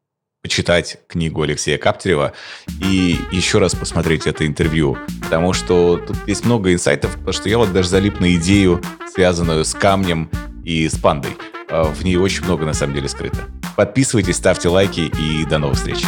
почитать 0.41 0.99
книгу 1.07 1.41
Алексея 1.41 1.77
Каптерева 1.77 2.33
и 2.81 3.17
еще 3.31 3.59
раз 3.59 3.75
посмотреть 3.75 4.25
это 4.25 4.47
интервью, 4.47 4.97
потому 5.21 5.53
что 5.53 5.97
тут 5.97 6.15
есть 6.27 6.45
много 6.45 6.73
инсайтов, 6.73 7.11
потому 7.11 7.33
что 7.33 7.49
я 7.49 7.57
вот 7.57 7.73
даже 7.73 7.89
залип 7.89 8.19
на 8.19 8.35
идею, 8.35 8.81
связанную 9.13 9.65
с 9.65 9.73
камнем 9.73 10.29
и 10.63 10.87
с 10.87 10.97
пандой. 10.97 11.35
А, 11.69 11.83
в 11.83 12.03
ней 12.03 12.15
очень 12.15 12.45
много 12.45 12.65
на 12.65 12.73
самом 12.73 12.93
деле 12.93 13.09
скрыто. 13.09 13.39
Подписывайтесь, 13.75 14.37
ставьте 14.37 14.69
лайки 14.69 15.11
и 15.19 15.45
до 15.45 15.57
новых 15.57 15.77
встреч. 15.77 16.03